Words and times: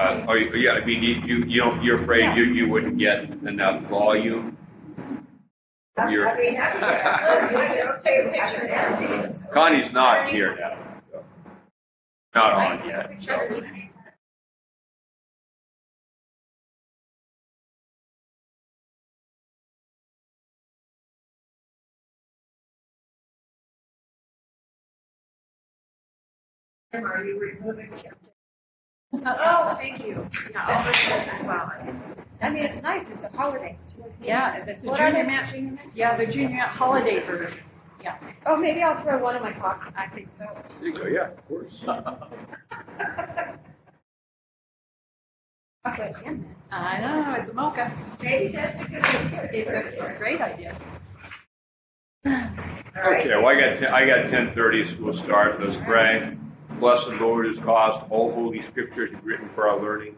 Uh, 0.00 0.24
are 0.28 0.38
you, 0.38 0.50
yeah, 0.56 0.72
I 0.72 0.84
mean, 0.84 1.02
you, 1.02 1.16
you, 1.26 1.44
you 1.44 1.60
don't, 1.60 1.84
you're 1.84 2.00
afraid 2.00 2.34
you, 2.34 2.44
you 2.44 2.66
wouldn't 2.70 2.96
get 2.96 3.24
enough 3.46 3.82
volume? 3.82 4.56
You're- 6.08 6.26
I'd 6.26 6.38
be 6.38 6.46
happy 6.54 7.54
to. 7.54 8.00
Take 8.02 8.24
a 8.24 8.30
picture. 8.30 9.46
Connie's 9.52 9.92
not 9.92 10.30
here 10.30 10.56
now. 10.58 10.78
so. 11.12 11.22
Not 12.34 12.54
on 12.54 12.88
yet, 12.88 13.12
so. 13.22 13.62
Are 26.94 27.24
you 27.24 27.38
removing? 27.38 27.92
Uh, 29.12 29.18
oh, 29.24 29.74
thank 29.76 30.04
you. 30.06 30.28
Yeah, 30.52 30.64
I'll 30.66 30.82
bring 30.84 31.28
as 31.30 31.42
well. 31.44 31.72
I 32.42 32.48
mean, 32.48 32.64
it's 32.64 32.80
nice, 32.82 33.10
it's 33.10 33.24
a 33.24 33.28
holiday. 33.36 33.76
Yeah, 34.22 34.56
if 34.56 34.68
it's 34.68 34.84
a 34.84 34.86
What 34.88 35.00
are 35.00 35.08
junior 35.10 35.24
they? 35.24 35.28
match, 35.28 35.50
Junior 35.50 35.72
mints? 35.72 35.96
yeah, 35.98 36.16
the 36.16 36.26
junior 36.26 36.60
holiday 36.60 37.18
version. 37.20 37.58
Oh, 38.46 38.56
maybe 38.56 38.82
I'll 38.82 38.96
throw 39.02 39.18
one 39.18 39.36
in 39.36 39.42
my 39.42 39.52
pocket. 39.52 39.92
I 39.96 40.06
think 40.08 40.32
so. 40.32 40.46
There 40.80 40.88
you 40.88 40.94
go, 40.94 41.06
yeah, 41.06 41.28
of 41.28 41.48
course. 41.48 41.80
Chocolate 45.84 46.14
and 46.24 46.40
mint. 46.40 46.46
I 46.70 46.98
know, 47.00 47.34
it's 47.38 47.50
a 47.50 47.52
mocha. 47.54 47.92
Maybe 48.22 48.52
that's 48.52 48.80
a 48.80 48.84
good 48.84 49.02
idea. 49.04 49.50
It's 49.52 49.70
a, 49.70 49.80
it's 50.02 50.12
a 50.12 50.14
great 50.18 50.40
idea. 50.40 50.76
All 52.26 52.32
right. 52.32 53.20
Okay, 53.26 53.28
well, 53.36 53.46
I 53.48 53.60
got, 53.60 53.76
ten- 53.76 53.92
I 53.92 54.06
got 54.06 54.26
ten 54.26 54.54
thirty, 54.54 54.86
school 54.86 55.14
start, 55.16 55.60
let's 55.62 55.76
pray. 55.76 56.36
Bless 56.80 57.04
the 57.04 57.10
Lord 57.16 57.44
who's 57.44 57.58
caused 57.58 58.00
all 58.10 58.32
holy 58.32 58.62
scriptures 58.62 59.10
to 59.10 59.16
be 59.18 59.22
written 59.22 59.50
for 59.50 59.68
our 59.68 59.78
learning. 59.78 60.16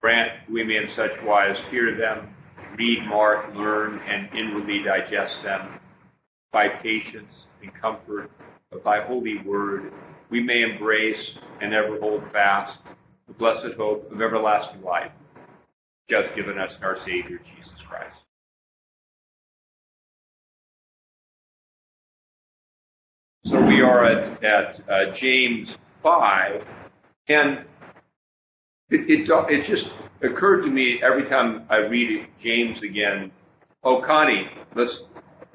Grant 0.00 0.32
we 0.50 0.64
may 0.64 0.78
in 0.78 0.88
such 0.88 1.22
wise 1.22 1.56
hear 1.70 1.94
them, 1.94 2.34
read, 2.76 3.06
mark, 3.06 3.54
learn, 3.54 4.00
and 4.08 4.28
inwardly 4.34 4.82
digest 4.82 5.44
them. 5.44 5.78
By 6.50 6.68
patience 6.68 7.46
and 7.62 7.72
comfort 7.72 8.28
of 8.72 8.82
thy 8.82 9.02
holy 9.02 9.38
word, 9.38 9.92
we 10.30 10.40
may 10.40 10.62
embrace 10.62 11.36
and 11.60 11.72
ever 11.72 12.00
hold 12.00 12.26
fast 12.26 12.78
the 13.28 13.32
blessed 13.32 13.74
hope 13.76 14.10
of 14.10 14.20
everlasting 14.20 14.82
life, 14.82 15.12
just 16.08 16.34
given 16.34 16.58
us 16.58 16.76
in 16.76 16.82
our 16.82 16.96
Savior, 16.96 17.38
Jesus 17.38 17.80
Christ. 17.80 18.16
So 23.44 23.60
we 23.60 23.80
are 23.80 24.04
at, 24.04 24.44
at 24.44 24.88
uh, 24.88 25.12
James 25.12 25.76
5, 26.02 26.72
and 27.28 27.64
it, 28.88 29.10
it, 29.10 29.28
it 29.28 29.66
just 29.66 29.92
occurred 30.20 30.62
to 30.62 30.70
me 30.70 31.02
every 31.02 31.24
time 31.24 31.66
I 31.68 31.78
read 31.78 32.28
James 32.40 32.82
again. 32.82 33.32
Oh, 33.82 34.00
Connie, 34.00 34.48
let's, 34.76 35.02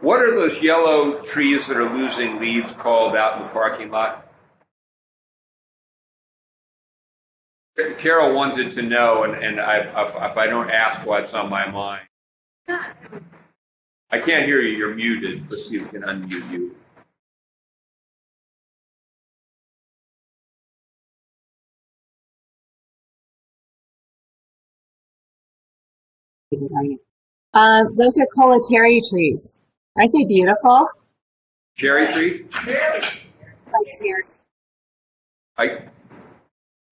what 0.02 0.22
are 0.22 0.36
those 0.36 0.62
yellow 0.62 1.22
trees 1.24 1.66
that 1.68 1.78
are 1.78 1.90
losing 1.90 2.40
leaves 2.42 2.74
called 2.74 3.16
out 3.16 3.38
in 3.38 3.44
the 3.44 3.54
parking 3.54 3.90
lot? 3.90 4.26
Carol 8.00 8.36
wanted 8.36 8.74
to 8.76 8.82
know, 8.82 9.24
and, 9.24 9.36
and 9.36 9.62
I, 9.62 9.78
if, 10.04 10.10
if 10.10 10.38
I 10.38 10.48
don't 10.48 10.70
ask 10.70 11.06
what's 11.06 11.34
on 11.34 11.50
my 11.50 11.70
mind. 11.70 12.08
I 14.10 14.20
can't 14.20 14.46
hear 14.46 14.60
you, 14.60 14.78
you're 14.78 14.96
muted. 14.96 15.50
Let's 15.50 15.70
see 15.70 15.76
if 15.76 15.84
we 15.84 16.00
can 16.00 16.02
unmute 16.02 16.52
you. 16.52 16.76
Um, 27.54 27.96
those 27.96 28.18
are 28.20 28.28
coletary 28.36 29.02
trees. 29.10 29.62
Aren't 29.98 30.14
they 30.14 30.26
beautiful? 30.26 30.88
Cherry 31.76 32.12
tree? 32.12 32.46
Coletary. 32.52 34.24
I 35.58 35.88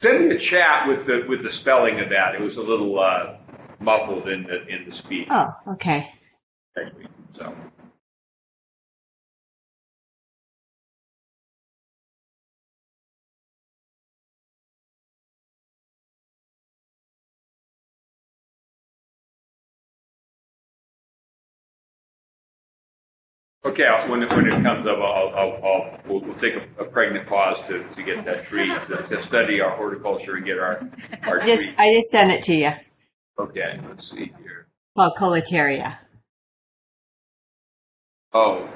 send 0.01 0.29
me 0.29 0.35
a 0.35 0.39
chat 0.39 0.87
with 0.87 1.05
the 1.05 1.25
with 1.29 1.43
the 1.43 1.49
spelling 1.49 1.99
of 1.99 2.09
that. 2.09 2.35
It 2.35 2.41
was 2.41 2.57
a 2.57 2.63
little 2.63 2.99
uh, 2.99 3.37
muffled 3.79 4.27
in 4.27 4.43
the 4.43 4.65
in 4.67 4.89
the 4.89 4.95
speech. 4.95 5.27
Oh, 5.29 5.53
okay. 5.69 6.11
So 7.33 7.55
okay, 23.65 23.85
I'll- 23.85 24.09
when 24.09 24.23
it, 24.23 24.29
when 24.31 24.47
it 24.47 24.63
comes 24.63 24.87
up, 24.87 24.97
I'll, 24.99 25.29
I'll, 25.35 25.59
I'll 25.63 25.99
we'll, 26.07 26.21
we'll 26.21 26.35
take 26.39 26.53
a, 26.55 26.83
a 26.83 26.85
pregnant 26.85 27.27
pause 27.27 27.59
to, 27.67 27.83
to 27.83 28.03
get 28.03 28.23
that 28.25 28.45
tree 28.45 28.69
to, 28.87 29.03
to 29.07 29.21
study 29.23 29.61
our 29.61 29.71
horticulture 29.75 30.35
and 30.35 30.45
get 30.45 30.57
our 30.59 30.87
our 31.23 31.41
Just 31.43 31.63
tree. 31.63 31.75
I 31.77 31.93
just 31.93 32.09
sent 32.09 32.31
it 32.31 32.43
to 32.43 32.55
you. 32.55 32.71
Okay, 33.39 33.79
let's 33.87 34.09
see 34.09 34.31
here. 34.41 34.67
Called 34.95 35.13
coletaria. 35.19 35.97
Oh, 38.33 38.69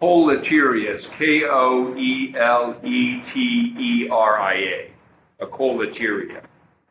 Coleterias, 0.00 1.08
K 1.16 1.42
O 1.48 1.94
E 1.96 2.34
L 2.36 2.76
E 2.84 3.20
T 3.32 3.40
E 3.78 4.08
R 4.10 4.40
I 4.40 4.54
A, 4.54 4.90
a 5.40 5.46
coleteria. 5.46 6.42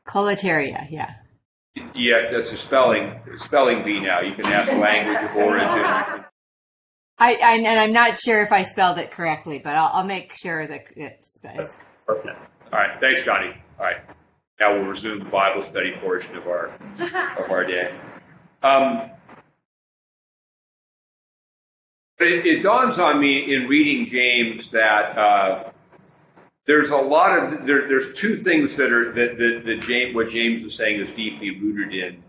Coletaria. 0.07 0.87
Yeah. 0.89 1.13
Yeah, 1.95 2.29
that's 2.31 2.51
a 2.51 2.57
spelling 2.57 3.19
spelling 3.37 3.83
bee 3.85 3.99
now. 4.01 4.19
You 4.21 4.33
can 4.35 4.45
ask 4.47 4.71
language 4.73 5.17
of 5.29 5.35
origin. 5.35 6.25
I, 7.21 7.33
I 7.35 7.51
and 7.57 7.79
I'm 7.79 7.93
not 7.93 8.17
sure 8.17 8.41
if 8.41 8.51
I 8.51 8.63
spelled 8.63 8.97
it 8.97 9.11
correctly, 9.11 9.59
but 9.59 9.75
I'll, 9.75 9.91
I'll 9.93 10.03
make 10.03 10.33
sure 10.33 10.65
that 10.65 10.85
it's, 10.95 11.39
it's. 11.43 11.77
All 12.73 12.79
right. 12.79 12.99
Thanks, 12.99 13.23
Johnny. 13.23 13.53
All 13.79 13.85
right. 13.85 13.97
Now 14.59 14.73
we'll 14.73 14.87
resume 14.87 15.19
the 15.19 15.25
Bible 15.25 15.63
study 15.63 15.93
portion 16.01 16.35
of 16.35 16.47
our 16.47 16.71
of 17.37 17.51
our 17.51 17.63
day. 17.63 17.93
Um, 18.63 19.11
it, 22.19 22.45
it 22.45 22.63
dawns 22.63 22.97
on 22.97 23.19
me 23.19 23.53
in 23.53 23.67
reading 23.67 24.07
James 24.07 24.71
that 24.71 25.17
uh, 25.17 25.71
there's 26.65 26.89
a 26.89 26.97
lot 26.97 27.37
of 27.37 27.67
there, 27.67 27.87
there's 27.87 28.15
two 28.15 28.35
things 28.35 28.75
that 28.77 28.91
are 28.91 29.13
that, 29.13 29.37
that, 29.37 29.63
that 29.65 29.81
James 29.81 30.15
what 30.15 30.29
James 30.29 30.63
is 30.65 30.75
saying 30.75 30.99
is 30.99 31.09
deeply 31.15 31.59
rooted 31.59 31.93
in. 31.93 32.23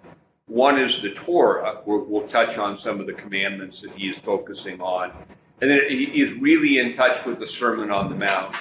One 0.46 0.80
is 0.80 1.00
the 1.00 1.10
Torah. 1.10 1.82
We'll, 1.86 2.04
we'll 2.04 2.26
touch 2.26 2.58
on 2.58 2.76
some 2.76 3.00
of 3.00 3.06
the 3.06 3.12
commandments 3.12 3.80
that 3.82 3.92
he 3.92 4.08
is 4.08 4.18
focusing 4.18 4.80
on, 4.80 5.12
and 5.60 5.70
then 5.70 5.80
he 5.88 6.04
is 6.20 6.32
really 6.34 6.78
in 6.78 6.94
touch 6.94 7.24
with 7.24 7.38
the 7.38 7.46
Sermon 7.46 7.90
on 7.90 8.10
the 8.10 8.16
Mount, 8.16 8.56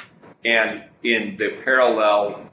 and 0.45 0.83
in 1.03 1.37
the 1.37 1.49
parallel 1.63 2.49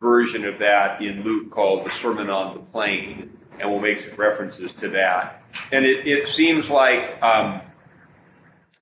version 0.00 0.46
of 0.46 0.58
that 0.60 1.02
in 1.02 1.22
Luke 1.22 1.50
called 1.50 1.84
the 1.84 1.90
Sermon 1.90 2.30
on 2.30 2.54
the 2.54 2.60
Plain, 2.60 3.36
and 3.58 3.70
we'll 3.70 3.80
make 3.80 4.00
some 4.00 4.16
references 4.16 4.72
to 4.74 4.88
that. 4.90 5.42
And 5.72 5.84
it, 5.84 6.06
it 6.06 6.28
seems 6.28 6.70
like, 6.70 7.20
um, 7.22 7.60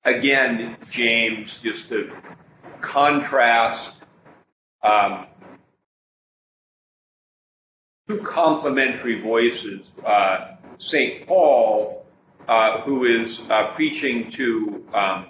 again, 0.05 0.77
James, 0.91 1.59
just 1.61 1.89
to 1.89 2.13
contrast 2.81 3.95
um, 4.83 5.27
two 8.09 8.19
complementary 8.23 9.21
voices, 9.21 9.95
uh, 10.05 10.57
St. 10.79 11.27
Paul, 11.27 12.07
uh, 12.49 12.81
who 12.81 13.05
is 13.05 13.41
uh, 13.51 13.73
preaching 13.75 14.33
to 14.33 14.85
um, 14.95 15.27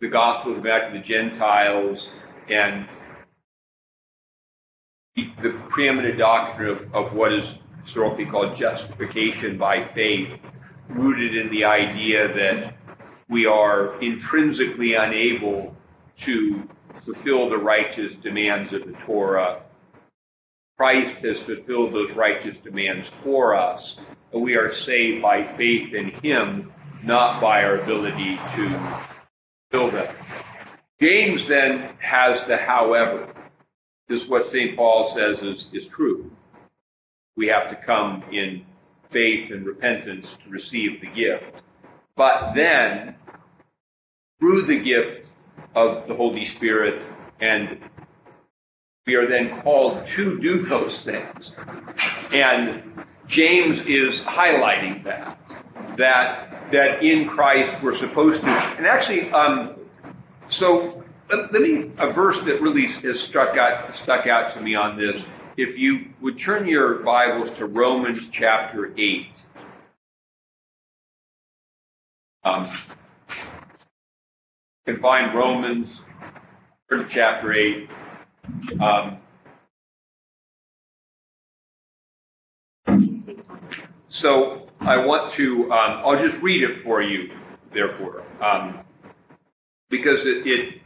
the 0.00 0.08
gospel 0.08 0.54
back 0.60 0.88
to 0.88 0.92
the 0.92 1.02
Gentiles 1.02 2.08
and 2.50 2.86
the, 5.16 5.58
preeminent 5.70 6.18
doctrine 6.18 6.68
of, 6.68 6.94
of 6.94 7.14
what 7.14 7.32
is 7.32 7.54
historically 7.84 8.26
called 8.26 8.54
justification 8.54 9.56
by 9.56 9.82
faith, 9.82 10.38
rooted 10.90 11.34
in 11.34 11.50
the 11.50 11.64
idea 11.64 12.28
that 12.28 12.74
we 13.30 13.46
are 13.46 13.98
intrinsically 14.02 14.94
unable 14.94 15.74
to 16.18 16.68
fulfill 16.96 17.48
the 17.48 17.58
righteous 17.58 18.14
demands 18.14 18.72
of 18.72 18.86
the 18.86 18.92
Torah. 19.04 19.62
Christ 20.76 21.18
has 21.18 21.40
fulfilled 21.40 21.92
those 21.92 22.10
righteous 22.12 22.58
demands 22.58 23.08
for 23.22 23.54
us, 23.54 23.96
and 24.32 24.42
we 24.42 24.56
are 24.56 24.72
saved 24.72 25.22
by 25.22 25.44
faith 25.44 25.94
in 25.94 26.10
Him, 26.10 26.72
not 27.02 27.40
by 27.40 27.64
our 27.64 27.78
ability 27.78 28.36
to 28.54 28.98
fulfill 29.70 29.90
them. 29.90 30.14
James 31.00 31.46
then 31.46 31.90
has 31.98 32.44
the 32.44 32.56
however. 32.56 33.28
This 34.08 34.22
is 34.22 34.28
what 34.28 34.48
St. 34.48 34.76
Paul 34.76 35.08
says 35.08 35.42
is, 35.42 35.66
is 35.72 35.86
true. 35.86 36.30
We 37.36 37.48
have 37.48 37.70
to 37.70 37.76
come 37.76 38.22
in 38.30 38.64
faith 39.10 39.50
and 39.50 39.66
repentance 39.66 40.36
to 40.44 40.50
receive 40.50 41.00
the 41.00 41.06
gift. 41.08 41.62
But 42.14 42.52
then, 42.54 43.16
through 44.38 44.62
the 44.62 44.78
gift 44.78 45.31
of 45.74 46.06
the 46.06 46.14
Holy 46.14 46.44
Spirit 46.44 47.02
and 47.40 47.78
we 49.06 49.16
are 49.16 49.26
then 49.26 49.58
called 49.60 50.06
to 50.06 50.38
do 50.38 50.62
those 50.62 51.00
things. 51.00 51.54
And 52.32 53.04
James 53.26 53.80
is 53.80 54.20
highlighting 54.20 55.02
that, 55.04 55.38
that, 55.96 56.70
that 56.70 57.02
in 57.02 57.28
Christ 57.28 57.74
we're 57.82 57.96
supposed 57.96 58.42
to. 58.42 58.46
And 58.46 58.86
actually, 58.86 59.30
um, 59.32 59.74
so 60.48 61.02
let, 61.30 61.52
me, 61.52 61.90
a 61.98 62.10
verse 62.10 62.40
that 62.42 62.62
really 62.62 62.86
has 62.86 63.18
struck 63.20 63.56
out, 63.56 63.96
stuck 63.96 64.26
out 64.28 64.54
to 64.54 64.60
me 64.60 64.76
on 64.76 64.96
this. 64.96 65.20
If 65.56 65.76
you 65.76 66.06
would 66.20 66.38
turn 66.38 66.68
your 66.68 67.02
Bibles 67.02 67.52
to 67.54 67.66
Romans 67.66 68.28
chapter 68.28 68.92
8. 68.96 69.26
Um, 72.44 72.68
can 74.86 75.00
find 75.00 75.34
Romans, 75.34 76.02
chapter 77.08 77.52
8. 77.52 77.88
Um, 78.80 79.18
so 84.08 84.66
I 84.80 84.96
want 84.96 85.32
to, 85.32 85.72
um, 85.72 86.02
I'll 86.04 86.22
just 86.22 86.40
read 86.42 86.62
it 86.62 86.82
for 86.82 87.00
you, 87.00 87.32
therefore, 87.72 88.24
um, 88.40 88.80
because 89.88 90.26
it, 90.26 90.46
it, 90.46 90.80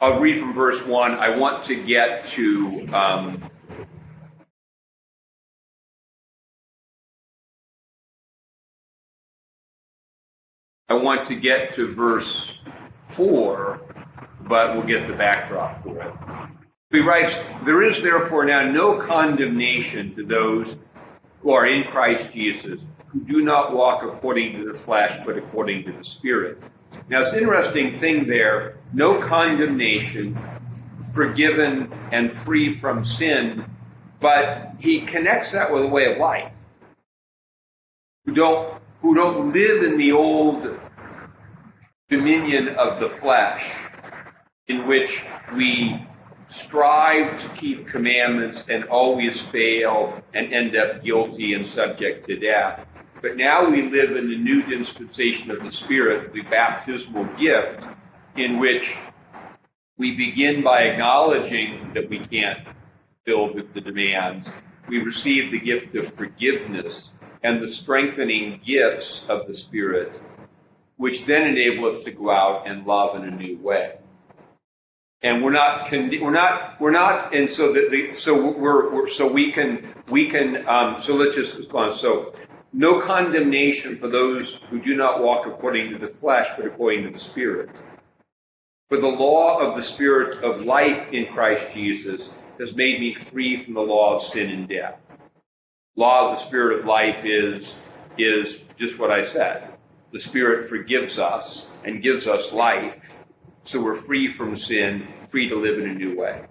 I'll 0.00 0.18
read 0.18 0.40
from 0.40 0.52
verse 0.52 0.84
1. 0.84 1.12
I 1.12 1.36
want 1.38 1.64
to 1.64 1.76
get 1.76 2.26
to, 2.30 2.88
I 10.88 10.94
want 10.94 11.26
to 11.28 11.34
get 11.34 11.74
to 11.74 11.92
verse 11.92 12.52
4, 13.08 13.80
but 14.42 14.74
we'll 14.74 14.86
get 14.86 15.08
the 15.08 15.14
backdrop 15.14 15.82
for 15.82 16.00
it. 16.00 16.12
He 16.92 17.00
writes, 17.00 17.34
There 17.64 17.82
is 17.82 18.00
therefore 18.00 18.44
now 18.44 18.62
no 18.70 19.00
condemnation 19.00 20.14
to 20.14 20.24
those 20.24 20.78
who 21.42 21.50
are 21.50 21.66
in 21.66 21.84
Christ 21.84 22.32
Jesus, 22.32 22.82
who 23.08 23.20
do 23.20 23.42
not 23.42 23.74
walk 23.74 24.04
according 24.04 24.58
to 24.58 24.72
the 24.72 24.78
flesh, 24.78 25.20
but 25.26 25.36
according 25.36 25.84
to 25.84 25.92
the 25.92 26.04
Spirit. 26.04 26.62
Now, 27.08 27.22
it's 27.22 27.32
an 27.32 27.40
interesting 27.40 27.98
thing 27.98 28.28
there 28.28 28.78
no 28.92 29.20
condemnation, 29.20 30.38
forgiven 31.12 31.92
and 32.12 32.32
free 32.32 32.72
from 32.72 33.04
sin, 33.04 33.64
but 34.20 34.72
he 34.78 35.00
connects 35.00 35.52
that 35.52 35.72
with 35.72 35.84
a 35.84 35.88
way 35.88 36.12
of 36.12 36.18
life. 36.18 36.52
Don't, 38.32 38.80
who 39.06 39.14
don't 39.14 39.52
live 39.52 39.84
in 39.84 39.96
the 39.98 40.10
old 40.10 40.66
dominion 42.10 42.70
of 42.70 42.98
the 42.98 43.08
flesh, 43.08 43.64
in 44.66 44.88
which 44.88 45.22
we 45.54 46.04
strive 46.48 47.40
to 47.40 47.48
keep 47.50 47.86
commandments 47.86 48.64
and 48.68 48.82
always 48.86 49.40
fail 49.40 50.20
and 50.34 50.52
end 50.52 50.74
up 50.74 51.04
guilty 51.04 51.54
and 51.54 51.64
subject 51.64 52.26
to 52.26 52.36
death. 52.36 52.84
But 53.22 53.36
now 53.36 53.70
we 53.70 53.82
live 53.82 54.16
in 54.16 54.28
the 54.28 54.38
new 54.38 54.64
dispensation 54.64 55.52
of 55.52 55.62
the 55.62 55.70
Spirit, 55.70 56.32
the 56.32 56.42
baptismal 56.42 57.26
gift, 57.38 57.84
in 58.34 58.58
which 58.58 58.92
we 59.96 60.16
begin 60.16 60.64
by 60.64 60.80
acknowledging 60.80 61.92
that 61.94 62.10
we 62.10 62.26
can't 62.26 62.66
fill 63.24 63.54
the, 63.54 63.64
the 63.72 63.80
demands. 63.80 64.48
We 64.88 64.98
receive 64.98 65.52
the 65.52 65.60
gift 65.60 65.94
of 65.94 66.12
forgiveness 66.12 67.12
and 67.42 67.62
the 67.62 67.70
strengthening 67.70 68.60
gifts 68.64 69.28
of 69.28 69.46
the 69.46 69.56
Spirit, 69.56 70.20
which 70.96 71.26
then 71.26 71.48
enable 71.48 71.86
us 71.86 72.02
to 72.04 72.10
go 72.10 72.30
out 72.30 72.66
and 72.66 72.86
love 72.86 73.16
in 73.16 73.24
a 73.24 73.30
new 73.30 73.58
way. 73.58 73.98
And 75.22 75.42
we're 75.42 75.52
not 75.52 75.90
we're 75.90 76.30
not 76.30 76.80
we're 76.80 76.90
not 76.90 77.34
and 77.34 77.50
so 77.50 77.72
that 77.72 77.90
the 77.90 78.14
so 78.14 78.50
we're, 78.50 78.94
we're 78.94 79.08
so 79.08 79.26
we 79.26 79.50
can 79.50 79.94
we 80.08 80.28
can 80.28 80.68
um, 80.68 81.00
so 81.00 81.16
let's 81.16 81.34
just 81.34 81.56
respond 81.56 81.94
so 81.94 82.34
no 82.72 83.00
condemnation 83.00 83.96
for 83.98 84.08
those 84.08 84.60
who 84.68 84.78
do 84.78 84.94
not 84.94 85.22
walk 85.22 85.46
according 85.46 85.90
to 85.90 85.98
the 85.98 86.08
flesh 86.08 86.48
but 86.56 86.66
according 86.66 87.04
to 87.04 87.10
the 87.10 87.18
spirit. 87.18 87.70
For 88.88 88.98
the 88.98 89.08
law 89.08 89.58
of 89.58 89.74
the 89.74 89.82
spirit 89.82 90.44
of 90.44 90.60
life 90.60 91.12
in 91.12 91.32
Christ 91.32 91.72
Jesus 91.72 92.32
has 92.58 92.74
made 92.74 93.00
me 93.00 93.14
free 93.14 93.56
from 93.56 93.74
the 93.74 93.80
law 93.80 94.16
of 94.16 94.22
sin 94.22 94.50
and 94.50 94.68
death 94.68 95.00
law 95.96 96.30
of 96.30 96.38
the 96.38 96.44
spirit 96.44 96.78
of 96.78 96.84
life 96.84 97.24
is 97.24 97.74
is 98.18 98.60
just 98.78 98.98
what 98.98 99.10
I 99.10 99.24
said 99.24 99.72
the 100.12 100.20
spirit 100.20 100.68
forgives 100.68 101.18
us 101.18 101.66
and 101.84 102.02
gives 102.02 102.26
us 102.26 102.52
life 102.52 103.00
so 103.66 103.82
we're 103.82 103.96
free 103.96 104.28
from 104.28 104.56
sin, 104.56 105.08
free 105.28 105.48
to 105.48 105.56
live 105.56 105.80
in 105.80 105.90
a 105.90 105.94
new 105.94 106.16
way. 106.16 106.44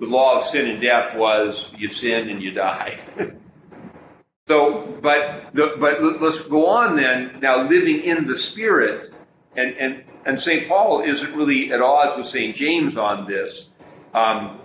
The 0.00 0.06
law 0.06 0.38
of 0.38 0.44
sin 0.44 0.66
and 0.66 0.80
death 0.80 1.14
was 1.14 1.68
you 1.76 1.90
sin 1.90 2.30
and 2.30 2.42
you 2.42 2.52
die. 2.52 2.98
so, 4.48 4.98
but 5.02 5.50
the, 5.52 5.76
but 5.78 6.02
let's 6.22 6.40
go 6.40 6.66
on 6.66 6.96
then. 6.96 7.38
Now, 7.42 7.68
living 7.68 8.00
in 8.00 8.26
the 8.26 8.38
Spirit, 8.38 9.12
and 9.54 9.76
and 9.76 10.04
and 10.24 10.40
Saint 10.40 10.68
Paul 10.68 11.02
isn't 11.02 11.36
really 11.36 11.70
at 11.70 11.82
odds 11.82 12.16
with 12.16 12.26
Saint 12.26 12.56
James 12.56 12.96
on 12.96 13.28
this. 13.28 13.68
Um, 14.14 14.58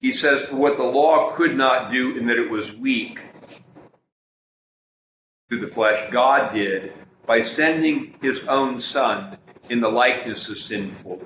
he 0.00 0.12
says 0.12 0.46
what 0.50 0.76
the 0.76 0.84
law 0.84 1.34
could 1.36 1.56
not 1.56 1.90
do, 1.90 2.16
in 2.16 2.26
that 2.28 2.38
it 2.38 2.50
was 2.50 2.74
weak 2.74 3.18
through 5.48 5.60
the 5.60 5.66
flesh, 5.66 6.10
God 6.12 6.54
did 6.54 6.92
by 7.26 7.42
sending 7.42 8.14
His 8.22 8.44
own 8.44 8.80
Son 8.80 9.38
in 9.68 9.80
the 9.80 9.88
likeness 9.88 10.48
of 10.48 10.58
sinful 10.58 11.20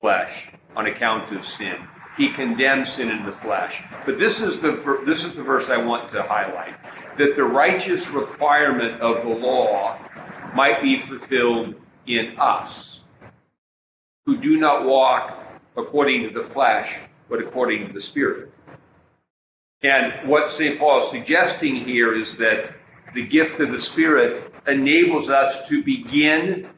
flesh 0.00 0.48
on 0.76 0.86
account 0.86 1.34
of 1.36 1.44
sin. 1.44 1.76
He 2.16 2.32
condemns 2.32 2.92
sin 2.92 3.10
in 3.10 3.24
the 3.24 3.32
flesh. 3.32 3.82
But 4.06 4.18
this 4.18 4.40
is 4.42 4.60
the 4.60 5.02
this 5.06 5.24
is 5.24 5.34
the 5.34 5.42
verse 5.42 5.68
I 5.68 5.76
want 5.78 6.10
to 6.10 6.22
highlight 6.22 6.74
that 7.18 7.34
the 7.34 7.44
righteous 7.44 8.08
requirement 8.08 9.00
of 9.00 9.24
the 9.24 9.34
law 9.34 9.98
might 10.54 10.80
be 10.82 10.96
fulfilled 10.96 11.74
in 12.06 12.36
us 12.38 13.00
who 14.26 14.40
do 14.40 14.58
not 14.58 14.84
walk 14.84 15.38
according 15.76 16.28
to 16.28 16.30
the 16.30 16.46
flesh 16.46 16.96
but 17.28 17.40
according 17.40 17.86
to 17.88 17.92
the 17.92 18.00
spirit. 18.00 18.50
And 19.82 20.28
what 20.28 20.50
St. 20.50 20.78
Paul 20.78 21.00
is 21.00 21.10
suggesting 21.10 21.76
here 21.76 22.18
is 22.18 22.36
that 22.38 22.74
the 23.14 23.24
gift 23.24 23.60
of 23.60 23.70
the 23.70 23.80
Spirit 23.80 24.52
enables 24.66 25.28
us 25.28 25.68
to 25.68 25.82
begin 25.82 26.68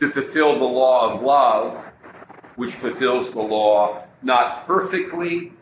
to 0.00 0.08
fulfill 0.08 0.58
the 0.58 0.64
law 0.64 1.10
of 1.10 1.22
love, 1.22 1.88
which 2.56 2.72
fulfills 2.72 3.30
the 3.30 3.40
law 3.40 4.04
not 4.22 4.66
perfectly 4.66 5.52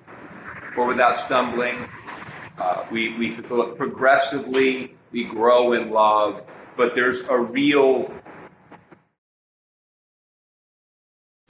or 0.77 0.87
without 0.87 1.17
stumbling. 1.17 1.87
Uh, 2.59 2.87
we, 2.91 3.17
we 3.19 3.31
fulfill 3.31 3.63
it 3.71 3.77
progressively, 3.77 4.95
we 5.13 5.25
grow 5.25 5.73
in 5.75 5.91
love, 5.91 6.43
but 6.77 6.95
there's 6.95 7.21
a 7.29 7.39
real 7.39 8.13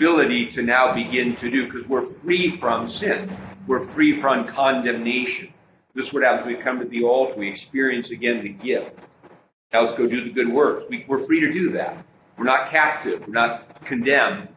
ability 0.00 0.46
to 0.46 0.62
now 0.62 0.94
begin 0.94 1.36
to 1.36 1.50
do 1.50 1.66
because 1.66 1.86
we're 1.86 2.00
free 2.00 2.48
from 2.48 2.88
sin. 2.88 3.30
We're 3.66 3.84
free 3.84 4.14
from 4.14 4.46
condemnation. 4.46 5.52
This 5.94 6.06
is 6.06 6.12
what 6.14 6.22
happens 6.22 6.46
we 6.46 6.62
come 6.62 6.78
to 6.78 6.86
the 6.86 7.04
altar. 7.04 7.34
We 7.36 7.50
experience 7.50 8.10
again 8.10 8.42
the 8.42 8.48
gift. 8.48 8.98
Now 9.70 9.80
let's 9.82 9.92
go 9.92 10.06
do 10.06 10.24
the 10.24 10.30
good 10.30 10.48
work. 10.48 10.88
We, 10.88 11.04
we're 11.06 11.18
free 11.18 11.40
to 11.40 11.52
do 11.52 11.72
that. 11.72 12.02
We're 12.38 12.46
not 12.46 12.70
captive. 12.70 13.26
We're 13.26 13.34
not 13.34 13.84
condemned. 13.84 14.48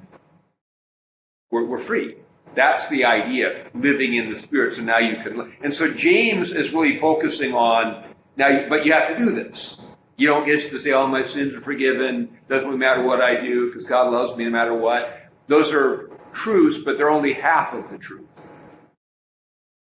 We're, 1.51 1.65
we're 1.65 1.77
free. 1.77 2.15
That's 2.55 2.87
the 2.87 3.03
idea, 3.03 3.67
living 3.73 4.15
in 4.15 4.31
the 4.31 4.39
Spirit. 4.39 4.75
So 4.75 4.81
now 4.81 4.99
you 4.99 5.17
can. 5.23 5.53
And 5.61 5.73
so 5.73 5.91
James 5.91 6.53
is 6.53 6.71
really 6.71 6.99
focusing 6.99 7.53
on 7.53 8.05
now, 8.37 8.69
but 8.69 8.85
you 8.85 8.93
have 8.93 9.09
to 9.09 9.17
do 9.17 9.31
this. 9.31 9.77
You 10.15 10.27
don't 10.27 10.45
get 10.45 10.61
to 10.69 10.79
say, 10.79 10.91
"All 10.91 11.05
oh, 11.05 11.07
my 11.07 11.23
sins 11.23 11.53
are 11.53 11.61
forgiven." 11.61 12.37
Doesn't 12.47 12.65
really 12.65 12.79
matter 12.79 13.03
what 13.03 13.19
I 13.19 13.41
do 13.41 13.67
because 13.67 13.85
God 13.85 14.13
loves 14.13 14.37
me 14.37 14.45
no 14.45 14.51
matter 14.51 14.73
what. 14.73 15.22
Those 15.47 15.71
are 15.73 16.09
truths, 16.33 16.77
but 16.77 16.97
they're 16.97 17.09
only 17.09 17.33
half 17.33 17.73
of 17.73 17.89
the 17.91 17.97
truth. 17.97 18.25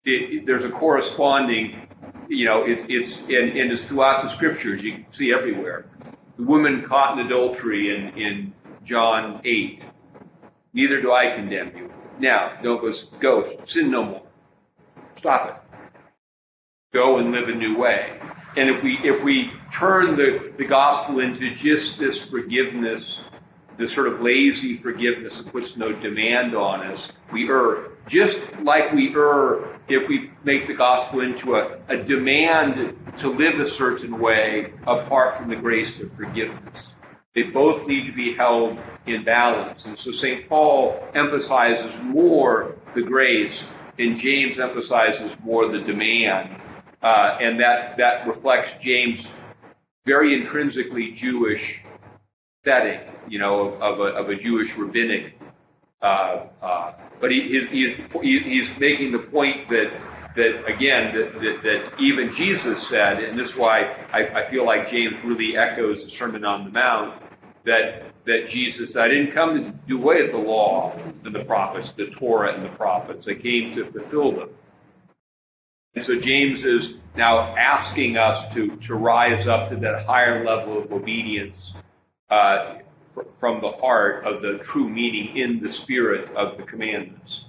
It, 0.05 0.33
it, 0.33 0.45
there's 0.45 0.63
a 0.63 0.69
corresponding, 0.69 1.87
you 2.29 2.45
know, 2.45 2.63
it's 2.65 2.85
it's 2.87 3.19
and, 3.23 3.57
and 3.57 3.71
it's 3.71 3.83
throughout 3.83 4.23
the 4.23 4.29
scriptures. 4.29 4.81
You 4.81 5.05
see 5.11 5.33
everywhere 5.33 5.85
the 6.37 6.43
woman 6.43 6.83
caught 6.83 7.17
in 7.17 7.25
adultery 7.25 7.95
in, 7.95 8.17
in 8.17 8.53
John 8.85 9.41
8. 9.43 9.83
Neither 10.73 11.01
do 11.01 11.11
I 11.11 11.35
condemn 11.35 11.75
you. 11.75 11.91
Now, 12.19 12.59
don't 12.61 12.79
go, 12.79 12.91
go, 13.19 13.59
sin 13.65 13.91
no 13.91 14.03
more. 14.03 14.23
Stop 15.17 15.49
it. 15.49 15.79
Go 16.93 17.17
and 17.17 17.31
live 17.31 17.49
a 17.49 17.55
new 17.55 17.77
way. 17.77 18.19
And 18.55 18.69
if 18.69 18.83
we, 18.83 18.97
if 19.03 19.23
we 19.23 19.51
turn 19.73 20.15
the, 20.15 20.53
the 20.57 20.65
gospel 20.65 21.19
into 21.19 21.53
just 21.53 21.97
this 21.97 22.23
forgiveness, 22.23 23.23
this 23.77 23.93
sort 23.93 24.07
of 24.07 24.21
lazy 24.21 24.75
forgiveness 24.75 25.37
that 25.37 25.51
puts 25.51 25.77
no 25.77 25.91
demand 25.91 26.55
on 26.55 26.85
us, 26.87 27.09
we 27.31 27.49
err. 27.49 27.89
Just 28.07 28.39
like 28.63 28.93
we 28.93 29.13
err 29.15 29.79
if 29.87 30.07
we 30.07 30.31
make 30.43 30.67
the 30.67 30.73
gospel 30.73 31.21
into 31.21 31.55
a, 31.55 31.79
a 31.87 31.97
demand 31.97 32.95
to 33.19 33.29
live 33.29 33.59
a 33.59 33.69
certain 33.69 34.19
way 34.19 34.73
apart 34.85 35.37
from 35.37 35.49
the 35.49 35.55
grace 35.55 35.99
of 35.99 36.11
forgiveness. 36.13 36.93
They 37.35 37.43
both 37.43 37.87
need 37.87 38.07
to 38.07 38.13
be 38.13 38.33
held 38.33 38.79
in 39.05 39.23
balance. 39.23 39.85
And 39.85 39.97
so 39.97 40.11
St. 40.11 40.49
Paul 40.49 40.99
emphasizes 41.13 41.93
more 42.01 42.75
the 42.95 43.03
grace, 43.03 43.63
and 43.99 44.17
James 44.17 44.59
emphasizes 44.59 45.37
more 45.43 45.71
the 45.71 45.79
demand. 45.79 46.59
Uh, 47.01 47.37
and 47.39 47.59
that, 47.59 47.97
that 47.97 48.27
reflects 48.27 48.73
James' 48.81 49.27
very 50.05 50.33
intrinsically 50.33 51.11
Jewish 51.11 51.79
setting, 52.65 52.99
you 53.27 53.39
know, 53.39 53.73
of 53.73 53.99
a, 53.99 54.03
of 54.03 54.29
a 54.29 54.35
Jewish 54.35 54.75
rabbinic. 54.75 55.39
Uh, 56.01 56.45
uh, 56.61 56.93
but 57.19 57.31
he, 57.31 57.41
he's, 57.41 57.69
he, 57.69 58.39
he's 58.39 58.69
making 58.79 59.11
the 59.11 59.19
point 59.19 59.69
that 59.69 59.91
that 60.35 60.65
again 60.67 61.15
that, 61.15 61.33
that, 61.33 61.63
that, 61.63 61.99
even 61.99 62.31
Jesus 62.31 62.87
said, 62.87 63.23
and 63.23 63.37
this 63.37 63.49
is 63.49 63.55
why 63.55 64.05
I, 64.13 64.43
I, 64.43 64.49
feel 64.51 64.65
like 64.65 64.87
James 64.87 65.15
really 65.25 65.57
echoes 65.57 66.05
the 66.05 66.11
Sermon 66.11 66.45
on 66.45 66.65
the 66.65 66.69
Mount, 66.69 67.19
that 67.65 68.13
that 68.25 68.47
Jesus 68.47 68.95
I 68.95 69.07
didn't 69.07 69.31
come 69.31 69.55
to 69.55 69.71
do 69.87 69.99
away 69.99 70.21
with 70.21 70.31
the 70.31 70.37
law 70.37 70.93
and 71.25 71.33
the 71.33 71.43
prophets, 71.43 71.91
the 71.93 72.11
Torah 72.11 72.53
and 72.53 72.63
the 72.63 72.75
prophets. 72.77 73.27
I 73.27 73.33
came 73.33 73.75
to 73.75 73.85
fulfill 73.85 74.33
them. 74.33 74.49
And 75.95 76.05
so 76.05 76.19
James 76.19 76.63
is 76.63 76.93
now 77.15 77.39
asking 77.57 78.17
us 78.17 78.47
to, 78.53 78.75
to 78.75 78.93
rise 78.93 79.47
up 79.47 79.69
to 79.69 79.75
that 79.77 80.05
higher 80.05 80.45
level 80.45 80.77
of 80.77 80.91
obedience 80.91 81.73
uh, 82.29 82.75
from 83.39 83.61
the 83.61 83.71
heart 83.71 84.25
of 84.25 84.41
the 84.41 84.59
true 84.63 84.87
meaning 84.87 85.37
in 85.37 85.61
the 85.61 85.71
spirit 85.71 86.29
of 86.35 86.57
the 86.57 86.63
commandments, 86.63 87.45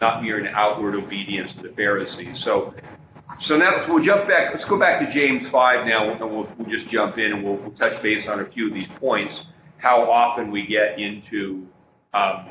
not 0.00 0.22
mere 0.22 0.38
an 0.38 0.48
outward 0.48 0.94
obedience 0.94 1.52
to 1.52 1.62
the 1.62 1.70
Pharisees. 1.70 2.38
So, 2.38 2.74
so 3.40 3.56
now 3.56 3.84
we'll 3.88 4.02
jump 4.02 4.28
back. 4.28 4.52
Let's 4.52 4.64
go 4.64 4.78
back 4.78 5.00
to 5.00 5.12
James 5.12 5.48
five 5.48 5.86
now, 5.86 6.10
and 6.10 6.20
we'll, 6.20 6.48
we'll 6.56 6.68
just 6.68 6.88
jump 6.88 7.18
in 7.18 7.32
and 7.32 7.44
we'll, 7.44 7.56
we'll, 7.56 7.72
touch 7.72 8.00
base 8.02 8.28
on 8.28 8.40
a 8.40 8.44
few 8.44 8.68
of 8.68 8.74
these 8.74 8.88
points. 8.88 9.46
How 9.78 10.10
often 10.10 10.50
we 10.50 10.66
get 10.66 10.98
into, 10.98 11.66
um, 12.12 12.46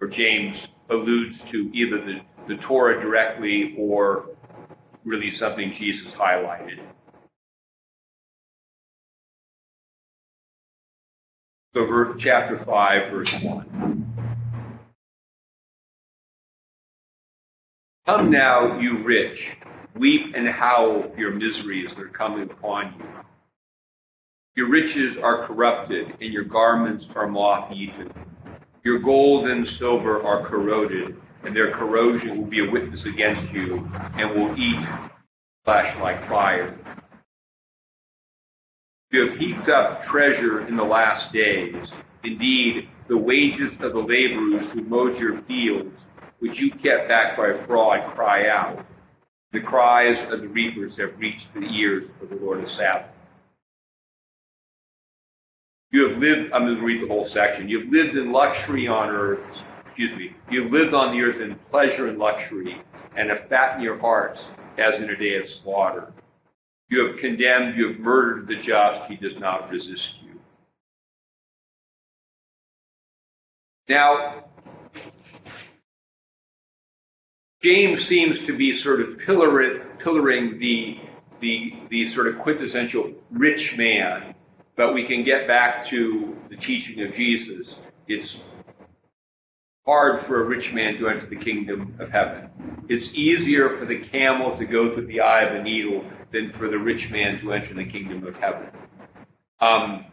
or 0.00 0.08
James 0.08 0.68
alludes 0.90 1.42
to 1.44 1.70
either 1.74 1.98
the, 2.04 2.20
the 2.46 2.56
Torah 2.56 3.00
directly 3.00 3.74
or 3.76 4.26
really 5.04 5.30
something 5.30 5.72
Jesus 5.72 6.12
highlighted. 6.12 6.80
So, 11.74 12.14
chapter 12.16 12.56
5, 12.56 13.10
verse 13.10 13.32
1. 13.42 14.14
Come 18.06 18.30
now, 18.30 18.78
you 18.78 18.98
rich, 18.98 19.56
weep 19.96 20.36
and 20.36 20.46
howl 20.46 21.02
for 21.02 21.18
your 21.18 21.32
miseries 21.32 21.92
that 21.96 22.04
are 22.04 22.08
coming 22.10 22.48
upon 22.48 22.94
you. 22.96 23.04
Your 24.54 24.68
riches 24.68 25.16
are 25.16 25.48
corrupted, 25.48 26.14
and 26.20 26.32
your 26.32 26.44
garments 26.44 27.06
are 27.16 27.26
moth 27.26 27.72
eaten. 27.72 28.12
Your 28.84 29.00
gold 29.00 29.48
and 29.48 29.66
silver 29.66 30.22
are 30.22 30.46
corroded, 30.46 31.20
and 31.42 31.56
their 31.56 31.72
corrosion 31.72 32.36
will 32.38 32.46
be 32.46 32.64
a 32.64 32.70
witness 32.70 33.04
against 33.04 33.50
you, 33.52 33.90
and 34.16 34.30
will 34.30 34.56
eat 34.56 34.78
flesh 35.64 35.98
like 35.98 36.24
fire. 36.24 36.78
Heaped 39.38 39.68
up 39.68 40.04
treasure 40.04 40.66
in 40.66 40.76
the 40.76 40.84
last 40.84 41.32
days. 41.32 41.88
Indeed, 42.22 42.88
the 43.08 43.18
wages 43.18 43.72
of 43.80 43.92
the 43.92 44.00
laborers 44.00 44.72
who 44.72 44.82
mowed 44.82 45.18
your 45.18 45.36
fields, 45.38 46.06
which 46.38 46.60
you 46.60 46.70
kept 46.70 47.08
back 47.08 47.36
by 47.36 47.54
fraud, 47.54 48.14
cry 48.14 48.48
out. 48.48 48.86
The 49.52 49.60
cries 49.60 50.18
of 50.30 50.40
the 50.40 50.48
reapers 50.48 50.96
have 50.98 51.18
reached 51.18 51.52
the 51.52 51.66
ears 51.66 52.06
of 52.22 52.30
the 52.30 52.36
Lord 52.36 52.62
of 52.62 52.70
Sabaoth. 52.70 53.06
You 55.90 56.08
have 56.08 56.18
lived, 56.18 56.52
I'm 56.52 56.66
going 56.66 56.78
to 56.78 56.82
read 56.82 57.02
the 57.02 57.08
whole 57.08 57.26
section. 57.26 57.68
You 57.68 57.80
have 57.80 57.88
lived 57.88 58.16
in 58.16 58.32
luxury 58.32 58.88
on 58.88 59.10
earth. 59.10 59.46
Excuse 59.86 60.16
me. 60.16 60.34
You 60.50 60.64
have 60.64 60.72
lived 60.72 60.92
on 60.92 61.12
the 61.12 61.22
earth 61.22 61.40
in 61.40 61.54
pleasure 61.70 62.08
and 62.08 62.18
luxury, 62.18 62.82
and 63.16 63.30
have 63.30 63.48
fattened 63.48 63.84
your 63.84 63.98
hearts 63.98 64.48
as 64.76 65.00
in 65.00 65.10
a 65.10 65.16
day 65.16 65.36
of 65.36 65.48
slaughter. 65.48 66.12
You 66.88 67.06
have 67.06 67.16
condemned, 67.16 67.76
you 67.76 67.88
have 67.88 67.98
murdered 67.98 68.46
the 68.46 68.56
just, 68.56 69.04
he 69.06 69.16
does 69.16 69.38
not 69.38 69.70
resist 69.70 70.16
you. 70.22 70.38
Now, 73.88 74.44
James 77.62 78.04
seems 78.04 78.44
to 78.44 78.56
be 78.56 78.74
sort 78.74 79.00
of 79.00 79.18
pillaring 79.18 80.58
the, 80.58 80.98
the, 81.40 81.72
the 81.88 82.08
sort 82.08 82.26
of 82.26 82.38
quintessential 82.38 83.12
rich 83.30 83.76
man, 83.76 84.34
but 84.76 84.92
we 84.92 85.06
can 85.06 85.24
get 85.24 85.46
back 85.46 85.86
to 85.88 86.36
the 86.50 86.56
teaching 86.56 87.02
of 87.02 87.14
Jesus. 87.14 87.80
It's 88.06 88.38
hard 89.86 90.20
for 90.20 90.42
a 90.42 90.44
rich 90.44 90.72
man 90.72 90.98
to 90.98 91.08
enter 91.08 91.26
the 91.26 91.36
kingdom 91.36 91.96
of 91.98 92.10
heaven. 92.10 92.50
It's 92.88 93.14
easier 93.14 93.70
for 93.70 93.84
the 93.84 93.98
camel 93.98 94.56
to 94.56 94.64
go 94.64 94.90
through 94.90 95.06
the 95.06 95.20
eye 95.20 95.42
of 95.42 95.54
a 95.54 95.62
needle 95.62 96.04
than 96.32 96.50
for 96.50 96.68
the 96.68 96.78
rich 96.78 97.10
man 97.10 97.40
to 97.40 97.52
enter 97.52 97.74
the 97.74 97.84
kingdom 97.84 98.26
of 98.26 98.36
heaven. 98.36 98.68
Um, 99.60 100.04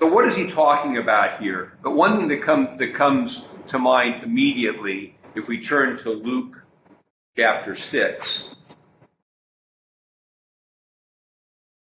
so 0.00 0.12
what 0.12 0.26
is 0.26 0.34
he 0.34 0.50
talking 0.50 0.98
about 0.98 1.40
here? 1.40 1.78
But 1.82 1.92
one 1.92 2.18
thing 2.18 2.28
that, 2.28 2.42
come, 2.42 2.76
that 2.78 2.94
comes 2.94 3.44
to 3.68 3.78
mind 3.78 4.24
immediately, 4.24 5.16
if 5.34 5.48
we 5.48 5.64
turn 5.64 6.02
to 6.02 6.10
Luke 6.10 6.60
chapter 7.36 7.76
6, 7.76 8.48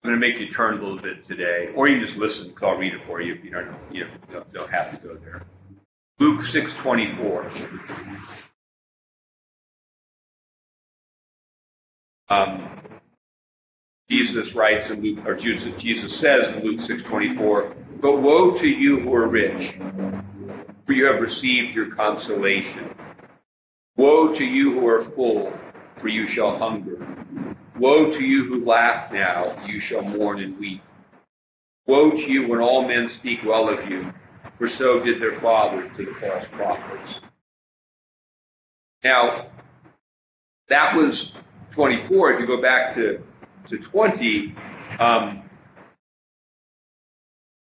I'm 0.04 0.10
going 0.10 0.20
to 0.20 0.28
make 0.28 0.40
you 0.40 0.52
turn 0.52 0.78
a 0.78 0.82
little 0.82 1.00
bit 1.00 1.26
today, 1.26 1.70
or 1.76 1.88
you 1.88 1.98
can 1.98 2.06
just 2.06 2.18
listen 2.18 2.50
because 2.50 2.64
I'll 2.64 2.76
read 2.76 2.94
it 2.94 3.02
for 3.08 3.22
you. 3.22 3.36
You 3.42 3.52
don't, 3.52 3.76
you 3.92 4.06
don't, 4.32 4.54
don't 4.54 4.70
have 4.70 4.92
to 4.92 5.08
go 5.08 5.16
there. 5.16 5.44
Luke 6.20 6.42
6:24. 6.42 8.50
Um, 12.34 12.70
Jesus 14.10 14.54
writes 14.54 14.90
in 14.90 15.02
Luke, 15.02 15.26
or 15.26 15.36
Jesus, 15.36 15.74
Jesus 15.82 16.16
says 16.16 16.54
in 16.54 16.64
Luke 16.64 16.80
6:24, 16.80 17.76
"But 18.02 18.22
woe 18.22 18.58
to 18.58 18.68
you 18.68 19.00
who 19.00 19.14
are 19.14 19.28
rich, 19.28 19.76
for 20.86 20.94
you 20.94 21.06
have 21.06 21.22
received 21.22 21.76
your 21.76 21.96
consolation. 21.96 22.96
Woe 23.96 24.34
to 24.34 24.44
you 24.44 24.74
who 24.74 24.88
are 24.88 25.04
full, 25.04 25.54
for 25.98 26.08
you 26.08 26.26
shall 26.26 26.58
hunger. 26.58 26.98
Woe 27.78 28.12
to 28.18 28.24
you 28.24 28.46
who 28.46 28.66
laugh 28.66 29.12
now, 29.12 29.56
you 29.68 29.80
shall 29.80 30.04
mourn 30.04 30.40
and 30.40 30.60
weep. 30.60 30.82
Woe 31.86 32.12
to 32.12 32.32
you 32.32 32.48
when 32.48 32.60
all 32.60 32.88
men 32.88 33.10
speak 33.10 33.44
well 33.46 33.70
of 33.70 33.90
you." 33.90 34.14
for 34.58 34.70
so 34.70 35.00
did 35.04 35.22
their 35.22 35.40
fathers 35.40 35.90
to 35.98 36.06
the 36.06 36.14
false 36.14 36.46
prophets. 36.52 37.20
Now, 39.04 39.32
that 40.70 40.96
was 40.96 41.34
24. 41.74 42.34
If 42.34 42.40
you 42.40 42.48
go 42.48 42.62
back 42.62 42.94
to, 42.96 43.22
to 43.70 43.78
20, 43.78 44.56
um, 45.00 45.44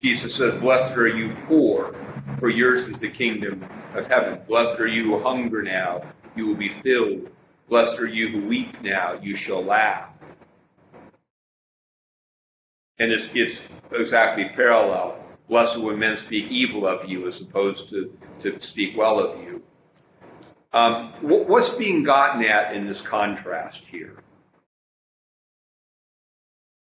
Jesus 0.03 0.37
says, 0.37 0.61
Blessed 0.61 0.97
are 0.97 1.09
you 1.09 1.35
poor, 1.47 1.95
for 2.39 2.49
yours 2.49 2.89
is 2.89 2.99
the 2.99 3.11
kingdom 3.11 3.65
of 3.95 4.07
heaven. 4.07 4.41
Blessed 4.47 4.79
are 4.81 4.87
you 4.87 5.05
who 5.05 5.23
hunger 5.23 5.63
now, 5.63 6.03
you 6.37 6.47
will 6.47 6.55
be 6.55 6.69
filled. 6.69 7.31
Blessed 7.69 7.99
are 8.01 8.07
you 8.07 8.29
who 8.29 8.47
weep 8.47 8.81
now, 8.83 9.19
you 9.21 9.35
shall 9.37 9.65
laugh. 9.65 10.11
And 12.99 13.13
it's, 13.13 13.29
it's 13.35 13.63
exactly 13.93 14.51
parallel. 14.55 15.19
Blessed 15.49 15.79
when 15.79 15.99
men 15.99 16.17
speak 16.17 16.51
evil 16.51 16.87
of 16.87 17.09
you 17.09 17.27
as 17.27 17.41
opposed 17.41 17.91
to, 17.91 18.17
to 18.41 18.61
speak 18.61 18.97
well 18.97 19.19
of 19.19 19.41
you. 19.43 19.63
Um, 20.77 21.15
what's 21.23 21.71
being 21.71 22.03
gotten 22.03 22.45
at 22.45 22.77
in 22.77 22.87
this 22.87 23.01
contrast 23.01 23.81
here? 23.91 24.23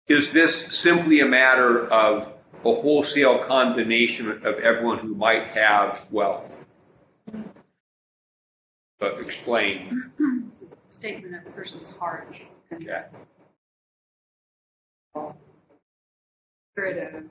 Is 0.09 0.33
this 0.33 0.77
simply 0.77 1.21
a 1.21 1.25
matter 1.25 1.87
of 1.87 2.33
a 2.65 2.75
wholesale 2.75 3.45
condemnation 3.47 4.29
of 4.45 4.59
everyone 4.59 4.99
who 4.99 5.15
might 5.15 5.47
have 5.51 6.05
wealth? 6.11 6.65
But 8.99 9.21
explain. 9.21 10.11
Statement 10.89 11.37
of 11.37 11.47
a 11.47 11.51
person's 11.51 11.87
heart. 11.87 12.41
Okay. 12.73 13.03
Spirit 16.73 17.15
of 17.15 17.25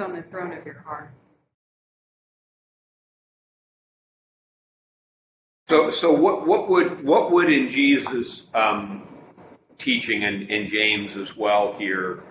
on 0.00 0.14
the 0.14 0.22
throne 0.22 0.52
of 0.52 0.64
your 0.64 0.80
heart. 0.80 1.10
So, 5.68 5.90
so 5.90 6.12
what, 6.12 6.46
what 6.46 6.68
would 6.68 7.04
what 7.04 7.30
would 7.30 7.52
in 7.52 7.68
Jesus' 7.68 8.48
um, 8.54 9.06
teaching 9.78 10.24
and 10.24 10.50
in 10.50 10.66
James 10.66 11.16
as 11.16 11.36
well 11.36 11.76
here 11.78 12.24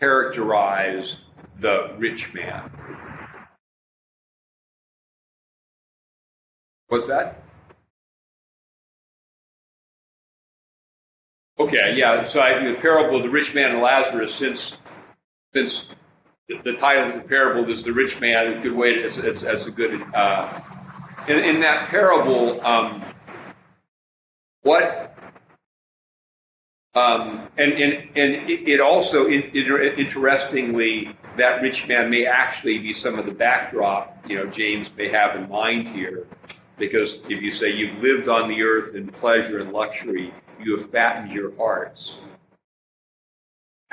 characterize 0.00 1.20
the 1.60 1.94
rich 1.96 2.34
man? 2.34 2.70
What's 6.88 7.06
that? 7.06 7.44
Okay, 11.58 11.94
yeah, 11.96 12.24
so 12.24 12.40
I, 12.40 12.64
the 12.64 12.74
parable 12.80 13.18
of 13.18 13.22
the 13.22 13.30
rich 13.30 13.54
man 13.54 13.70
and 13.70 13.80
Lazarus, 13.80 14.34
since, 14.34 14.76
since 15.54 15.86
the- 16.48 16.74
title 16.74 17.08
of 17.08 17.14
the 17.14 17.20
parable 17.28 17.70
is 17.70 17.82
the 17.82 17.92
rich 17.92 18.20
man, 18.20 18.58
a 18.58 18.62
good 18.62 18.74
way 18.74 18.90
it's 18.90 19.18
a 19.18 19.70
good, 19.70 20.02
uh, 20.14 20.60
in, 21.28 21.38
in 21.38 21.60
that 21.60 21.88
parable, 21.88 22.64
um, 22.66 23.02
what, 24.62 25.16
um, 26.94 27.48
and, 27.58 27.72
and, 27.72 27.92
and 28.16 28.50
it, 28.50 28.68
it 28.68 28.80
also, 28.80 29.28
interestingly, 29.28 31.16
that 31.36 31.60
rich 31.62 31.88
man 31.88 32.10
may 32.10 32.26
actually 32.26 32.78
be 32.78 32.92
some 32.92 33.18
of 33.18 33.26
the 33.26 33.32
backdrop, 33.32 34.16
you 34.28 34.36
know, 34.36 34.46
James 34.46 34.90
may 34.96 35.08
have 35.08 35.34
in 35.36 35.48
mind 35.48 35.88
here. 35.88 36.26
Because 36.78 37.20
if 37.28 37.40
you 37.42 37.52
say 37.52 37.72
you've 37.72 38.02
lived 38.02 38.28
on 38.28 38.48
the 38.48 38.62
earth 38.62 38.94
in 38.94 39.08
pleasure 39.08 39.60
and 39.60 39.72
luxury, 39.72 40.32
you 40.60 40.76
have 40.76 40.90
fattened 40.90 41.32
your 41.32 41.54
hearts. 41.56 42.16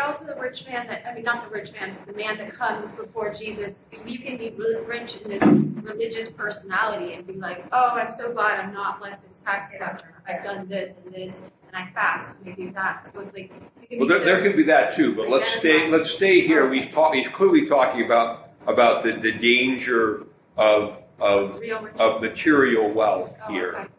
And 0.01 0.07
also 0.07 0.25
the 0.25 0.39
rich 0.39 0.65
man 0.65 0.87
that, 0.87 1.05
I 1.07 1.13
mean, 1.13 1.23
not 1.23 1.47
the 1.47 1.53
rich 1.53 1.71
man, 1.73 1.95
but 1.95 2.11
the 2.11 2.19
man 2.19 2.37
that 2.39 2.53
comes 2.53 2.91
before 2.93 3.31
Jesus. 3.31 3.75
You 4.05 4.17
can 4.17 4.35
be 4.35 4.49
rich 4.87 5.17
in 5.17 5.29
this 5.29 5.43
religious 5.43 6.31
personality 6.31 7.13
and 7.13 7.27
be 7.27 7.33
like, 7.33 7.65
oh, 7.71 7.89
I'm 7.91 8.09
so 8.09 8.33
glad 8.33 8.59
I'm 8.59 8.73
not 8.73 8.99
like 8.99 9.21
this 9.23 9.37
tax 9.37 9.69
collector. 9.69 10.15
I've 10.27 10.43
done 10.43 10.67
this 10.67 10.95
and 11.05 11.13
this, 11.13 11.43
and 11.67 11.75
I 11.75 11.91
fast, 11.93 12.37
maybe 12.43 12.69
that. 12.71 13.11
So 13.13 13.19
it's 13.19 13.35
like, 13.35 13.51
you 13.81 13.87
can 13.87 13.99
Well, 13.99 14.07
be 14.07 14.13
there, 14.15 14.25
there 14.25 14.37
so, 14.43 14.47
could 14.47 14.57
be 14.57 14.63
that 14.63 14.95
too, 14.95 15.15
but 15.15 15.29
let's 15.29 15.47
stay, 15.47 15.87
let's 15.87 16.09
stay 16.09 16.41
here. 16.47 16.67
We've 16.67 16.89
talked, 16.89 17.15
he's 17.15 17.27
clearly 17.29 17.67
talking 17.67 18.03
about, 18.03 18.49
about 18.65 19.03
the, 19.03 19.11
the 19.13 19.33
danger 19.33 20.23
of, 20.57 20.97
of, 21.19 21.61
of 21.99 22.21
material 22.21 22.91
wealth 22.91 23.37
Oh, 23.47 23.51
here. 23.53 23.75
okay. 23.75 23.89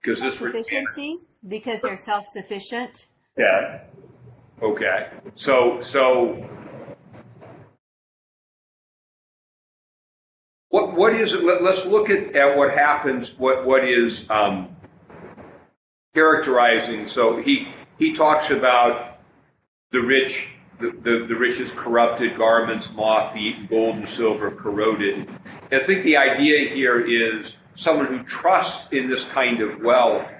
Because 0.00 0.20
this 0.22 0.40
rich 0.40 0.54
Sufficiency 0.64 1.18
because 1.46 1.82
they're 1.82 1.98
self-sufficient. 1.98 3.08
Yeah. 3.36 3.80
Okay. 4.62 5.08
So 5.36 5.80
so 5.80 6.46
what 10.68 10.94
what 10.94 11.14
is 11.14 11.32
it? 11.32 11.42
Let, 11.44 11.62
let's 11.62 11.86
look 11.86 12.10
at, 12.10 12.34
at 12.36 12.56
what 12.56 12.74
happens. 12.74 13.38
What 13.38 13.64
what 13.64 13.84
is 13.84 14.26
um, 14.28 14.76
characterizing? 16.14 17.06
So 17.08 17.40
he 17.40 17.68
he 17.98 18.14
talks 18.14 18.50
about 18.50 19.18
the 19.92 20.00
rich. 20.00 20.48
The, 20.78 20.92
the, 21.02 21.26
the 21.26 21.72
corrupted, 21.76 22.38
garments 22.38 22.90
moth 22.94 23.36
eaten, 23.36 23.66
gold 23.66 23.96
and 23.96 24.08
silver 24.08 24.50
corroded. 24.50 25.28
And 25.70 25.82
I 25.82 25.84
think 25.84 26.04
the 26.04 26.16
idea 26.16 26.70
here 26.70 27.04
is 27.04 27.54
someone 27.74 28.06
who 28.06 28.22
trusts 28.22 28.90
in 28.90 29.10
this 29.10 29.28
kind 29.28 29.60
of 29.60 29.82
wealth 29.82 30.32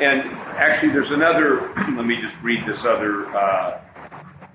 and 0.00 0.22
actually, 0.58 0.92
there's 0.92 1.10
another. 1.10 1.72
Let 1.76 2.06
me 2.06 2.20
just 2.20 2.36
read 2.42 2.66
this 2.66 2.84
other 2.84 3.26
uh, 3.36 3.80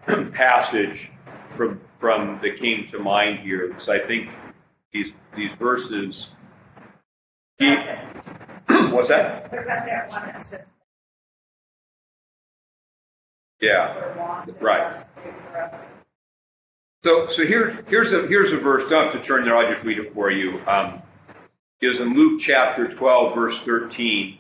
passage 0.34 1.12
from 1.48 1.80
from 2.00 2.40
that 2.42 2.58
came 2.58 2.88
to 2.90 3.00
mind 3.00 3.40
here, 3.40 3.68
because 3.70 3.90
I 3.90 4.00
think 4.00 4.30
these 4.92 5.12
these 5.36 5.52
verses. 5.54 6.28
He, 7.60 7.68
what's 8.68 9.10
that? 9.10 9.52
What 9.52 9.64
about 9.64 9.86
that 9.86 10.10
one 10.10 10.22
that 10.28 10.42
says, 10.42 10.66
Yeah. 13.62 13.94
"For 14.14 14.20
want 14.20 14.50
of 14.50 14.62
Right. 14.62 14.84
us, 14.84 15.06
we 15.24 15.32
corrupt." 15.52 15.76
So 17.04 17.28
so 17.28 17.46
here 17.46 17.84
here's 17.88 18.14
a 18.14 18.28
here's 18.28 18.52
a 18.54 18.58
verse. 18.58 18.90
Don't 18.90 19.12
have 19.12 19.22
to 19.22 19.28
turn 19.28 19.44
there. 19.46 19.58
I'll 19.58 19.72
just 19.72 19.84
read 19.84 20.00
it 20.00 20.14
for 20.14 20.32
you. 20.32 20.62
Um, 20.68 21.02
is 21.82 22.00
in 22.00 22.14
Luke 22.14 22.40
chapter 22.40 22.88
12, 22.94 23.36
verse 23.36 23.60
13. 23.60 24.40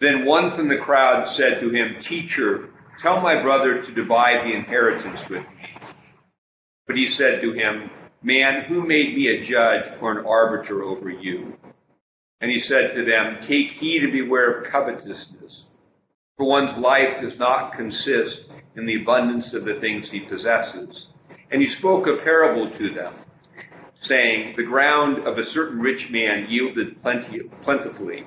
Then 0.00 0.24
one 0.24 0.50
from 0.50 0.68
the 0.68 0.76
crowd 0.76 1.26
said 1.26 1.60
to 1.60 1.70
him, 1.70 2.00
Teacher, 2.00 2.70
tell 3.00 3.20
my 3.20 3.40
brother 3.40 3.82
to 3.82 3.92
divide 3.92 4.44
the 4.44 4.54
inheritance 4.54 5.28
with 5.28 5.42
me. 5.42 5.76
But 6.86 6.96
he 6.96 7.06
said 7.06 7.40
to 7.40 7.52
him, 7.52 7.90
Man, 8.22 8.62
who 8.64 8.86
made 8.86 9.14
me 9.14 9.28
a 9.28 9.42
judge 9.42 9.86
or 10.00 10.18
an 10.18 10.26
arbiter 10.26 10.82
over 10.82 11.10
you? 11.10 11.56
And 12.40 12.50
he 12.50 12.58
said 12.58 12.92
to 12.94 13.04
them, 13.04 13.38
Take 13.40 13.72
heed 13.72 14.02
and 14.02 14.12
beware 14.12 14.50
of 14.50 14.70
covetousness, 14.70 15.68
for 16.36 16.46
one's 16.46 16.76
life 16.76 17.20
does 17.20 17.38
not 17.38 17.72
consist 17.72 18.44
in 18.76 18.86
the 18.86 19.00
abundance 19.00 19.54
of 19.54 19.64
the 19.64 19.74
things 19.74 20.10
he 20.10 20.20
possesses. 20.20 21.08
And 21.50 21.62
he 21.62 21.68
spoke 21.68 22.06
a 22.06 22.16
parable 22.16 22.68
to 22.70 22.90
them, 22.90 23.14
saying, 24.00 24.56
The 24.56 24.64
ground 24.64 25.26
of 25.26 25.38
a 25.38 25.44
certain 25.44 25.80
rich 25.80 26.10
man 26.10 26.46
yielded 26.50 27.00
plenty, 27.02 27.40
plentifully. 27.62 28.26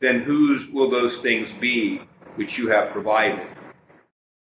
Then 0.00 0.22
whose 0.22 0.68
will 0.70 0.90
those 0.90 1.18
things 1.18 1.52
be 1.52 2.00
which 2.36 2.56
you 2.58 2.68
have 2.68 2.90
provided? 2.90 3.46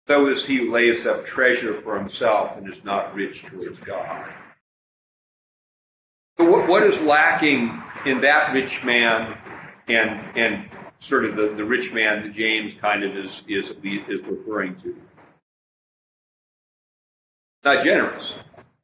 So 0.06 0.28
is 0.28 0.44
he 0.44 0.58
who 0.58 0.72
lays 0.72 1.06
up 1.06 1.26
treasure 1.26 1.74
for 1.74 1.98
himself 1.98 2.56
and 2.56 2.72
is 2.72 2.84
not 2.84 3.14
rich 3.14 3.44
towards 3.46 3.78
God. 3.80 4.26
So 6.38 6.48
what, 6.48 6.68
what 6.68 6.82
is 6.82 7.00
lacking 7.00 7.82
in 8.04 8.20
that 8.20 8.52
rich 8.52 8.84
man 8.84 9.36
and 9.88 10.36
and 10.36 10.70
sort 10.98 11.24
of 11.24 11.36
the, 11.36 11.54
the 11.56 11.64
rich 11.64 11.92
man 11.92 12.22
that 12.22 12.34
James 12.34 12.72
kind 12.80 13.02
of 13.02 13.16
is 13.16 13.42
is 13.48 13.70
is 13.70 14.22
referring 14.24 14.76
to? 14.82 14.94
Not 17.64 17.82
generous. 17.82 18.34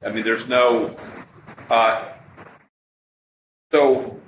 I 0.04 0.10
mean, 0.10 0.24
there's 0.24 0.48
no. 0.48 0.96
Uh, 1.70 2.14
so 3.70 4.20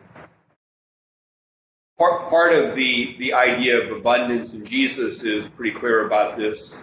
part 1.99 2.29
part 2.29 2.55
of 2.55 2.77
the 2.77 3.17
the 3.19 3.35
idea 3.35 3.81
of 3.81 3.97
abundance, 3.97 4.55
in 4.55 4.65
Jesus 4.65 5.23
is 5.23 5.49
pretty 5.49 5.79
clear 5.79 6.07
about 6.07 6.37
this. 6.37 6.77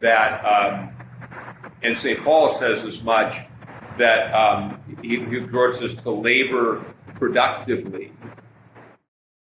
That 0.00 0.44
um, 0.44 0.90
and 1.82 1.96
St. 1.96 2.22
Paul 2.22 2.52
says 2.52 2.84
as 2.84 3.00
much 3.02 3.36
that 3.98 4.32
um, 4.34 4.80
he, 5.02 5.24
he 5.24 5.36
exhorts 5.36 5.80
us 5.82 5.94
to 5.94 6.10
labor 6.10 6.84
productively, 7.14 8.12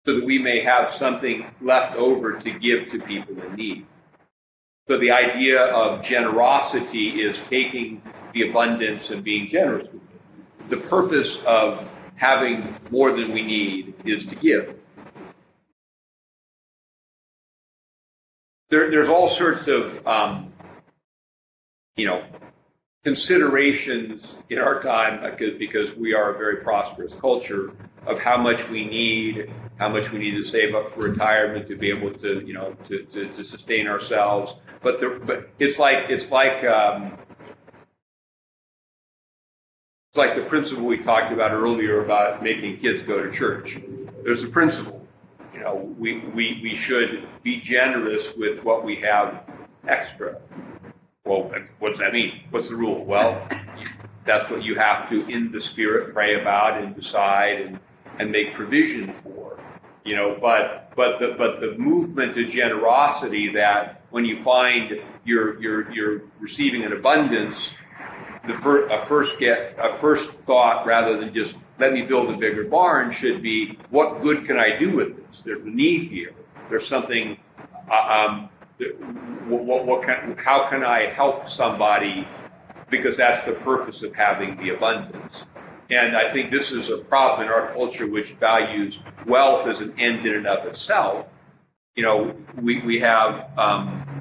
so 0.07 0.17
that 0.17 0.25
we 0.25 0.39
may 0.39 0.61
have 0.61 0.91
something 0.91 1.47
left 1.61 1.97
over 1.97 2.39
to 2.39 2.51
give 2.59 2.89
to 2.91 3.01
people 3.01 3.41
in 3.43 3.55
need. 3.55 3.87
So 4.89 4.99
the 4.99 5.13
idea 5.13 5.61
of 5.61 6.05
generosity 6.05 7.23
is 7.23 7.39
taking 7.49 8.03
the 8.35 8.51
abundance 8.51 9.11
and 9.11 9.23
being 9.23 9.47
generous. 9.47 9.89
The 10.69 10.77
purpose 10.77 11.41
of 11.47 11.89
having 12.17 12.75
more 12.91 13.13
than 13.13 13.33
we 13.33 13.43
need 13.43 13.95
is 14.05 14.27
to 14.27 14.35
give. 14.35 14.82
There, 18.73 18.91
there's 18.91 19.11
all 19.11 19.29
sorts 19.29 19.69
of, 19.69 20.07
um, 20.07 20.51
you 21.95 22.07
know, 22.07 22.25
considerations 23.05 24.43
in 24.49 24.59
our 24.59 24.81
time 24.81 25.21
because, 25.21 25.59
because 25.59 25.95
we 25.95 26.15
are 26.15 26.35
a 26.35 26.39
very 26.39 26.57
prosperous 26.65 27.15
culture 27.15 27.75
of 28.07 28.19
how 28.19 28.39
much 28.39 28.67
we 28.71 28.87
need, 28.87 29.53
how 29.79 29.91
much 29.91 30.11
we 30.11 30.21
need 30.21 30.43
to 30.43 30.43
save 30.43 30.75
up 30.75 30.95
for 30.95 31.01
retirement 31.01 31.69
to 31.69 31.77
be 31.77 31.91
able 31.91 32.15
to, 32.15 32.43
you 32.47 32.55
know, 32.55 32.75
to, 32.89 33.03
to, 33.13 33.29
to 33.29 33.45
sustain 33.45 33.87
ourselves. 33.87 34.55
But 34.83 35.01
the, 35.01 35.21
but 35.23 35.51
it's 35.59 35.79
like 35.79 36.09
it's 36.09 36.31
like 36.31 36.65
um, 36.65 37.19
it's 40.11 40.17
like 40.17 40.35
the 40.35 40.49
principle 40.49 40.87
we 40.87 40.97
talked 40.97 41.31
about 41.31 41.51
earlier 41.51 42.03
about 42.03 42.43
making 42.43 42.79
kids 42.79 43.03
go 43.03 43.23
to 43.23 43.31
church. 43.31 43.79
There's 44.25 44.43
a 44.43 44.49
principle. 44.49 44.92
Know, 45.73 45.95
we, 45.99 46.19
we, 46.19 46.61
we 46.63 46.77
should 46.77 47.27
be 47.43 47.61
generous 47.61 48.35
with 48.37 48.63
what 48.63 48.85
we 48.85 48.97
have 48.97 49.45
extra. 49.89 50.39
Well, 51.25 51.51
what's 51.79 51.99
that 51.99 52.13
mean? 52.13 52.43
What's 52.51 52.69
the 52.69 52.77
rule? 52.77 53.05
Well, 53.05 53.49
that's 54.27 54.51
what 54.51 54.63
you 54.63 54.75
have 54.77 55.09
to, 55.11 55.27
in 55.29 55.51
the 55.51 55.61
spirit, 55.61 56.13
pray 56.13 56.41
about 56.41 56.83
and 56.83 56.95
decide 56.95 57.61
and, 57.61 57.79
and 58.19 58.31
make 58.31 58.55
provision 58.55 59.15
for. 59.15 59.59
You 60.05 60.17
know, 60.17 60.37
but 60.41 60.93
but 60.97 61.21
the 61.21 61.37
but 61.39 61.61
the 61.61 61.77
movement 61.79 62.35
to 62.35 62.45
generosity 62.45 63.53
that 63.55 64.03
when 64.11 64.25
you 64.25 64.37
find 64.37 65.01
you're 65.25 65.63
you're 65.63 65.93
you're 65.93 66.23
receiving 66.41 66.83
an 66.83 66.93
abundance, 66.93 67.71
the 68.49 68.55
fir- 68.55 68.89
a 68.89 69.07
first 69.07 69.39
get 69.39 69.77
a 69.79 69.95
first 69.99 70.33
thought 70.41 70.87
rather 70.87 71.21
than 71.21 71.33
just 71.33 71.55
let 71.83 71.93
me 71.93 72.03
build 72.03 72.31
a 72.31 72.37
bigger 72.37 72.63
barn 72.63 73.11
should 73.11 73.43
be 73.43 73.77
what 73.91 74.23
good 74.23 74.47
can 74.47 74.57
I 74.57 74.79
do 74.79 74.95
with 74.95 75.17
this? 75.17 75.43
There's 75.45 75.67
a 75.67 75.69
need 75.69 76.11
here. 76.11 76.33
There's 76.71 76.87
something. 76.87 77.37
Uh, 77.91 78.29
um, 78.29 78.49
what, 79.49 79.65
what, 79.65 79.85
what 79.85 80.03
can, 80.05 80.37
how 80.39 80.69
can 80.71 80.85
I 80.85 81.13
help 81.13 81.49
somebody? 81.49 82.27
Because 82.89 83.17
that's 83.17 83.45
the 83.45 83.53
purpose 83.53 84.03
of 84.03 84.15
having 84.15 84.57
the 84.59 84.71
abundance. 84.77 85.49
And 85.91 86.17
I 86.17 86.31
think 86.33 86.53
this 86.53 86.71
is 86.71 86.91
a 86.91 86.99
problem 86.99 87.49
in 87.49 87.53
our 87.53 87.73
culture 87.73 88.07
which 88.07 88.31
values 88.35 89.01
wealth 89.27 89.67
as 89.67 89.81
an 89.81 89.93
end 89.99 90.25
in 90.25 90.37
and 90.37 90.47
of 90.47 90.65
itself. 90.67 91.29
You 91.97 92.05
know, 92.05 92.37
we, 92.61 92.81
we 92.83 93.01
have, 93.01 93.59
um, 93.59 94.12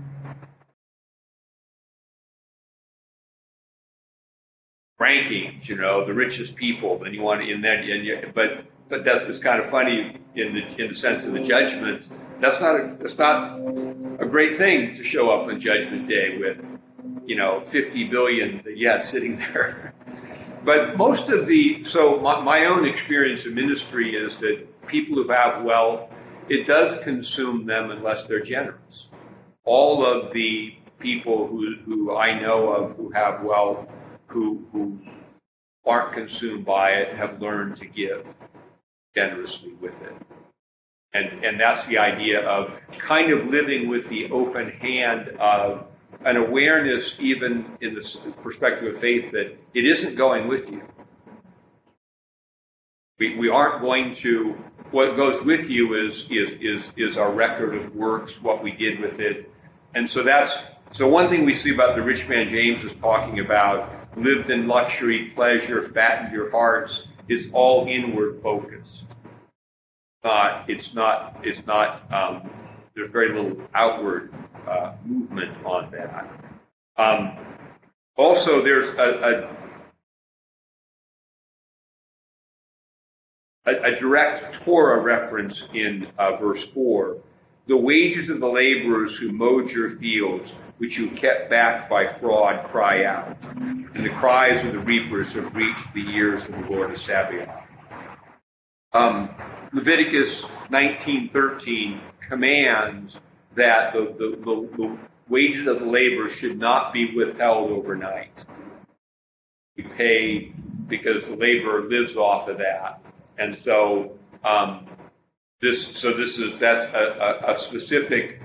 rankings, 5.01 5.67
you 5.67 5.75
know, 5.75 6.05
the 6.05 6.13
richest 6.13 6.55
people, 6.55 6.99
then 6.99 7.13
you 7.13 7.21
want 7.21 7.41
to, 7.41 7.51
and 7.51 7.63
then, 7.63 7.79
and 7.79 8.05
you, 8.05 8.31
but, 8.35 8.65
but 8.89 9.03
that 9.03 9.23
is 9.23 9.39
kind 9.39 9.59
of 9.61 9.69
funny 9.69 10.17
in 10.35 10.53
the, 10.53 10.81
in 10.81 10.89
the 10.89 10.95
sense 10.95 11.25
of 11.25 11.33
the 11.33 11.39
judgment. 11.39 12.07
That's 12.39 12.61
not 12.61 12.75
a, 12.75 12.95
that's 12.99 13.17
not 13.17 13.59
a 14.19 14.25
great 14.25 14.57
thing 14.57 14.95
to 14.95 15.03
show 15.03 15.29
up 15.29 15.47
on 15.47 15.59
Judgment 15.59 16.07
Day 16.07 16.37
with, 16.37 16.65
you 17.25 17.35
know, 17.35 17.61
50 17.61 18.05
billion 18.05 18.61
that 18.63 18.77
you 18.77 18.87
had 18.89 19.03
sitting 19.03 19.37
there. 19.53 19.93
But 20.63 20.97
most 20.97 21.29
of 21.29 21.47
the, 21.47 21.83
so 21.83 22.19
my, 22.19 22.39
my 22.41 22.65
own 22.65 22.87
experience 22.87 23.45
in 23.45 23.55
ministry 23.55 24.15
is 24.15 24.37
that 24.37 24.87
people 24.87 25.15
who 25.15 25.29
have 25.29 25.63
wealth, 25.63 26.09
it 26.49 26.67
does 26.67 26.97
consume 27.03 27.65
them 27.65 27.89
unless 27.89 28.25
they're 28.25 28.43
generous. 28.43 29.09
All 29.63 30.05
of 30.05 30.33
the 30.33 30.75
people 30.99 31.47
who, 31.47 31.75
who 31.85 32.15
I 32.15 32.39
know 32.39 32.69
of 32.69 32.95
who 32.95 33.09
have 33.11 33.41
wealth, 33.41 33.87
who, 34.31 34.65
who 34.71 34.99
aren't 35.85 36.13
consumed 36.13 36.65
by 36.65 36.91
it, 36.91 37.15
have 37.15 37.41
learned 37.41 37.77
to 37.77 37.85
give 37.85 38.25
generously 39.15 39.73
with 39.73 40.01
it. 40.01 40.13
And, 41.13 41.43
and 41.43 41.59
that's 41.59 41.85
the 41.87 41.97
idea 41.97 42.47
of 42.47 42.71
kind 42.97 43.31
of 43.31 43.47
living 43.47 43.89
with 43.89 44.07
the 44.07 44.31
open 44.31 44.71
hand 44.71 45.29
of 45.39 45.87
an 46.23 46.37
awareness, 46.37 47.15
even 47.19 47.65
in 47.81 47.95
the 47.95 48.33
perspective 48.41 48.95
of 48.95 49.01
faith, 49.01 49.31
that 49.31 49.57
it 49.73 49.85
isn't 49.85 50.15
going 50.15 50.47
with 50.47 50.71
you. 50.71 50.81
We, 53.19 53.35
we 53.35 53.49
aren't 53.49 53.81
going 53.81 54.15
to, 54.17 54.55
what 54.91 55.15
goes 55.15 55.43
with 55.43 55.69
you 55.69 56.05
is, 56.05 56.27
is, 56.29 56.51
is, 56.61 56.91
is 56.95 57.17
our 57.17 57.31
record 57.31 57.75
of 57.75 57.93
works, 57.95 58.33
what 58.41 58.63
we 58.63 58.71
did 58.71 58.99
with 58.99 59.19
it. 59.19 59.51
And 59.93 60.09
so 60.09 60.23
that's, 60.23 60.57
so 60.93 61.07
one 61.07 61.27
thing 61.27 61.43
we 61.45 61.55
see 61.55 61.73
about 61.73 61.95
the 61.95 62.01
rich 62.01 62.27
man 62.29 62.47
James 62.49 62.83
is 62.83 62.93
talking 62.93 63.39
about, 63.39 63.89
lived 64.15 64.49
in 64.49 64.67
luxury, 64.67 65.31
pleasure, 65.35 65.83
fattened 65.83 66.33
your 66.33 66.51
hearts, 66.51 67.07
is 67.27 67.49
all 67.53 67.87
inward 67.87 68.41
focus. 68.41 69.05
Not, 70.23 70.69
it's 70.69 70.93
not, 70.93 71.39
it's 71.43 71.65
not, 71.65 72.11
um, 72.13 72.49
there's 72.95 73.11
very 73.11 73.33
little 73.33 73.61
outward 73.73 74.33
uh, 74.67 74.93
movement 75.05 75.65
on 75.65 75.89
that. 75.91 76.29
Um, 76.97 77.37
also, 78.17 78.63
there's 78.63 78.89
a, 78.89 79.49
a, 83.65 83.93
a, 83.93 83.95
direct 83.95 84.61
Torah 84.63 85.01
reference 85.01 85.67
in 85.73 86.07
uh, 86.19 86.35
verse 86.35 86.65
4. 86.67 87.17
The 87.67 87.77
wages 87.77 88.29
of 88.29 88.39
the 88.39 88.47
laborers 88.47 89.15
who 89.15 89.31
mowed 89.31 89.71
your 89.71 89.91
fields, 89.91 90.51
which 90.77 90.97
you 90.97 91.09
kept 91.11 91.49
back 91.49 91.89
by 91.89 92.05
fraud, 92.05 92.69
cry 92.69 93.05
out. 93.05 93.37
And 93.93 94.05
the 94.05 94.09
cries 94.09 94.65
of 94.65 94.71
the 94.71 94.79
reapers 94.79 95.33
have 95.33 95.53
reached 95.55 95.93
the 95.93 96.07
ears 96.09 96.43
of 96.45 96.51
the 96.51 96.69
Lord 96.69 96.91
of 96.91 97.01
Sabaoth. 97.01 97.49
Um, 98.93 99.29
Leviticus 99.73 100.43
19:13 100.69 101.99
commands 102.27 103.17
that 103.55 103.93
the, 103.93 104.15
the, 104.17 104.37
the, 104.37 104.77
the 104.77 104.97
wages 105.29 105.67
of 105.67 105.79
the 105.79 105.85
labor 105.85 106.29
should 106.29 106.57
not 106.57 106.93
be 106.93 107.15
withheld 107.15 107.71
overnight. 107.71 108.45
Pay 109.97 110.53
because 110.87 111.25
the 111.25 111.35
laborer 111.35 111.89
lives 111.89 112.15
off 112.15 112.47
of 112.47 112.59
that, 112.59 113.01
and 113.39 113.57
so 113.63 114.19
um, 114.43 114.85
this 115.59 115.87
so 115.97 116.13
this 116.13 116.37
is 116.37 116.59
that's 116.59 116.85
a, 116.93 117.47
a, 117.47 117.53
a 117.53 117.57
specific 117.57 118.41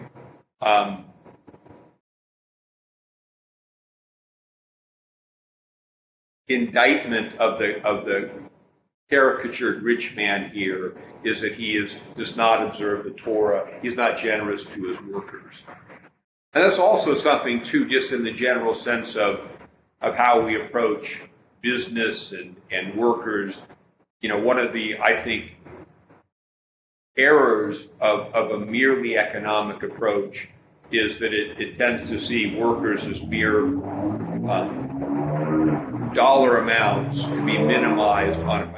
um, 0.62 1.05
indictment 6.48 7.36
of 7.38 7.58
the 7.58 7.82
of 7.84 8.04
the 8.04 8.30
caricatured 9.10 9.82
rich 9.82 10.16
man 10.16 10.50
here 10.50 10.96
is 11.24 11.40
that 11.40 11.54
he 11.54 11.72
is 11.72 11.94
does 12.16 12.36
not 12.36 12.66
observe 12.66 13.04
the 13.04 13.10
Torah. 13.10 13.78
He's 13.82 13.96
not 13.96 14.18
generous 14.18 14.64
to 14.64 14.84
his 14.84 15.00
workers. 15.12 15.64
And 16.52 16.64
that's 16.64 16.78
also 16.78 17.14
something 17.14 17.62
too, 17.62 17.88
just 17.88 18.12
in 18.12 18.24
the 18.24 18.32
general 18.32 18.74
sense 18.74 19.16
of 19.16 19.48
of 20.00 20.14
how 20.14 20.40
we 20.44 20.60
approach 20.60 21.20
business 21.62 22.32
and, 22.32 22.56
and 22.70 22.94
workers. 22.96 23.66
You 24.20 24.28
know, 24.28 24.38
one 24.38 24.58
of 24.58 24.72
the 24.72 24.98
I 24.98 25.16
think 25.16 25.56
errors 27.16 27.92
of, 28.00 28.34
of 28.34 28.50
a 28.50 28.64
merely 28.64 29.16
economic 29.16 29.82
approach 29.82 30.48
is 30.92 31.18
that 31.18 31.32
it, 31.32 31.60
it 31.60 31.76
tends 31.76 32.10
to 32.10 32.20
see 32.20 32.54
workers 32.56 33.04
as 33.04 33.20
mere 33.22 33.60
um, 33.60 34.85
dollar 36.16 36.58
amounts 36.58 37.22
to 37.22 37.44
be 37.44 37.58
minimized 37.58 38.40
on 38.40 38.74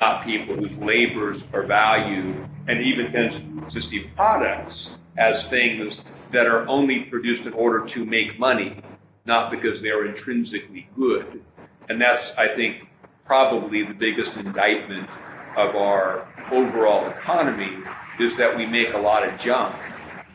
not 0.00 0.24
people 0.24 0.56
whose 0.56 0.76
labors 0.78 1.42
are 1.52 1.62
valued, 1.62 2.36
and 2.68 2.80
even 2.82 3.10
tends 3.10 3.36
to 3.72 3.80
see 3.80 4.00
products 4.16 4.90
as 5.16 5.46
things 5.46 6.02
that 6.32 6.46
are 6.46 6.66
only 6.68 7.00
produced 7.04 7.46
in 7.46 7.52
order 7.52 7.86
to 7.86 8.04
make 8.04 8.38
money, 8.38 8.82
not 9.24 9.50
because 9.50 9.80
they 9.80 9.90
are 9.90 10.04
intrinsically 10.06 10.88
good. 10.96 11.42
And 11.88 12.00
that's, 12.00 12.32
I 12.36 12.48
think, 12.48 12.88
probably 13.24 13.84
the 13.84 13.94
biggest 13.94 14.36
indictment 14.36 15.08
of 15.56 15.76
our 15.76 16.26
overall 16.50 17.08
economy 17.08 17.72
is 18.18 18.36
that 18.36 18.56
we 18.56 18.66
make 18.66 18.92
a 18.92 18.98
lot 18.98 19.26
of 19.26 19.38
junk 19.40 19.76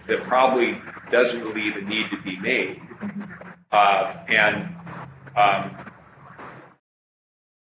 that 0.08 0.23
probably 0.23 0.82
doesn't 1.12 1.43
really 1.43 1.63
even 1.67 1.88
need 1.88 2.10
to 2.10 2.21
be 2.21 2.39
made. 2.39 2.82
Uh, 3.71 4.13
and 4.28 4.75
um, 5.36 5.86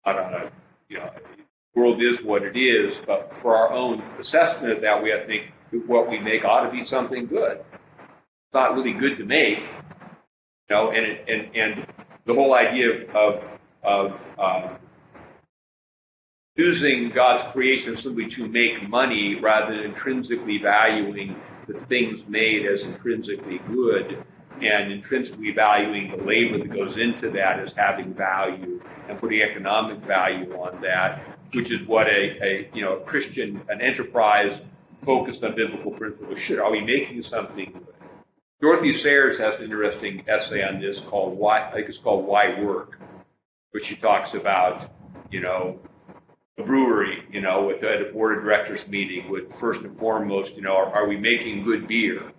know, 0.06 0.50
you 0.90 0.98
know, 0.98 1.12
world 1.76 2.02
is 2.02 2.22
what 2.22 2.44
it 2.44 2.56
is, 2.56 3.02
but 3.06 3.36
for 3.36 3.56
our 3.56 3.72
own 3.72 4.02
assessment 4.20 4.74
of 4.74 4.82
that, 4.82 5.02
we 5.02 5.10
have 5.10 5.22
to 5.22 5.28
think 5.28 5.52
what 5.88 6.10
we 6.10 6.20
make 6.20 6.46
ought 6.46 6.66
to 6.66 6.72
be 6.72 6.84
something 6.84 7.26
good. 7.26 7.60
It's 7.60 8.54
not 8.54 8.76
really 8.76 8.94
good 8.94 9.18
to 9.18 9.26
make, 9.26 9.60
you 9.60 10.76
know, 10.76 10.92
and 10.92 11.06
it, 11.06 11.26
and 11.28 11.56
and 11.56 11.88
the 12.26 12.34
whole 12.34 12.54
idea 12.54 13.12
of 13.14 13.44
of 13.84 14.28
um, 14.38 14.78
using 16.56 17.10
God's 17.10 17.44
creation 17.52 17.98
simply 17.98 18.30
to 18.32 18.48
make 18.48 18.88
money 18.88 19.40
rather 19.42 19.76
than 19.76 19.86
intrinsically 19.86 20.60
valuing 20.60 21.36
the 21.68 21.74
things 21.74 22.24
made 22.28 22.66
as 22.66 22.84
intrinsically 22.84 23.60
good 23.72 24.24
and 24.62 24.92
intrinsically 24.92 25.52
valuing 25.52 26.12
the 26.12 26.24
labor 26.24 26.58
that 26.58 26.72
goes 26.72 26.98
into 26.98 27.30
that 27.32 27.60
as 27.60 27.74
having 27.74 28.14
value 28.14 28.82
and 29.10 29.20
putting 29.20 29.42
economic 29.42 30.00
value 30.00 30.54
on 30.56 30.82
that 30.82 31.22
which 31.54 31.72
is 31.72 31.82
what 31.84 32.08
a, 32.08 32.44
a 32.44 32.70
you 32.74 32.82
know 32.82 32.98
a 32.98 33.02
Christian 33.02 33.62
an 33.70 33.82
enterprise 33.82 34.60
focused 35.04 35.44
on 35.44 35.56
biblical 35.56 35.92
principles 35.92 36.40
should. 36.40 36.60
Are 36.60 36.72
we 36.72 36.82
making 36.82 37.24
something? 37.24 37.86
Dorothy 38.62 38.94
Sayers 38.94 39.38
has 39.40 39.56
an 39.56 39.66
interesting 39.66 40.24
essay 40.28 40.64
on 40.64 40.80
this 40.80 41.00
called 41.00 41.38
"Why." 41.38 41.70
I 41.70 41.74
think 41.74 41.90
it's 41.90 41.98
called 41.98 42.26
"Why 42.26 42.60
Work," 42.62 43.00
which 43.72 43.86
she 43.86 43.96
talks 43.96 44.34
about 44.34 44.90
you 45.32 45.42
know 45.42 45.80
a 46.58 46.64
brewery, 46.64 47.24
you 47.32 47.42
know, 47.42 47.72
at 47.72 47.84
a 47.84 48.12
board 48.14 48.38
of 48.38 48.44
directors 48.44 48.88
meeting, 48.88 49.30
would 49.30 49.54
first 49.56 49.82
and 49.82 49.98
foremost, 49.98 50.56
you 50.56 50.62
know, 50.62 50.76
are, 50.76 50.86
are 50.94 51.08
we 51.08 51.18
making 51.18 51.64
good 51.64 51.88
beer? 51.88 52.32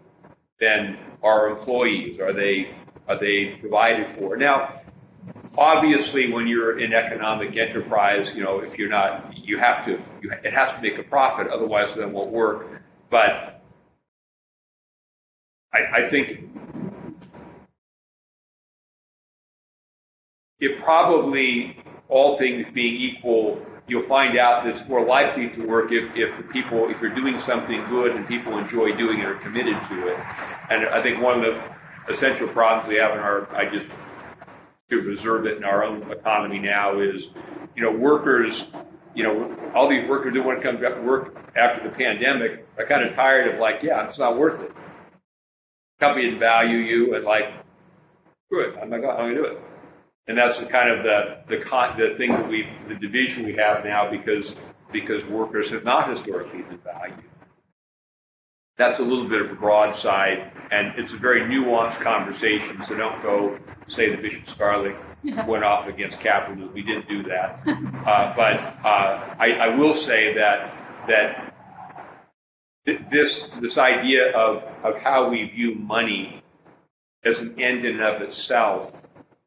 Then 0.61 0.99
our 1.23 1.49
employees 1.49 2.19
are 2.21 2.33
they 2.33 2.75
are 3.07 3.19
they 3.19 3.57
provided 3.61 4.07
for? 4.09 4.37
Now, 4.37 4.81
obviously 5.57 6.33
when 6.33 6.47
you're 6.47 6.79
in 6.79 6.93
economic 6.93 7.57
enterprise, 7.57 8.33
you 8.35 8.43
know, 8.43 8.61
if 8.61 8.79
you're 8.79 8.89
not, 8.89 9.37
you 9.37 9.59
have 9.59 9.85
to, 9.85 10.01
you, 10.21 10.33
it 10.43 10.53
has 10.53 10.73
to 10.73 10.81
make 10.81 10.99
a 10.99 11.03
profit, 11.03 11.49
otherwise 11.49 11.97
it 11.97 12.09
won't 12.09 12.31
work. 12.31 12.83
But 13.11 13.63
I, 15.73 15.81
I 15.95 16.09
think 16.09 16.49
it 20.61 20.83
probably, 20.83 21.77
all 22.09 22.37
things 22.37 22.67
being 22.73 22.97
equal, 22.97 23.65
you'll 23.87 24.03
find 24.03 24.39
out 24.39 24.65
that 24.65 24.77
it's 24.77 24.89
more 24.89 25.05
likely 25.05 25.51
to 25.51 25.67
work 25.67 25.93
if, 25.93 26.11
if 26.17 26.49
people, 26.51 26.89
if 26.91 27.01
you're 27.01 27.15
doing 27.15 27.39
something 27.39 27.85
good 27.87 28.17
and 28.17 28.27
people 28.27 28.59
enjoy 28.59 28.97
doing 28.97 29.21
it 29.21 29.27
or 29.27 29.35
committed 29.37 29.77
to 29.89 30.09
it. 30.09 30.19
And 30.71 30.87
I 30.87 31.03
think 31.03 31.23
one 31.23 31.39
of 31.39 31.45
the 31.45 32.13
essential 32.13 32.49
problems 32.49 32.89
we 32.89 32.97
have 32.97 33.13
in 33.13 33.19
our, 33.19 33.55
I 33.55 33.67
just 33.67 33.87
to 34.91 35.11
observe 35.11 35.47
it 35.47 35.57
in 35.57 35.65
our 35.65 35.85
own 35.85 36.11
economy 36.11 36.59
now 36.59 37.01
is, 37.01 37.29
you 37.75 37.83
know, 37.83 37.91
workers, 37.91 38.67
you 39.15 39.23
know, 39.23 39.57
all 39.75 39.89
these 39.89 40.09
workers 40.09 40.33
do 40.33 40.43
want 40.43 40.61
to 40.61 40.67
come 40.67 40.81
back 40.81 40.95
to 40.95 41.03
work 41.03 41.37
after 41.57 41.89
the 41.89 41.95
pandemic 41.95 42.67
are 42.79 42.87
kind 42.87 43.07
of 43.07 43.15
tired 43.15 43.53
of 43.53 43.61
like, 43.61 43.83
yeah, 43.83 44.07
it's 44.07 44.19
not 44.19 44.39
worth 44.39 44.61
it. 44.61 44.73
company 46.01 46.27
didn't 46.27 46.41
value 46.41 46.79
you, 46.79 47.15
and 47.15 47.25
like, 47.25 47.53
it, 48.51 48.75
I'm 48.81 48.91
not 48.91 49.01
going 49.01 49.35
to 49.35 49.35
do 49.35 49.45
it. 49.47 49.61
And 50.27 50.39
that's 50.39 50.59
the 50.59 50.67
kind 50.67 50.89
of 50.91 51.05
the 51.05 51.39
the 51.49 51.63
con, 51.63 51.99
the 51.99 52.15
thing 52.15 52.33
that 52.33 52.49
we 52.49 52.67
the 52.89 52.95
division 52.95 53.45
we 53.45 53.55
have 53.55 53.85
now 53.85 54.11
because 54.11 54.57
because 54.91 55.25
workers 55.27 55.71
have 55.71 55.85
not 55.85 56.09
historically 56.09 56.63
been 56.63 56.79
valued. 56.79 57.25
That's 58.77 58.99
a 58.99 59.03
little 59.03 59.29
bit 59.29 59.43
of 59.43 59.51
a 59.51 59.55
broadside, 59.55 60.51
and 60.71 60.99
it's 60.99 61.13
a 61.13 61.17
very 61.17 61.43
nuanced 61.43 62.01
conversation. 62.01 62.83
So 62.89 62.97
don't 62.97 63.23
go 63.23 63.59
say 63.87 64.11
that 64.11 64.23
Bishop 64.23 64.49
Scarlett 64.49 64.97
went 65.47 65.63
off 65.63 65.89
against 65.89 66.19
capitalism. 66.21 66.73
We 66.73 66.83
didn't 66.83 67.09
do 67.09 67.23
that, 67.25 67.61
uh, 68.07 68.35
but 68.35 68.57
uh, 68.85 69.35
I, 69.39 69.53
I 69.61 69.77
will 69.77 69.95
say 69.95 70.35
that 70.35 70.75
that 71.07 71.55
this 73.11 73.49
this 73.61 73.79
idea 73.79 74.33
of 74.33 74.63
of 74.83 74.99
how 74.99 75.29
we 75.29 75.45
view 75.45 75.75
money 75.75 76.43
as 77.25 77.41
an 77.41 77.61
end 77.61 77.85
in 77.85 78.01
and 78.01 78.03
of 78.03 78.23
itself 78.23 79.03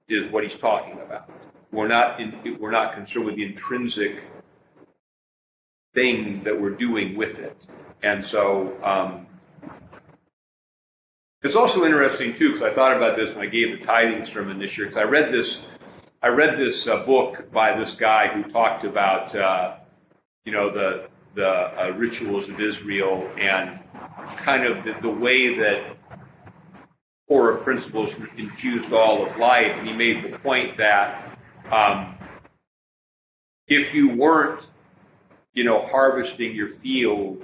is 0.10 0.32
what 0.32 0.43
he's 0.43 0.56
talking 0.56 1.00
about. 1.00 1.30
We're 1.72 1.88
not 1.88 2.20
in, 2.20 2.58
we're 2.60 2.72
not 2.72 2.93
concerned 2.93 3.26
with 3.26 3.36
the 3.36 3.46
intrinsic 3.46 4.24
thing 5.93 6.43
that 6.43 6.60
we're 6.60 6.72
doing 6.72 7.17
with 7.17 7.38
it, 7.39 7.65
and 8.04 8.24
so 8.24 8.78
um, 8.84 9.28
it's 11.43 11.56
also 11.56 11.86
interesting 11.86 12.36
too 12.36 12.54
because 12.54 12.63
I 12.63 12.74
thought 12.74 12.96
about 12.96 13.15
this 13.15 13.36
when 13.36 13.46
I 13.46 13.50
gave 13.50 13.78
the 13.78 13.86
tithing 13.86 14.26
sermon 14.26 14.60
this 14.60 14.78
year 14.78 14.88
because 14.88 15.02
I 15.02 15.06
read 15.06 15.32
this 15.32 15.62
I 16.22 16.30
read 16.30 16.58
this 16.58 16.88
uh, 16.88 17.04
book 17.06 17.52
by 17.52 17.78
this 17.78 17.93
guy 17.93 18.28
who 18.30 18.50
talked 18.52 18.86
about 18.86 19.36
uh, 19.36 19.76
you 20.46 20.52
know 20.54 20.72
the 20.72 21.10
the 21.36 21.48
uh, 21.48 21.93
rituals 21.98 22.50
of 22.50 22.60
Israel 22.60 23.30
and 23.38 23.80
kind 24.38 24.65
of 24.65 24.84
the, 24.84 24.96
the 25.02 25.10
way 25.10 25.56
that 25.60 25.97
Torah 27.28 27.62
principles 27.62 28.16
infused 28.38 28.94
all 28.94 29.26
of 29.26 29.38
life. 29.38 29.76
And 29.78 29.88
he 29.88 29.94
made 29.94 30.24
the 30.24 30.38
point 30.40 30.78
that 30.78 31.38
um, 31.72 32.16
if 33.68 33.94
you 33.94 34.16
weren't, 34.16 34.66
you 35.54 35.63
know, 35.63 35.80
harvesting 35.80 36.56
your 36.56 36.70
field 36.70 37.44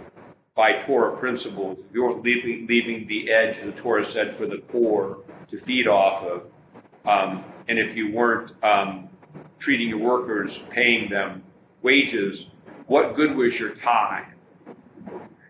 by 0.56 0.84
Torah 0.84 1.17
principles, 1.17 1.80
if 1.80 1.93
you 1.93 2.04
weren't 2.04 2.24
leaving, 2.24 2.67
leaving 2.67 3.08
the 3.08 3.32
edge, 3.32 3.60
the 3.62 3.72
Torah 3.74 4.06
said, 4.06 4.36
for 4.36 4.46
the 4.46 4.58
poor 4.58 5.19
to 5.50 5.58
feed 5.58 5.88
off 5.88 6.24
of, 6.24 6.43
um, 7.06 7.43
and 7.67 7.78
if 7.80 7.96
you 7.96 8.13
weren't 8.13 8.54
um, 8.63 9.10
treating 9.60 9.89
your 9.89 10.00
workers, 10.00 10.60
paying 10.69 11.10
them 11.10 11.43
wages, 11.82 12.48
what 12.88 13.15
good 13.15 13.36
was 13.36 13.60
your 13.60 13.76
time? 13.76 14.28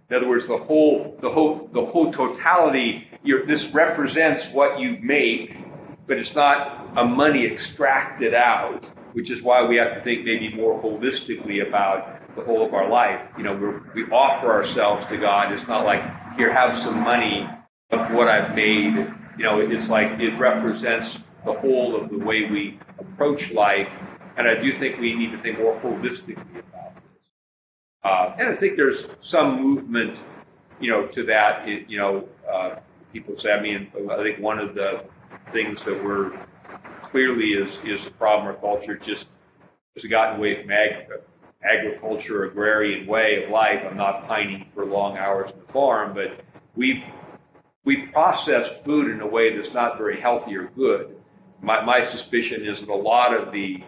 In 0.10 0.16
other 0.16 0.28
words, 0.28 0.48
the 0.48 0.58
whole, 0.58 1.18
the 1.22 1.30
whole, 1.30 1.70
the 1.74 1.84
whole 1.84 2.12
totality. 2.12 3.08
This 3.46 3.74
represents 3.74 4.48
what 4.50 4.80
you 4.80 4.98
make, 5.02 5.56
but 6.08 6.18
it's 6.18 6.36
not 6.36 6.90
a 6.98 7.06
money 7.06 7.46
extracted 7.46 8.34
out, 8.34 8.86
which 9.14 9.32
is 9.32 9.42
why 9.42 9.66
we 9.66 9.78
have 9.78 9.94
to 9.96 10.02
think 10.02 10.26
maybe 10.26 10.54
more 10.54 10.82
holistically 10.82 11.66
about 11.66 12.20
the 12.36 12.44
whole 12.44 12.66
of 12.66 12.74
our 12.74 12.90
life. 12.90 13.22
You 13.38 13.44
know, 13.44 13.82
we 13.94 14.04
we 14.04 14.12
offer 14.12 14.52
ourselves 14.52 15.06
to 15.08 15.18
God. 15.18 15.52
It's 15.52 15.68
not 15.68 15.86
like 15.86 16.04
here, 16.36 16.52
have 16.52 16.78
some 16.78 17.00
money 17.00 17.48
of 17.92 18.12
what 18.14 18.28
I've 18.28 18.56
made. 18.56 18.96
You 19.38 19.44
know, 19.46 19.60
it's 19.60 19.90
like 19.90 20.20
it 20.20 20.38
represents 20.38 21.20
the 21.46 21.54
whole 21.54 21.96
of 21.96 22.10
the 22.10 22.18
way 22.18 22.46
we 22.50 22.80
approach 23.00 23.52
life, 23.52 23.92
and 24.38 24.48
I 24.48 24.56
do 24.56 24.72
think 24.72 25.00
we 25.00 25.14
need 25.16 25.32
to 25.32 25.42
think 25.42 25.60
more 25.60 25.80
holistically 25.80 26.60
about 26.60 26.96
this. 26.96 27.30
Uh, 28.04 28.36
and 28.38 28.50
I 28.50 28.56
think 28.56 28.76
there's 28.76 29.08
some 29.22 29.62
movement, 29.62 30.20
you 30.80 30.90
know, 30.92 31.08
to 31.08 31.24
that. 31.26 31.68
You 31.68 31.98
know, 31.98 32.28
uh, 32.52 32.76
people 33.14 33.38
say. 33.38 33.54
I 33.54 33.62
mean, 33.62 33.90
I 34.10 34.18
think 34.24 34.40
one 34.40 34.60
of 34.60 34.76
the 34.76 35.04
things 35.52 35.84
that 35.86 36.04
we're 36.04 36.38
clearly 37.04 37.54
is 37.54 37.80
is 37.86 38.08
a 38.08 38.12
problem 38.12 38.48
our 38.48 38.56
culture 38.56 38.98
just 38.98 39.30
has 39.96 40.04
gotten 40.06 40.38
away 40.38 40.62
from 40.62 40.72
ag- 40.72 41.08
agriculture, 41.64 42.46
agrarian 42.46 43.06
way 43.08 43.44
of 43.44 43.50
life. 43.52 43.86
I'm 43.90 43.96
not 43.96 44.28
pining 44.28 44.66
for 44.74 44.86
long 44.86 45.18
hours 45.18 45.52
on 45.52 45.60
the 45.66 45.72
farm, 45.72 46.14
but 46.14 46.42
we've 46.76 47.04
we 47.86 48.08
process 48.08 48.70
food 48.84 49.12
in 49.12 49.22
a 49.22 49.28
way 49.28 49.56
that's 49.56 49.74
not 49.74 49.98
very 49.98 50.20
healthy 50.20 50.56
or 50.56 50.68
good. 50.70 51.16
My, 51.62 51.84
my 51.84 52.04
suspicion 52.04 52.66
is 52.66 52.80
that 52.80 52.90
a 52.90 52.96
lot 52.96 53.34
of 53.34 53.52
the 53.52 53.84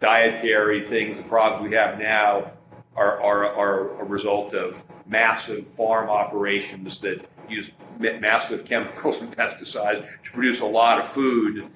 dietary 0.00 0.86
things, 0.86 1.16
the 1.16 1.22
problems 1.22 1.68
we 1.68 1.76
have 1.76 1.98
now, 1.98 2.52
are, 2.96 3.20
are, 3.22 3.46
are 3.46 4.00
a 4.00 4.04
result 4.04 4.54
of 4.54 4.82
massive 5.06 5.66
farm 5.76 6.10
operations 6.10 6.98
that 7.00 7.24
use 7.50 7.70
massive 7.98 8.64
chemicals 8.64 9.20
and 9.20 9.36
pesticides 9.36 10.06
to 10.24 10.30
produce 10.32 10.60
a 10.60 10.66
lot 10.66 11.00
of 11.00 11.08
food 11.08 11.70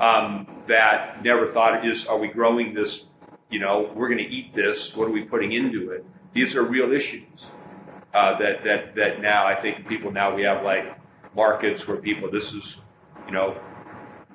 um, 0.00 0.46
that 0.68 1.22
never 1.24 1.52
thought 1.52 1.86
is 1.86 2.06
are 2.06 2.18
we 2.18 2.28
growing 2.28 2.74
this 2.74 3.06
you 3.50 3.58
know 3.58 3.90
we're 3.94 4.08
going 4.08 4.18
to 4.18 4.30
eat 4.30 4.54
this 4.54 4.94
what 4.94 5.08
are 5.08 5.12
we 5.12 5.22
putting 5.22 5.52
into 5.52 5.90
it 5.90 6.04
these 6.32 6.54
are 6.54 6.62
real 6.62 6.92
issues 6.92 7.50
uh, 8.14 8.38
that 8.38 8.64
that 8.64 8.94
that 8.94 9.20
now 9.20 9.46
I 9.46 9.54
think 9.54 9.86
people 9.86 10.10
now 10.10 10.34
we 10.34 10.42
have 10.42 10.64
like 10.64 10.98
markets 11.34 11.86
where 11.86 11.96
people 11.96 12.30
this 12.30 12.52
is 12.52 12.76
you 13.26 13.32
know 13.32 13.56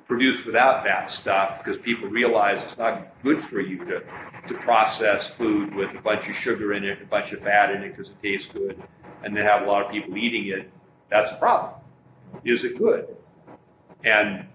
produced 0.06 0.46
without 0.46 0.84
that 0.84 1.10
stuff 1.10 1.62
because 1.62 1.80
people 1.80 2.08
realize 2.08 2.62
it's 2.62 2.78
not 2.78 3.08
good 3.22 3.42
for 3.42 3.60
you 3.60 3.78
to, 3.84 4.02
to 4.46 4.54
process 4.60 5.28
food 5.30 5.74
with 5.74 5.92
a 5.94 6.00
bunch 6.00 6.28
of 6.28 6.34
sugar 6.36 6.74
in 6.74 6.84
it, 6.84 7.02
a 7.02 7.06
bunch 7.06 7.32
of 7.32 7.40
fat 7.42 7.70
in 7.70 7.82
it 7.82 7.90
because 7.90 8.08
it 8.08 8.22
tastes 8.22 8.52
good, 8.52 8.80
and 9.24 9.36
then 9.36 9.44
have 9.44 9.62
a 9.62 9.66
lot 9.66 9.84
of 9.84 9.90
people 9.90 10.16
eating 10.16 10.46
it. 10.46 10.70
That's 11.10 11.32
a 11.32 11.36
problem. 11.36 11.80
Is 12.44 12.64
it 12.64 12.78
good? 12.78 13.16
And 14.04 14.46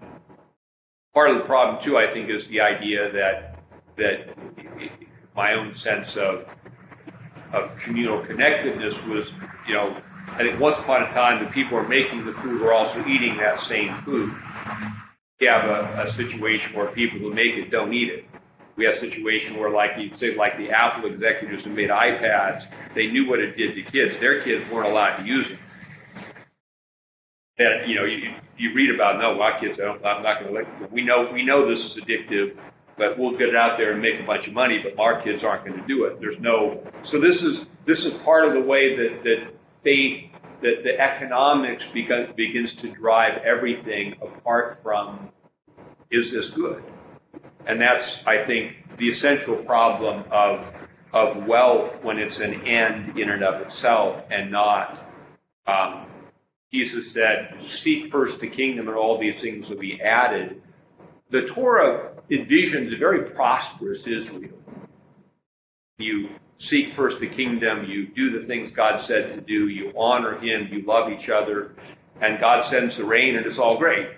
part 1.14 1.30
of 1.30 1.36
the 1.36 1.44
problem 1.44 1.82
too, 1.82 1.96
I 1.96 2.08
think, 2.08 2.28
is 2.28 2.46
the 2.46 2.60
idea 2.60 3.10
that 3.12 3.58
that 3.96 4.36
my 5.34 5.54
own 5.54 5.74
sense 5.74 6.16
of 6.16 6.54
of 7.52 7.76
communal 7.78 8.24
connectedness 8.24 9.02
was, 9.04 9.32
you 9.68 9.74
know, 9.74 9.94
I 10.28 10.38
think 10.38 10.58
once 10.58 10.78
upon 10.78 11.02
a 11.02 11.12
time 11.12 11.44
the 11.44 11.50
people 11.50 11.78
who 11.78 11.84
are 11.84 11.88
making 11.88 12.24
the 12.24 12.32
food 12.32 12.60
were 12.60 12.72
also 12.72 13.04
eating 13.06 13.36
that 13.38 13.60
same 13.60 13.94
food 13.96 14.34
we 15.42 15.48
have 15.48 15.64
a, 15.64 16.04
a 16.06 16.10
situation 16.12 16.76
where 16.76 16.86
people 16.86 17.18
who 17.18 17.34
make 17.34 17.56
it 17.56 17.68
don't 17.68 17.92
eat 17.92 18.10
it. 18.10 18.24
We 18.76 18.84
have 18.84 18.94
a 18.94 18.98
situation 18.98 19.58
where, 19.58 19.70
like 19.70 19.98
you 19.98 20.12
say, 20.14 20.36
like 20.36 20.56
the 20.56 20.70
Apple 20.70 21.10
executives 21.10 21.64
who 21.64 21.70
made 21.70 21.90
iPads, 21.90 22.66
they 22.94 23.08
knew 23.08 23.28
what 23.28 23.40
it 23.40 23.56
did 23.56 23.74
to 23.74 23.82
kids. 23.82 24.16
Their 24.18 24.40
kids 24.42 24.62
weren't 24.70 24.88
allowed 24.88 25.16
to 25.16 25.24
use 25.24 25.48
them. 25.48 25.58
And 27.62 27.90
you 27.90 27.96
know, 27.96 28.04
you, 28.04 28.34
you 28.58 28.74
read 28.74 28.94
about 28.94 29.20
no, 29.20 29.34
my 29.34 29.58
kids, 29.58 29.78
I 29.78 29.84
don't, 29.84 30.04
I'm 30.04 30.22
not 30.22 30.40
going 30.40 30.52
to 30.52 30.60
let. 30.60 30.92
We 30.92 31.02
know 31.02 31.30
we 31.32 31.44
know 31.44 31.68
this 31.68 31.84
is 31.84 32.02
addictive, 32.02 32.56
but 32.96 33.18
we'll 33.18 33.36
get 33.36 33.48
it 33.48 33.56
out 33.56 33.78
there 33.78 33.92
and 33.92 34.02
make 34.02 34.20
a 34.20 34.24
bunch 34.24 34.46
of 34.46 34.52
money. 34.52 34.80
But 34.82 34.98
our 34.98 35.22
kids 35.22 35.44
aren't 35.44 35.64
going 35.64 35.80
to 35.80 35.86
do 35.86 36.04
it. 36.04 36.20
There's 36.20 36.38
no. 36.38 36.82
So 37.02 37.20
this 37.20 37.42
is 37.42 37.66
this 37.84 38.04
is 38.04 38.12
part 38.14 38.44
of 38.44 38.54
the 38.54 38.60
way 38.60 38.96
that 38.96 39.22
that 39.24 39.54
faith 39.82 40.30
that 40.62 40.84
the 40.84 40.98
economics 40.98 41.84
begin, 41.86 42.32
begins 42.36 42.74
to 42.76 42.88
drive 42.88 43.42
everything 43.42 44.14
apart 44.22 44.78
from 44.82 45.30
is 46.10 46.32
this 46.32 46.50
good? 46.50 46.82
And 47.66 47.80
that's, 47.80 48.24
I 48.26 48.44
think, 48.44 48.96
the 48.98 49.08
essential 49.08 49.56
problem 49.56 50.24
of 50.30 50.72
of 51.12 51.46
wealth 51.46 52.02
when 52.02 52.18
it's 52.18 52.40
an 52.40 52.66
end 52.66 53.18
in 53.18 53.28
and 53.28 53.42
of 53.42 53.60
itself 53.60 54.24
and 54.30 54.50
not. 54.50 54.98
Um, 55.66 56.06
Jesus 56.72 57.12
said, 57.12 57.54
"Seek 57.66 58.10
first 58.10 58.40
the 58.40 58.48
kingdom, 58.48 58.88
and 58.88 58.96
all 58.96 59.18
these 59.18 59.40
things 59.40 59.68
will 59.68 59.78
be 59.78 60.00
added." 60.00 60.62
The 61.30 61.42
Torah 61.42 62.12
envisions 62.30 62.92
a 62.92 62.96
very 62.96 63.30
prosperous 63.30 64.06
Israel. 64.06 64.58
You 65.98 66.30
seek 66.58 66.92
first 66.92 67.20
the 67.20 67.26
kingdom, 67.26 67.84
you 67.84 68.06
do 68.06 68.38
the 68.38 68.46
things 68.46 68.70
God 68.70 69.00
said 69.00 69.30
to 69.30 69.40
do, 69.40 69.68
you 69.68 69.92
honor 69.96 70.38
Him, 70.38 70.68
you 70.70 70.82
love 70.82 71.10
each 71.10 71.28
other, 71.28 71.74
and 72.20 72.38
God 72.38 72.62
sends 72.64 72.96
the 72.96 73.04
rain, 73.04 73.36
and 73.36 73.44
it's 73.44 73.58
all 73.58 73.78
great. 73.78 74.08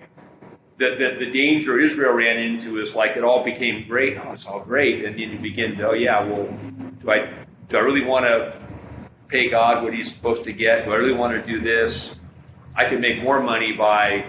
The, 0.79 0.97
the, 0.99 1.25
the 1.25 1.31
danger 1.31 1.81
Israel 1.81 2.13
ran 2.13 2.37
into 2.37 2.81
is 2.81 2.95
like 2.95 3.17
it 3.17 3.25
all 3.25 3.45
became 3.45 3.87
great. 3.89 4.19
Oh, 4.19 4.33
it's 4.33 4.47
all 4.47 4.61
great. 4.61 5.05
And 5.05 5.15
then 5.15 5.31
you 5.31 5.39
begin 5.39 5.77
to, 5.79 5.89
oh, 5.89 5.93
yeah, 5.95 6.23
well, 6.25 6.47
do 7.01 7.11
I, 7.11 7.33
do 7.69 7.79
I 7.79 7.81
really 7.81 8.05
want 8.05 8.27
to 8.27 8.61
pay 9.29 9.49
God 9.49 9.83
what 9.83 9.95
He's 9.95 10.13
supposed 10.13 10.45
to 10.45 10.53
get? 10.53 10.85
Do 10.85 10.93
I 10.93 10.97
really 10.97 11.15
want 11.15 11.33
to 11.33 11.51
do 11.51 11.61
this? 11.61 12.17
I 12.77 12.89
can 12.89 13.01
make 13.01 13.23
more 13.23 13.41
money 13.41 13.73
by, 13.73 14.25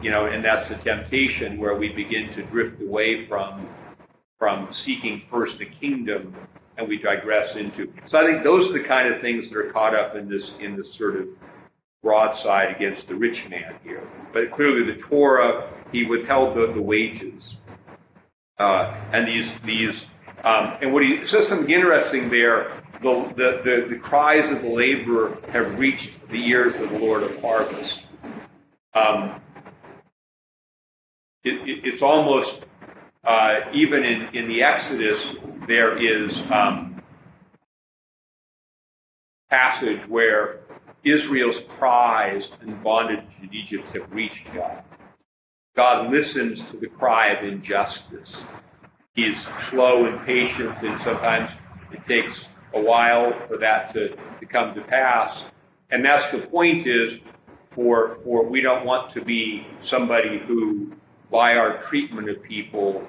you 0.00 0.10
know, 0.10 0.26
and 0.26 0.44
that's 0.44 0.68
the 0.68 0.76
temptation 0.76 1.58
where 1.58 1.76
we 1.76 1.90
begin 1.90 2.32
to 2.34 2.42
drift 2.42 2.80
away 2.80 3.24
from 3.26 3.68
from 4.38 4.72
seeking 4.72 5.20
first 5.30 5.58
the 5.58 5.66
kingdom 5.66 6.34
and 6.76 6.88
we 6.88 6.98
digress 6.98 7.54
into. 7.56 7.92
So 8.06 8.18
I 8.18 8.26
think 8.26 8.42
those 8.42 8.70
are 8.70 8.72
the 8.72 8.82
kind 8.84 9.12
of 9.12 9.20
things 9.20 9.48
that 9.48 9.56
are 9.56 9.70
caught 9.70 9.94
up 9.94 10.16
in 10.16 10.28
this 10.28 10.56
in 10.58 10.76
this 10.76 10.92
sort 10.92 11.16
of 11.16 11.28
broadside 12.02 12.74
against 12.74 13.08
the 13.08 13.14
rich 13.14 13.48
man 13.48 13.74
here. 13.84 14.02
But 14.32 14.50
clearly, 14.50 14.92
the 14.92 15.00
Torah 15.00 15.70
he 15.92 16.04
withheld 16.04 16.56
the, 16.56 16.72
the 16.72 16.82
wages, 16.82 17.58
uh, 18.58 18.94
and 19.12 19.28
these 19.28 19.52
these 19.64 20.06
um, 20.44 20.76
and 20.80 20.92
what 20.92 21.02
he 21.02 21.24
says 21.24 21.46
something 21.48 21.70
interesting 21.70 22.30
there. 22.30 22.81
The, 23.02 23.32
the, 23.64 23.86
the, 23.90 23.96
cries 23.96 24.50
of 24.52 24.62
the 24.62 24.68
laborer 24.68 25.36
have 25.50 25.78
reached 25.78 26.14
the 26.28 26.46
ears 26.46 26.76
of 26.76 26.90
the 26.90 26.98
Lord 26.98 27.24
of 27.24 27.40
harvest. 27.40 28.02
um, 28.94 29.40
it, 31.44 31.54
it, 31.68 31.80
it's 31.84 32.02
almost 32.02 32.62
uh, 33.24 33.60
even 33.72 34.04
in, 34.04 34.34
in 34.34 34.48
the 34.48 34.62
Exodus 34.62 35.34
there 35.66 35.96
is 35.98 36.38
um, 36.50 37.02
passage 39.50 40.06
where 40.08 40.60
Israel's 41.04 41.60
cries 41.78 42.50
and 42.60 42.82
bondage 42.82 43.24
in 43.42 43.52
Egypt 43.52 43.88
have 43.90 44.10
reached 44.12 44.52
God. 44.54 44.82
God 45.74 46.10
listens 46.10 46.64
to 46.70 46.76
the 46.76 46.86
cry 46.86 47.28
of 47.28 47.44
injustice. 47.44 48.40
He 49.14 49.24
is 49.24 49.46
slow 49.70 50.06
and 50.06 50.24
patient, 50.24 50.76
and 50.82 51.00
sometimes 51.00 51.50
it 51.92 52.04
takes 52.06 52.48
a 52.74 52.80
while 52.80 53.38
for 53.46 53.58
that 53.58 53.92
to, 53.94 54.16
to 54.40 54.46
come 54.46 54.74
to 54.74 54.80
pass. 54.82 55.44
And 55.90 56.04
that's 56.04 56.30
the 56.30 56.38
point 56.38 56.86
is 56.86 57.20
for, 57.70 58.12
for 58.24 58.44
we 58.44 58.60
don't 58.60 58.84
want 58.84 59.10
to 59.12 59.24
be 59.24 59.66
somebody 59.80 60.38
who, 60.38 60.92
by 61.30 61.56
our 61.56 61.80
treatment 61.82 62.28
of 62.28 62.42
people, 62.42 63.08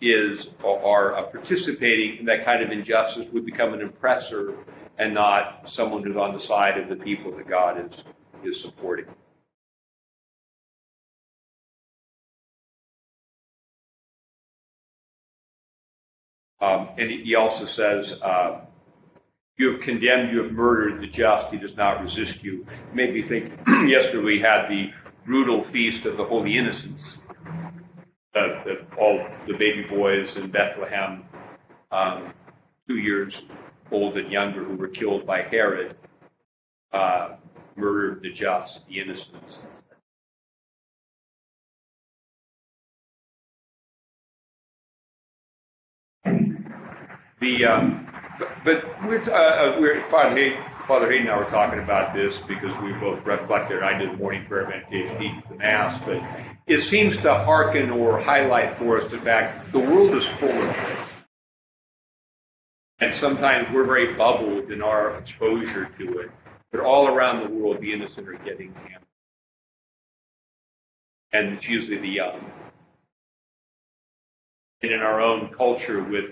is 0.00 0.48
or 0.62 1.14
are 1.14 1.24
participating 1.24 2.18
in 2.20 2.24
that 2.24 2.44
kind 2.44 2.62
of 2.62 2.70
injustice 2.70 3.26
would 3.32 3.44
become 3.44 3.74
an 3.74 3.82
oppressor 3.82 4.54
and 4.98 5.12
not 5.12 5.68
someone 5.68 6.02
who's 6.02 6.16
on 6.16 6.32
the 6.32 6.40
side 6.40 6.78
of 6.78 6.88
the 6.88 6.96
people 6.96 7.36
that 7.36 7.46
God 7.48 7.92
is 7.92 8.04
is 8.42 8.60
supporting. 8.60 9.06
Um, 16.60 16.88
and 16.98 17.10
he 17.10 17.34
also 17.34 17.64
says, 17.64 18.12
uh, 18.20 18.60
You 19.60 19.72
have 19.72 19.82
condemned, 19.82 20.32
you 20.32 20.42
have 20.42 20.52
murdered 20.52 21.02
the 21.02 21.06
just, 21.06 21.48
he 21.48 21.58
does 21.58 21.76
not 21.76 22.00
resist 22.00 22.42
you. 22.42 22.66
It 22.88 22.94
made 22.94 23.12
me 23.12 23.20
think 23.20 23.52
yesterday 23.66 24.24
we 24.24 24.40
had 24.40 24.70
the 24.70 24.90
brutal 25.26 25.62
feast 25.62 26.06
of 26.06 26.16
the 26.16 26.24
Holy 26.24 26.56
Innocents. 26.56 27.20
Uh, 28.34 28.64
the, 28.64 28.86
all 28.98 29.22
the 29.46 29.52
baby 29.52 29.82
boys 29.82 30.38
in 30.38 30.50
Bethlehem, 30.50 31.24
um, 31.92 32.32
two 32.88 32.96
years 32.96 33.42
old 33.92 34.16
and 34.16 34.32
younger, 34.32 34.64
who 34.64 34.76
were 34.76 34.88
killed 34.88 35.26
by 35.26 35.42
Herod, 35.42 35.94
uh, 36.94 37.34
murdered 37.76 38.22
the 38.22 38.32
just, 38.32 38.86
the 38.88 38.98
innocents. 38.98 39.84
The 47.42 47.64
um, 47.66 48.06
but 48.64 49.08
with 49.08 49.28
uh, 49.28 49.32
uh, 49.32 49.76
we're 49.80 50.00
Father 50.08 50.36
Hayden, 50.36 50.64
Father 50.86 51.10
Hayden 51.10 51.26
and 51.26 51.30
I 51.30 51.38
were 51.38 51.50
talking 51.50 51.78
about 51.78 52.14
this 52.14 52.36
because 52.38 52.76
we 52.82 52.92
both 52.94 53.24
reflected. 53.24 53.82
I 53.82 53.98
did 53.98 54.18
morning 54.18 54.44
prayer 54.46 54.68
meditation, 54.68 55.42
the 55.48 55.56
mass, 55.56 56.00
but 56.04 56.22
it 56.66 56.80
seems 56.80 57.16
to 57.18 57.34
hearken 57.34 57.90
or 57.90 58.18
highlight 58.18 58.76
for 58.76 58.98
us 58.98 59.10
the 59.10 59.18
fact 59.18 59.72
the 59.72 59.78
world 59.78 60.14
is 60.14 60.26
full 60.26 60.50
of 60.50 60.76
this, 60.76 61.12
and 63.00 63.14
sometimes 63.14 63.68
we're 63.74 63.86
very 63.86 64.14
bubbled 64.14 64.70
in 64.70 64.82
our 64.82 65.16
exposure 65.18 65.90
to 65.98 66.18
it. 66.20 66.30
But 66.72 66.80
all 66.80 67.08
around 67.08 67.42
the 67.42 67.54
world, 67.54 67.80
the 67.80 67.92
innocent 67.92 68.28
are 68.28 68.34
getting 68.34 68.72
hammered, 68.74 69.06
and 71.32 71.54
it's 71.54 71.68
usually 71.68 71.98
the 71.98 72.08
young. 72.08 72.44
And 74.82 74.92
in 74.92 75.00
our 75.00 75.20
own 75.20 75.52
culture, 75.52 76.02
with 76.02 76.30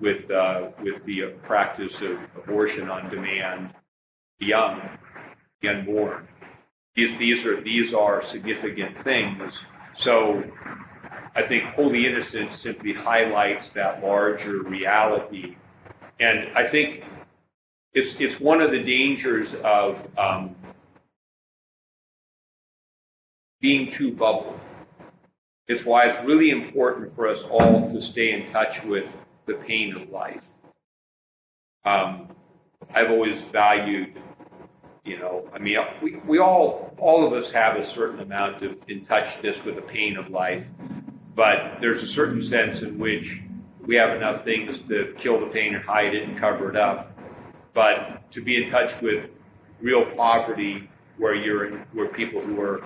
with 0.00 0.30
uh, 0.30 0.68
with 0.82 1.04
the 1.04 1.34
practice 1.42 2.02
of 2.02 2.18
abortion 2.36 2.88
on 2.88 3.10
demand, 3.10 3.74
young, 4.38 4.80
the 5.60 5.68
unborn. 5.68 6.26
These 6.96 7.16
these 7.18 7.44
are 7.44 7.60
these 7.60 7.94
are 7.94 8.22
significant 8.22 8.98
things. 8.98 9.58
So 9.94 10.42
I 11.34 11.42
think 11.42 11.64
Holy 11.74 12.06
Innocents 12.06 12.56
simply 12.56 12.92
highlights 12.92 13.68
that 13.70 14.02
larger 14.02 14.62
reality, 14.62 15.56
and 16.18 16.48
I 16.56 16.64
think 16.64 17.04
it's 17.92 18.20
it's 18.20 18.40
one 18.40 18.60
of 18.60 18.70
the 18.70 18.82
dangers 18.82 19.54
of 19.56 20.06
um, 20.18 20.54
being 23.60 23.92
too 23.92 24.12
bubbled. 24.12 24.58
It's 25.68 25.84
why 25.84 26.06
it's 26.06 26.24
really 26.24 26.50
important 26.50 27.14
for 27.14 27.28
us 27.28 27.42
all 27.42 27.92
to 27.92 28.02
stay 28.02 28.32
in 28.32 28.50
touch 28.50 28.82
with 28.82 29.06
the 29.50 29.64
pain 29.64 29.96
of 29.96 30.08
life. 30.10 30.42
Um, 31.84 32.28
I've 32.94 33.10
always 33.10 33.42
valued, 33.42 34.20
you 35.04 35.18
know, 35.18 35.48
I 35.52 35.58
mean, 35.58 35.78
we, 36.00 36.16
we 36.26 36.38
all, 36.38 36.94
all 36.98 37.26
of 37.26 37.32
us 37.32 37.50
have 37.50 37.76
a 37.76 37.84
certain 37.84 38.20
amount 38.20 38.62
of 38.62 38.76
in 38.88 39.04
touchness 39.04 39.64
with 39.64 39.74
the 39.74 39.82
pain 39.82 40.16
of 40.16 40.30
life, 40.30 40.64
but 41.34 41.78
there's 41.80 42.02
a 42.02 42.06
certain 42.06 42.44
sense 42.44 42.82
in 42.82 42.98
which 42.98 43.40
we 43.86 43.96
have 43.96 44.16
enough 44.16 44.44
things 44.44 44.78
to 44.88 45.14
kill 45.18 45.40
the 45.40 45.46
pain 45.46 45.74
and 45.74 45.84
hide 45.84 46.14
it 46.14 46.28
and 46.28 46.38
cover 46.38 46.70
it 46.70 46.76
up. 46.76 47.12
But 47.74 48.30
to 48.32 48.42
be 48.42 48.62
in 48.62 48.70
touch 48.70 49.00
with 49.00 49.30
real 49.80 50.04
poverty, 50.12 50.88
where 51.16 51.34
you're 51.34 51.66
in, 51.66 51.84
where 51.92 52.08
people 52.08 52.40
who 52.40 52.60
are, 52.60 52.84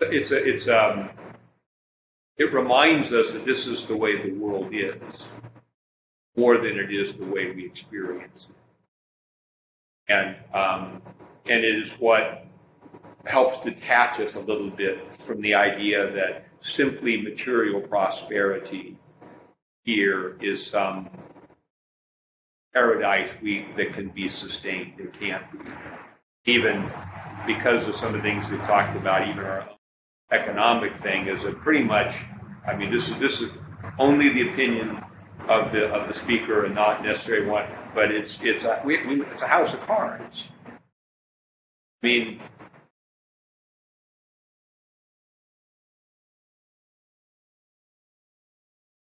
it's 0.00 0.30
a, 0.30 0.36
it's 0.36 0.68
um, 0.68 1.10
it 2.36 2.52
reminds 2.52 3.12
us 3.12 3.32
that 3.32 3.44
this 3.44 3.66
is 3.66 3.86
the 3.86 3.96
way 3.96 4.22
the 4.22 4.36
world 4.36 4.70
is 4.72 5.28
more 6.36 6.58
than 6.58 6.78
it 6.78 6.92
is 6.92 7.14
the 7.14 7.24
way 7.24 7.50
we 7.52 7.64
experience 7.64 8.50
it. 8.50 10.12
And, 10.12 10.36
um, 10.52 11.02
and 11.46 11.64
it 11.64 11.78
is 11.78 11.90
what 11.92 12.46
helps 13.24 13.60
detach 13.60 14.20
us 14.20 14.34
a 14.34 14.40
little 14.40 14.70
bit 14.70 15.16
from 15.26 15.40
the 15.40 15.54
idea 15.54 16.10
that 16.12 16.46
simply 16.60 17.20
material 17.20 17.80
prosperity 17.80 18.98
here 19.84 20.36
is 20.40 20.66
some 20.66 21.08
paradise 22.72 23.30
we, 23.42 23.66
that 23.76 23.94
can 23.94 24.08
be 24.08 24.28
sustained. 24.28 24.94
It 24.98 25.18
can't 25.18 25.50
be. 25.52 25.58
Even 26.46 26.90
because 27.46 27.86
of 27.88 27.96
some 27.96 28.14
of 28.14 28.14
the 28.14 28.22
things 28.22 28.48
we've 28.50 28.60
talked 28.60 28.96
about, 28.96 29.28
even 29.28 29.44
our 29.44 29.68
economic 30.30 30.98
thing 31.00 31.28
is 31.28 31.44
a 31.44 31.52
pretty 31.52 31.84
much, 31.84 32.14
I 32.66 32.74
mean, 32.74 32.90
this 32.90 33.08
is, 33.08 33.18
this 33.18 33.40
is 33.40 33.50
only 33.98 34.30
the 34.30 34.50
opinion 34.50 35.02
of 35.48 35.72
the 35.72 35.86
of 35.86 36.08
the 36.08 36.14
speaker 36.14 36.64
and 36.64 36.74
not 36.74 37.02
necessarily 37.04 37.46
one, 37.46 37.66
but 37.94 38.10
it's 38.10 38.38
it's 38.42 38.64
a 38.64 38.80
we, 38.84 39.06
we, 39.06 39.22
it's 39.26 39.42
a 39.42 39.46
house 39.46 39.72
of 39.72 39.80
cards. 39.82 40.44
I 40.66 42.06
mean, 42.06 42.40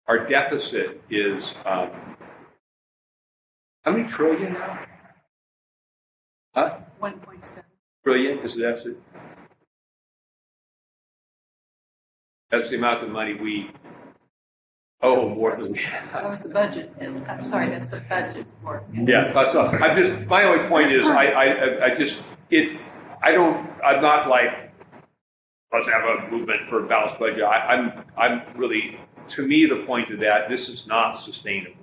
our 0.07 0.25
deficit 0.27 1.01
is 1.09 1.51
um, 1.65 1.89
how 3.83 3.91
many 3.91 4.07
trillion 4.07 4.53
now? 4.53 4.85
Huh? 6.55 6.77
One 6.99 7.19
point 7.19 7.45
seven. 7.45 7.69
Trillion 8.03 8.39
is 8.39 8.55
the 8.55 8.63
deficit. 8.63 8.97
That's 12.51 12.69
the 12.69 12.75
amount 12.75 13.03
of 13.03 13.09
money 13.09 13.33
we 13.33 13.71
Oh, 15.03 15.27
more 15.27 15.53
than 15.55 15.73
That 16.13 16.23
was 16.23 16.39
the 16.39 16.47
budget. 16.47 16.93
I'm 17.01 17.43
sorry, 17.43 17.69
that's 17.69 17.87
the 17.87 17.99
budget 17.99 18.47
for. 18.63 18.81
Yeah, 18.93 19.33
that's 19.33 19.53
not, 19.53 19.81
I'm 19.81 20.01
just, 20.01 20.25
my 20.27 20.43
only 20.43 20.69
point 20.69 20.93
is, 20.93 21.05
I, 21.05 21.25
I, 21.25 21.85
I 21.87 21.95
just, 21.95 22.21
it, 22.49 22.79
I 23.21 23.33
don't, 23.33 23.69
I'm 23.83 24.01
not 24.01 24.29
like, 24.29 24.71
let's 25.73 25.89
have 25.89 26.03
a 26.05 26.31
movement 26.31 26.69
for 26.69 26.85
a 26.85 26.87
balanced 26.87 27.19
budget. 27.19 27.43
I, 27.43 27.73
I'm, 27.73 28.05
I'm 28.17 28.43
really, 28.55 28.97
to 29.29 29.45
me, 29.45 29.65
the 29.65 29.83
point 29.85 30.09
of 30.09 30.21
that, 30.21 30.49
this 30.49 30.69
is 30.69 30.87
not 30.87 31.19
sustainable. 31.19 31.75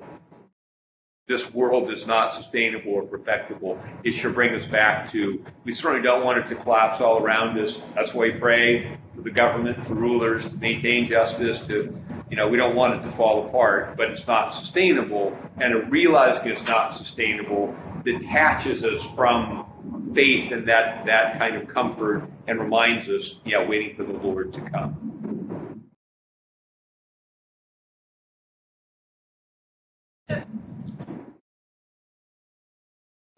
This 1.28 1.52
world 1.52 1.92
is 1.92 2.06
not 2.06 2.32
sustainable 2.32 2.92
or 2.92 3.02
perfectible. 3.02 3.78
It 4.02 4.12
should 4.12 4.34
bring 4.34 4.54
us 4.54 4.64
back 4.64 5.12
to, 5.12 5.44
we 5.64 5.74
certainly 5.74 6.02
don't 6.02 6.24
want 6.24 6.38
it 6.38 6.48
to 6.48 6.54
collapse 6.54 7.02
all 7.02 7.22
around 7.22 7.58
us. 7.58 7.82
That's 7.94 8.14
why 8.14 8.28
we 8.28 8.32
pray 8.32 8.98
for 9.14 9.20
the 9.20 9.30
government, 9.30 9.86
for 9.86 9.94
rulers 9.94 10.48
to 10.48 10.56
maintain 10.56 11.04
justice, 11.06 11.60
to 11.62 11.94
you 12.30 12.36
know, 12.36 12.46
we 12.46 12.56
don't 12.56 12.76
want 12.76 12.94
it 12.94 13.02
to 13.02 13.10
fall 13.16 13.48
apart, 13.48 13.96
but 13.96 14.10
it's 14.10 14.26
not 14.26 14.54
sustainable. 14.54 15.36
And 15.60 15.90
realizing 15.90 16.48
it's 16.48 16.66
not 16.68 16.96
sustainable 16.96 17.74
detaches 18.04 18.84
us 18.84 19.04
from 19.16 20.12
faith 20.14 20.52
and 20.52 20.66
that, 20.68 21.06
that 21.06 21.38
kind 21.38 21.56
of 21.56 21.68
comfort 21.68 22.30
and 22.46 22.60
reminds 22.60 23.08
us, 23.08 23.36
yeah, 23.44 23.66
waiting 23.68 23.96
for 23.96 24.04
the 24.04 24.12
Lord 24.12 24.52
to 24.52 24.60
come. 24.70 25.06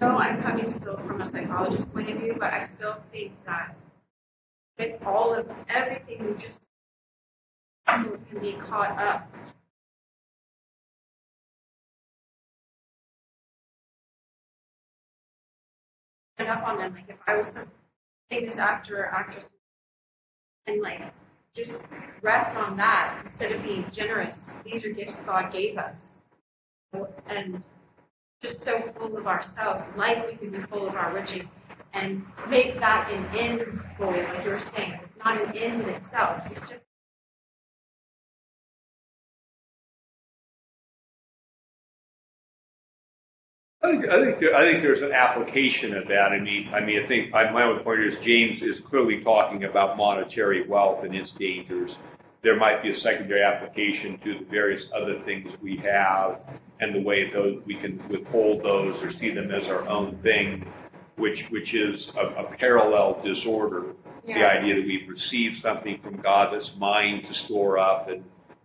No, 0.01 0.19
I'm 0.19 0.43
coming 0.43 0.69
still 0.69 0.99
from 0.99 1.21
a 1.23 1.27
psychologist 1.27 1.91
point 1.95 2.11
of 2.11 2.19
view, 2.19 2.37
but 2.39 2.53
I 2.53 2.61
still 2.61 2.97
think 3.11 3.33
that 3.47 3.75
with 4.79 5.01
all 5.07 5.33
of 5.33 5.49
everything 5.69 6.27
we 6.27 6.43
just 6.43 6.61
can 7.93 8.41
be 8.41 8.53
caught 8.55 8.99
up. 8.99 9.29
Up 16.39 16.67
on 16.67 16.77
them, 16.77 16.93
like 16.95 17.09
if 17.09 17.17
I 17.29 17.37
was 17.37 17.57
a 17.57 17.69
famous 18.29 18.59
actor 18.59 18.99
or 18.99 19.07
actress 19.07 19.49
and 20.67 20.83
like 20.83 21.01
just 21.55 21.81
rest 22.23 22.57
on 22.57 22.77
that 22.77 23.21
instead 23.25 23.53
of 23.53 23.63
being 23.63 23.85
generous. 23.93 24.37
These 24.65 24.85
are 24.85 24.91
gifts 24.91 25.17
God 25.27 25.53
gave 25.53 25.77
us, 25.77 25.99
and 27.27 27.63
just 28.43 28.63
so 28.63 28.81
full 28.99 29.17
of 29.17 29.27
ourselves, 29.27 29.83
like 29.97 30.27
we 30.29 30.37
can 30.37 30.51
be 30.51 30.59
full 30.67 30.89
of 30.89 30.95
our 30.95 31.13
riches, 31.13 31.47
and 31.93 32.25
make 32.49 32.81
that 32.81 33.11
an 33.11 33.27
end 33.39 33.81
goal, 33.99 34.13
like 34.13 34.45
you 34.45 34.51
were 34.51 34.59
saying. 34.59 34.99
It's 35.05 35.25
not 35.25 35.41
an 35.41 35.57
end 35.57 35.83
itself. 35.83 36.43
It's 36.51 36.61
just 36.61 36.83
I 43.85 43.91
think, 43.91 44.09
I 44.09 44.25
think, 44.25 44.39
there, 44.39 44.55
I 44.55 44.71
think 44.71 44.83
there's 44.83 45.03
an 45.03 45.13
application 45.13 45.97
of 45.97 46.07
that. 46.07 46.31
I 46.31 46.39
mean, 46.39 46.71
I 46.73 46.81
mean, 46.81 47.03
I 47.03 47.07
think 47.07 47.35
I, 47.35 47.51
my 47.51 47.65
own 47.65 47.81
point 47.81 48.01
is 48.01 48.19
James 48.21 48.63
is 48.63 48.79
clearly 48.79 49.23
talking 49.23 49.65
about 49.65 49.97
monetary 49.97 50.67
wealth 50.67 51.03
and 51.03 51.15
its 51.15 51.33
dangers. 51.33 51.99
There 52.43 52.57
might 52.57 52.83
be 52.83 52.91
a 52.91 52.95
secondary 52.95 53.43
application 53.43 54.19
to 54.19 54.39
the 54.39 54.45
various 54.45 54.89
other 54.95 55.19
things 55.21 55.57
we 55.61 55.77
have 55.79 56.41
and 56.81 56.95
the 56.95 57.01
way 57.01 57.31
those 57.31 57.61
we 57.67 57.75
can 57.75 58.01
withhold 58.09 58.63
those 58.63 59.03
or 59.03 59.11
see 59.11 59.31
them 59.31 59.51
as 59.51 59.69
our 59.69 59.89
own 59.89 60.17
thing, 60.19 60.65
which 61.17 61.51
which 61.51 61.75
is 61.75 62.13
a, 62.17 62.27
a 62.45 62.57
parallel 62.57 63.21
disorder. 63.25 63.95
The 64.25 64.45
idea 64.45 64.77
that 64.77 64.87
we've 64.87 65.09
received 65.09 65.61
something 65.61 65.99
from 66.01 66.19
God 66.19 66.53
that's 66.53 66.77
mine 66.77 67.25
to 67.25 67.35
store 67.35 67.79
up 67.79 68.09
and 68.09 68.23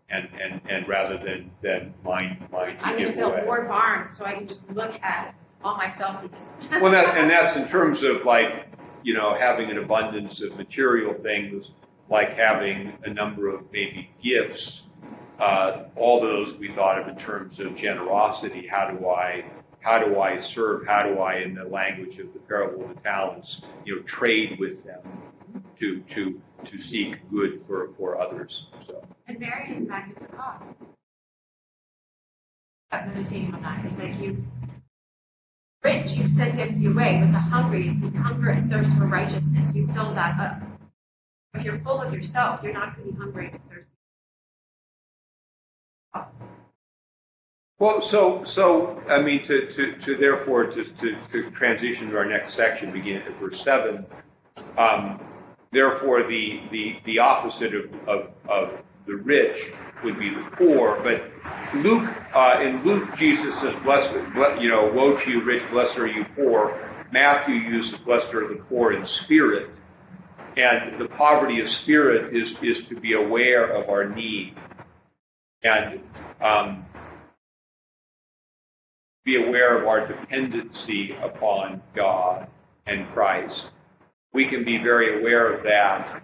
and, 0.09 0.27
and, 0.41 0.61
and 0.69 0.87
rather 0.87 1.17
than, 1.17 1.51
than 1.61 1.93
mine, 2.03 2.47
mine 2.51 2.77
to 2.77 2.85
I'm 2.85 2.93
going 2.93 3.05
give 3.05 3.11
to 3.11 3.17
build 3.17 3.33
away. 3.33 3.45
more 3.45 3.65
barns 3.65 4.15
so 4.15 4.25
I 4.25 4.33
can 4.33 4.47
just 4.47 4.69
look 4.71 5.01
at 5.03 5.35
all 5.63 5.75
my 5.75 5.87
selfies. 5.87 6.49
Well, 6.81 6.91
that, 6.91 7.17
and 7.17 7.29
that's 7.29 7.57
in 7.57 7.67
terms 7.67 8.03
of 8.03 8.23
like, 8.25 8.67
you 9.03 9.13
know, 9.13 9.35
having 9.37 9.69
an 9.69 9.77
abundance 9.77 10.41
of 10.41 10.55
material 10.55 11.13
things, 11.13 11.71
like 12.09 12.35
having 12.35 12.93
a 13.03 13.09
number 13.09 13.53
of 13.53 13.63
maybe 13.71 14.09
gifts. 14.23 14.83
Uh, 15.39 15.83
all 15.95 16.19
those 16.19 16.55
we 16.55 16.73
thought 16.73 16.99
of 16.99 17.07
in 17.07 17.15
terms 17.15 17.59
of 17.59 17.75
generosity. 17.75 18.65
How 18.65 18.89
do 18.89 19.07
I, 19.07 19.45
how 19.81 19.99
do 19.99 20.19
I 20.19 20.39
serve? 20.39 20.87
How 20.87 21.03
do 21.03 21.19
I, 21.19 21.35
in 21.35 21.53
the 21.53 21.63
language 21.65 22.17
of 22.17 22.33
the 22.33 22.39
parable 22.39 22.89
of 22.89 22.95
the 22.95 23.01
talents, 23.01 23.61
you 23.85 23.95
know, 23.95 24.01
trade 24.01 24.57
with 24.59 24.83
them 24.83 25.01
to 25.79 25.99
to 26.01 26.41
to 26.65 26.77
seek 26.77 27.29
good 27.29 27.61
for 27.67 27.93
for 27.97 28.19
others. 28.19 28.67
So. 28.85 29.03
And 29.27 29.39
Mary 29.39 29.73
and 29.73 29.87
Magnificat. 29.87 30.29
I'm 32.91 33.13
meditating 33.13 33.53
on 33.53 33.61
that. 33.63 33.83
It's 33.85 33.99
like 33.99 34.17
you, 34.19 34.45
rich, 35.83 36.13
you've 36.13 36.31
sent 36.31 36.57
empty 36.57 36.85
away, 36.85 37.19
but 37.21 37.33
the 37.33 37.39
hungry, 37.39 37.87
you 37.87 38.11
hunger 38.21 38.49
and 38.51 38.71
thirst 38.71 38.95
for 38.95 39.05
righteousness, 39.07 39.73
you 39.75 39.87
fill 39.87 40.13
that 40.13 40.39
up. 40.39 40.61
If 41.53 41.63
you're 41.63 41.79
full 41.79 42.01
of 42.01 42.13
yourself, 42.13 42.61
you're 42.63 42.73
not 42.73 42.95
going 42.95 43.09
to 43.09 43.13
be 43.13 43.19
hungry 43.19 43.49
and 43.51 43.59
thirsty. 43.69 43.91
Well, 47.79 48.01
so, 48.01 48.43
so, 48.43 49.03
I 49.07 49.21
mean, 49.21 49.45
to, 49.45 49.71
to, 49.71 49.97
to 49.97 50.17
therefore, 50.17 50.65
to, 50.67 50.83
to, 50.83 51.15
to 51.31 51.51
transition 51.51 52.09
to 52.09 52.17
our 52.17 52.25
next 52.25 52.53
section, 52.53 52.91
beginning 52.91 53.23
at 53.23 53.37
verse 53.37 53.61
seven, 53.61 54.05
um, 54.77 55.19
therefore, 55.71 56.23
the, 56.23 56.61
the, 56.71 56.97
the 57.05 57.19
opposite 57.19 57.73
of, 57.75 57.93
of, 58.07 58.29
of 58.47 58.79
the 59.05 59.15
rich 59.15 59.71
would 60.03 60.19
be 60.19 60.29
the 60.29 60.43
poor, 60.57 60.99
but 61.03 61.31
Luke, 61.75 62.09
uh, 62.33 62.61
in 62.63 62.83
Luke, 62.83 63.15
Jesus 63.17 63.59
says, 63.59 63.73
blessed, 63.83 64.13
ble- 64.33 64.61
you 64.61 64.69
know, 64.69 64.91
woe 64.93 65.17
to 65.17 65.31
you 65.31 65.43
rich, 65.43 65.63
blessed 65.71 65.97
are 65.97 66.07
you 66.07 66.25
poor. 66.35 66.77
Matthew 67.11 67.55
uses 67.55 67.99
blessed 67.99 68.33
are 68.33 68.47
the 68.47 68.61
poor 68.69 68.93
in 68.93 69.05
spirit. 69.05 69.69
And 70.55 70.99
the 70.99 71.07
poverty 71.07 71.59
of 71.59 71.69
spirit 71.69 72.35
is, 72.35 72.55
is 72.61 72.83
to 72.85 72.99
be 72.99 73.13
aware 73.13 73.65
of 73.65 73.89
our 73.89 74.09
need. 74.09 74.55
And, 75.63 76.01
um, 76.41 76.85
be 79.27 79.35
aware 79.35 79.77
of 79.77 79.85
our 79.87 80.07
dependency 80.07 81.13
upon 81.21 81.81
God 81.93 82.47
and 82.85 83.05
Christ. 83.13 83.71
We 84.37 84.47
can 84.47 84.63
be 84.63 84.77
very 84.77 85.19
aware 85.19 85.51
of 85.51 85.63
that 85.63 86.21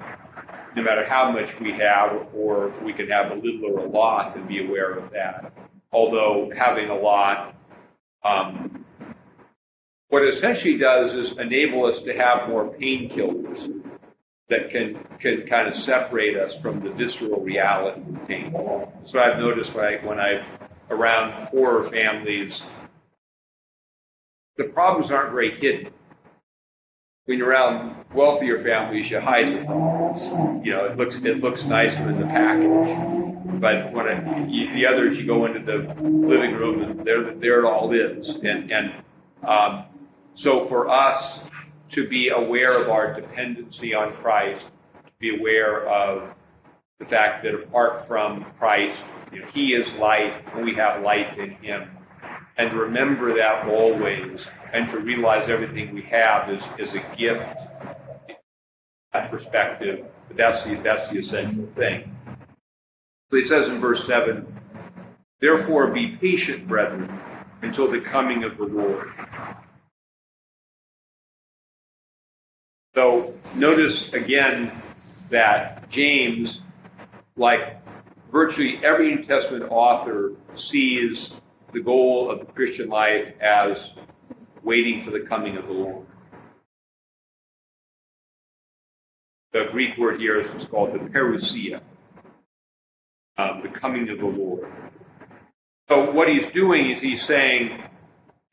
no 0.75 0.83
matter 0.83 1.03
how 1.03 1.31
much 1.31 1.59
we 1.59 1.71
have, 1.71 2.27
or 2.35 2.69
if 2.69 2.79
we 2.83 2.93
can 2.93 3.07
have 3.07 3.31
a 3.31 3.33
little 3.33 3.65
or 3.65 3.79
a 3.79 3.89
lot 3.89 4.35
and 4.35 4.47
be 4.47 4.63
aware 4.63 4.91
of 4.91 5.09
that. 5.09 5.51
Although 5.91 6.51
having 6.55 6.89
a 6.89 6.95
lot, 6.95 7.55
um, 8.23 8.85
what 10.09 10.27
essentially 10.27 10.77
does 10.77 11.15
is 11.15 11.31
enable 11.39 11.85
us 11.85 12.03
to 12.03 12.13
have 12.15 12.49
more 12.49 12.71
painkillers 12.75 13.81
that 14.47 14.69
can 14.69 14.99
can 15.19 15.47
kind 15.47 15.67
of 15.67 15.73
separate 15.73 16.37
us 16.37 16.55
from 16.55 16.81
the 16.81 16.91
visceral 16.91 17.41
reality 17.41 17.99
of 17.99 18.27
pain. 18.27 18.51
So 19.05 19.19
I've 19.19 19.39
noticed 19.39 19.73
like 19.73 20.05
when 20.05 20.19
I 20.19 20.33
when 20.35 20.51
I 20.91 20.93
around 20.93 21.47
poorer 21.47 21.83
families, 21.89 22.61
the 24.57 24.65
problems 24.65 25.09
aren't 25.09 25.31
very 25.31 25.55
hidden. 25.59 25.91
When 27.25 27.37
you're 27.37 27.47
around 27.47 27.95
wealthier 28.13 28.59
families, 28.59 29.09
you 29.09 29.19
hide 29.21 29.47
the 29.47 29.63
problems. 29.63 30.25
You 30.65 30.73
know, 30.73 30.85
it 30.85 30.97
looks 30.97 31.15
it 31.15 31.39
looks 31.39 31.63
nicer 31.63 32.09
in 32.09 32.19
the 32.19 32.25
package. 32.25 33.61
But 33.61 33.93
when 33.93 34.07
it, 34.07 34.49
you, 34.49 34.73
the 34.73 34.85
others, 34.85 35.17
you 35.17 35.25
go 35.25 35.45
into 35.45 35.59
the 35.59 35.93
living 36.01 36.53
room 36.53 36.81
and 36.81 37.05
there 37.05 37.31
there 37.31 37.59
it 37.59 37.65
all 37.65 37.93
is. 37.93 38.35
And 38.43 38.69
and 38.71 38.93
um, 39.41 39.85
so 40.35 40.65
for 40.65 40.89
us 40.89 41.39
to 41.91 42.07
be 42.09 42.27
aware 42.27 42.77
of 42.81 42.89
our 42.89 43.13
dependency 43.13 43.93
on 43.93 44.11
Christ, 44.11 44.65
to 45.05 45.11
be 45.19 45.37
aware 45.37 45.87
of 45.87 46.35
the 46.99 47.05
fact 47.05 47.43
that 47.43 47.53
apart 47.53 48.05
from 48.05 48.45
Christ, 48.59 49.01
you 49.31 49.39
know, 49.39 49.47
He 49.53 49.73
is 49.73 49.93
life, 49.93 50.41
and 50.53 50.65
we 50.65 50.75
have 50.75 51.01
life 51.03 51.37
in 51.37 51.51
Him 51.51 51.89
and 52.57 52.73
remember 52.73 53.35
that 53.35 53.67
always, 53.67 54.45
and 54.73 54.89
to 54.89 54.99
realize 54.99 55.49
everything 55.49 55.93
we 55.93 56.01
have 56.01 56.49
is, 56.49 56.63
is 56.79 56.95
a 56.95 57.15
gift. 57.15 57.55
That 59.13 59.29
perspective, 59.29 60.05
but 60.27 60.37
that's 60.37 60.63
the 60.63 60.75
that's 60.77 61.09
the 61.11 61.19
essential 61.19 61.67
thing. 61.75 62.15
So 63.29 63.37
he 63.37 63.45
says 63.45 63.67
in 63.67 63.79
verse 63.79 64.07
seven, 64.07 64.51
"Therefore 65.39 65.91
be 65.91 66.17
patient, 66.17 66.67
brethren, 66.67 67.19
until 67.61 67.89
the 67.91 68.01
coming 68.01 68.43
of 68.43 68.57
the 68.57 68.63
Lord." 68.63 69.11
So 72.95 73.35
notice 73.55 74.11
again 74.13 74.71
that 75.29 75.87
James, 75.89 76.61
like 77.35 77.77
virtually 78.31 78.79
every 78.83 79.15
New 79.15 79.23
Testament 79.23 79.65
author, 79.69 80.31
sees 80.55 81.31
the 81.71 81.81
goal 81.81 82.31
of 82.31 82.39
the 82.39 82.45
Christian 82.45 82.89
life 82.89 83.33
as 83.39 83.91
waiting 84.63 85.03
for 85.03 85.11
the 85.11 85.21
coming 85.21 85.57
of 85.57 85.67
the 85.67 85.73
Lord. 85.73 86.05
The 89.51 89.67
Greek 89.71 89.97
word 89.97 90.19
here 90.19 90.41
is 90.41 90.65
called 90.65 90.93
the 90.93 90.99
parousia, 90.99 91.81
um, 93.37 93.61
the 93.61 93.69
coming 93.69 94.09
of 94.09 94.17
the 94.17 94.25
Lord. 94.25 94.71
So 95.89 96.11
what 96.11 96.27
he's 96.27 96.49
doing 96.51 96.89
is 96.89 97.01
he's 97.01 97.23
saying 97.23 97.83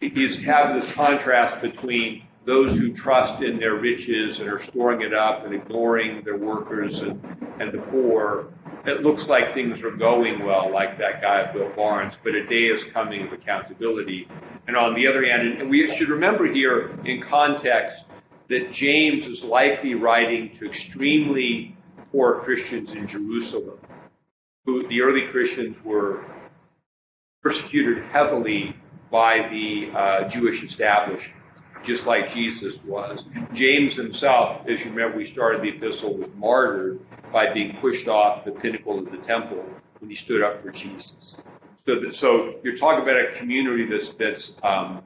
he's 0.01 0.39
having 0.39 0.79
this 0.79 0.93
contrast 0.93 1.63
between 1.63 2.25
those 2.45 2.79
who 2.79 2.93
trust 2.93 3.43
in 3.43 3.59
their 3.59 3.77
riches 3.77 4.41
and 4.41 4.49
are 4.49 4.63
storing 4.63 5.03
it 5.03 5.15
up 5.15 5.45
and 5.45 5.55
ignoring 5.55 6.23
their 6.25 6.37
workers 6.37 7.01
and, 7.01 7.23
and 7.61 7.73
the 7.73 7.79
poor. 7.79 8.49
It 8.87 9.03
looks 9.03 9.29
like 9.29 9.53
things 9.53 9.83
are 9.83 9.91
going 9.91 10.45
well, 10.45 10.73
like 10.73 10.99
that 10.99 11.21
guy 11.21 11.43
at 11.43 11.53
Bill 11.53 11.71
Barnes, 11.77 12.15
but 12.25 12.35
a 12.35 12.47
day 12.47 12.65
is 12.67 12.83
coming 12.85 13.27
of 13.27 13.33
accountability. 13.33 14.27
And 14.71 14.77
on 14.77 14.95
the 14.95 15.09
other 15.09 15.27
hand, 15.27 15.61
and 15.61 15.69
we 15.69 15.93
should 15.97 16.11
remember 16.11 16.47
here 16.47 16.97
in 17.05 17.21
context 17.23 18.05
that 18.49 18.71
James 18.71 19.27
is 19.27 19.43
likely 19.43 19.97
writing 19.97 20.57
to 20.61 20.67
extremely 20.67 21.77
poor 22.13 22.35
Christians 22.35 22.95
in 22.95 23.09
Jerusalem, 23.09 23.81
who 24.65 24.87
the 24.87 25.03
early 25.03 25.27
Christians 25.33 25.77
were 25.85 26.25
persecuted 27.43 28.05
heavily 28.13 28.77
by 29.11 29.49
the 29.51 29.91
uh, 29.93 30.29
Jewish 30.29 30.63
establishment 30.63 31.35
just 31.83 32.07
like 32.07 32.31
Jesus 32.31 32.81
was. 32.85 33.25
James 33.53 33.97
himself, 33.97 34.69
as 34.69 34.85
you 34.85 34.91
remember, 34.91 35.17
we 35.17 35.27
started 35.27 35.63
the 35.63 35.71
epistle, 35.71 36.15
was 36.15 36.29
martyred 36.37 37.01
by 37.33 37.53
being 37.53 37.77
pushed 37.79 38.07
off 38.07 38.45
the 38.45 38.53
pinnacle 38.53 39.01
of 39.01 39.11
the 39.11 39.19
temple 39.19 39.65
when 39.99 40.11
he 40.11 40.15
stood 40.15 40.45
up 40.45 40.63
for 40.63 40.71
Jesus. 40.71 41.39
So, 41.91 42.11
so 42.11 42.55
you're 42.63 42.77
talking 42.77 43.03
about 43.03 43.17
a 43.17 43.33
community 43.37 43.85
that's 43.85 44.13
that's 44.13 44.53
um, 44.63 45.03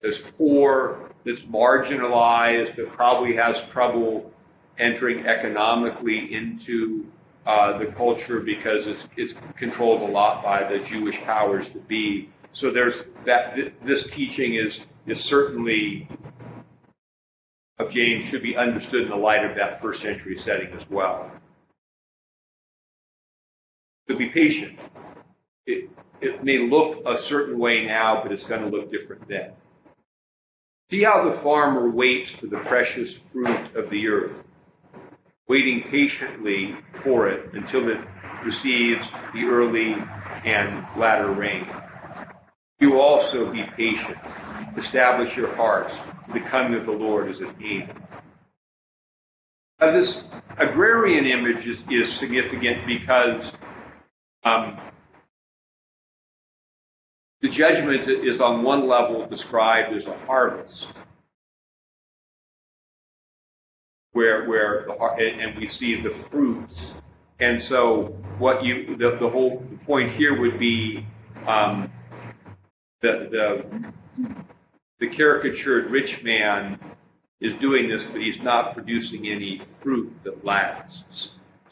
that's 0.00 0.18
poor, 0.38 1.10
that's 1.24 1.40
marginalized, 1.40 2.76
that 2.76 2.92
probably 2.92 3.34
has 3.34 3.60
trouble 3.72 4.32
entering 4.78 5.26
economically 5.26 6.32
into 6.32 7.04
uh, 7.46 7.78
the 7.78 7.86
culture 7.86 8.38
because 8.38 8.86
it's 8.86 9.08
it's 9.16 9.34
controlled 9.56 10.02
a 10.02 10.12
lot 10.12 10.44
by 10.44 10.62
the 10.70 10.78
Jewish 10.78 11.20
powers 11.22 11.68
to 11.70 11.78
be. 11.78 12.28
So 12.52 12.70
there's 12.70 13.02
that. 13.26 13.56
Th- 13.56 13.72
this 13.84 14.06
teaching 14.06 14.54
is 14.54 14.80
is 15.08 15.20
certainly 15.20 16.06
of 17.80 17.90
James 17.90 18.24
should 18.24 18.44
be 18.44 18.56
understood 18.56 19.02
in 19.02 19.08
the 19.08 19.16
light 19.16 19.44
of 19.44 19.56
that 19.56 19.82
first 19.82 20.00
century 20.00 20.38
setting 20.38 20.68
as 20.74 20.88
well. 20.88 21.28
To 24.08 24.14
be 24.14 24.28
patient. 24.28 24.78
It, 25.66 25.90
it 26.20 26.44
may 26.44 26.58
look 26.58 27.02
a 27.06 27.18
certain 27.18 27.58
way 27.58 27.86
now, 27.86 28.22
but 28.22 28.32
it's 28.32 28.44
going 28.44 28.62
to 28.62 28.68
look 28.68 28.90
different 28.90 29.26
then. 29.28 29.52
See 30.90 31.04
how 31.04 31.28
the 31.28 31.32
farmer 31.32 31.88
waits 31.88 32.32
for 32.32 32.46
the 32.46 32.58
precious 32.58 33.20
fruit 33.32 33.76
of 33.76 33.90
the 33.90 34.08
earth, 34.08 34.44
waiting 35.48 35.82
patiently 35.82 36.74
for 37.02 37.28
it 37.28 37.54
until 37.54 37.88
it 37.88 38.00
receives 38.44 39.06
the 39.32 39.44
early 39.44 39.94
and 40.44 40.84
latter 40.96 41.30
rain. 41.30 41.66
You 42.80 42.98
also 42.98 43.52
be 43.52 43.62
patient. 43.76 44.18
Establish 44.76 45.36
your 45.36 45.54
hearts. 45.54 45.96
The 46.32 46.40
coming 46.40 46.74
of 46.74 46.86
the 46.86 46.92
Lord 46.92 47.30
is 47.30 47.40
at 47.40 47.54
hand. 47.60 47.92
Now, 49.80 49.92
this 49.92 50.24
agrarian 50.58 51.26
image 51.26 51.66
is, 51.66 51.84
is 51.90 52.12
significant 52.12 52.86
because 52.86 53.52
um, 54.44 54.78
judgment 57.50 58.08
is 58.08 58.40
on 58.40 58.62
one 58.62 58.86
level 58.86 59.26
described 59.26 59.94
as 59.96 60.06
a 60.06 60.16
harvest, 60.18 60.92
where 64.12 64.48
where 64.48 64.86
the, 64.86 64.94
and 65.22 65.58
we 65.58 65.66
see 65.66 66.00
the 66.00 66.10
fruits. 66.10 67.00
And 67.38 67.62
so, 67.62 68.16
what 68.38 68.64
you 68.64 68.96
the, 68.96 69.16
the 69.16 69.28
whole 69.28 69.64
point 69.86 70.12
here 70.12 70.38
would 70.40 70.58
be 70.58 71.06
um, 71.46 71.90
the 73.00 73.28
the 73.30 73.92
the 74.98 75.08
caricatured 75.08 75.90
rich 75.90 76.22
man 76.22 76.78
is 77.40 77.54
doing 77.54 77.88
this, 77.88 78.04
but 78.04 78.20
he's 78.20 78.40
not 78.42 78.74
producing 78.74 79.26
any 79.26 79.60
fruit 79.80 80.12
that 80.24 80.44
lasts. 80.44 81.30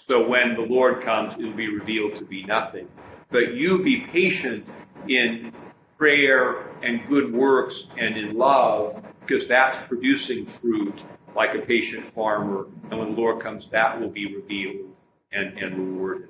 So 0.08 0.26
when 0.26 0.54
the 0.54 0.62
Lord 0.62 1.04
comes, 1.04 1.34
it 1.34 1.44
will 1.44 1.52
be 1.52 1.68
revealed 1.68 2.16
to 2.16 2.24
be 2.24 2.42
nothing. 2.44 2.88
But 3.30 3.54
you 3.54 3.82
be 3.82 4.06
patient 4.10 4.66
in 5.06 5.52
prayer 5.98 6.68
and 6.82 7.06
good 7.08 7.32
works 7.32 7.84
and 7.98 8.16
in 8.16 8.38
love, 8.38 9.02
because 9.20 9.48
that's 9.48 9.76
producing 9.88 10.46
fruit 10.46 11.00
like 11.34 11.54
a 11.54 11.60
patient 11.60 12.08
farmer. 12.08 12.66
And 12.90 12.98
when 12.98 13.14
the 13.14 13.20
Lord 13.20 13.42
comes, 13.42 13.68
that 13.70 14.00
will 14.00 14.08
be 14.08 14.34
revealed 14.34 14.94
and, 15.32 15.58
and 15.58 15.76
rewarded. 15.76 16.28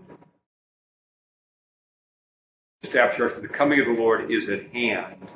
Establish 2.82 3.16
church, 3.16 3.40
the 3.40 3.48
coming 3.48 3.80
of 3.80 3.86
the 3.86 3.92
Lord 3.92 4.30
is 4.30 4.48
at 4.48 4.70
hand. 4.70 5.28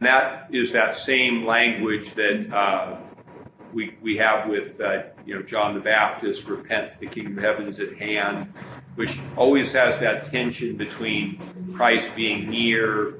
And 0.00 0.08
that 0.08 0.48
is 0.52 0.72
that 0.72 0.96
same 0.96 1.46
language 1.46 2.14
that 2.14 2.54
uh, 2.54 2.98
we, 3.72 3.96
we 4.02 4.16
have 4.18 4.48
with 4.48 4.80
uh, 4.80 5.04
you 5.24 5.34
know 5.34 5.42
John 5.42 5.74
the 5.74 5.80
Baptist, 5.80 6.44
repent, 6.44 6.98
the 7.00 7.06
kingdom 7.06 7.38
of 7.38 7.44
heaven 7.44 7.68
is 7.68 7.80
at 7.80 7.96
hand, 7.96 8.52
which 8.96 9.18
always 9.36 9.72
has 9.72 9.98
that 10.00 10.30
tension 10.30 10.76
between 10.76 11.40
Christ 11.74 12.10
being 12.14 12.50
near 12.50 13.14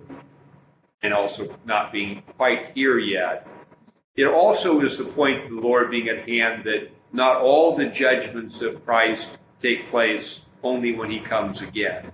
and 1.03 1.13
also 1.13 1.57
not 1.65 1.93
being 1.93 2.23
quite 2.37 2.73
here 2.75 2.99
yet. 2.99 3.47
It 4.15 4.27
also 4.27 4.81
is 4.83 4.99
the 4.99 5.05
point 5.05 5.45
of 5.45 5.51
the 5.51 5.61
Lord 5.61 5.91
being 5.91 6.09
at 6.09 6.29
hand 6.29 6.65
that 6.65 6.91
not 7.13 7.41
all 7.41 7.77
the 7.77 7.87
judgments 7.87 8.63
of 8.63 8.85
Christ 8.85 9.31
take 9.63 9.91
place 9.91 10.41
only 10.63 10.95
when 10.95 11.11
he 11.11 11.21
comes 11.21 11.61
again. 11.61 12.13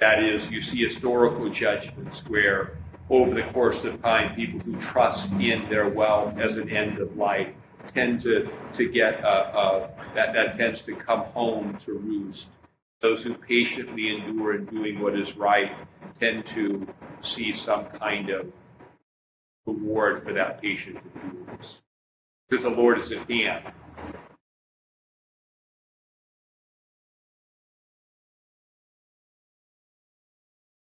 That 0.00 0.22
is, 0.22 0.50
you 0.50 0.60
see 0.60 0.84
historical 0.84 1.48
judgments 1.48 2.22
where 2.26 2.78
over 3.10 3.34
the 3.34 3.42
course 3.52 3.84
of 3.84 4.00
time, 4.02 4.34
people 4.34 4.60
who 4.60 4.80
trust 4.80 5.30
in 5.32 5.68
their 5.68 5.88
wealth 5.88 6.38
as 6.38 6.56
an 6.56 6.70
end 6.70 6.98
of 6.98 7.16
life 7.16 7.48
tend 7.92 8.22
to, 8.22 8.48
to 8.74 8.88
get, 8.88 9.20
that, 9.22 10.32
that 10.32 10.56
tends 10.56 10.80
to 10.82 10.94
come 10.94 11.20
home 11.26 11.76
to 11.84 11.92
roost. 11.92 12.48
Those 13.04 13.22
who 13.22 13.34
patiently 13.34 14.16
endure 14.16 14.54
in 14.54 14.64
doing 14.64 14.98
what 14.98 15.14
is 15.14 15.36
right 15.36 15.72
tend 16.18 16.46
to 16.54 16.86
see 17.20 17.52
some 17.52 17.84
kind 17.84 18.30
of 18.30 18.50
reward 19.66 20.24
for 20.24 20.32
that 20.32 20.62
patient 20.62 20.96
endurance. 21.22 21.80
Because 22.48 22.64
the 22.64 22.70
Lord 22.70 22.98
is 22.98 23.12
at 23.12 23.30
hand. 23.30 23.70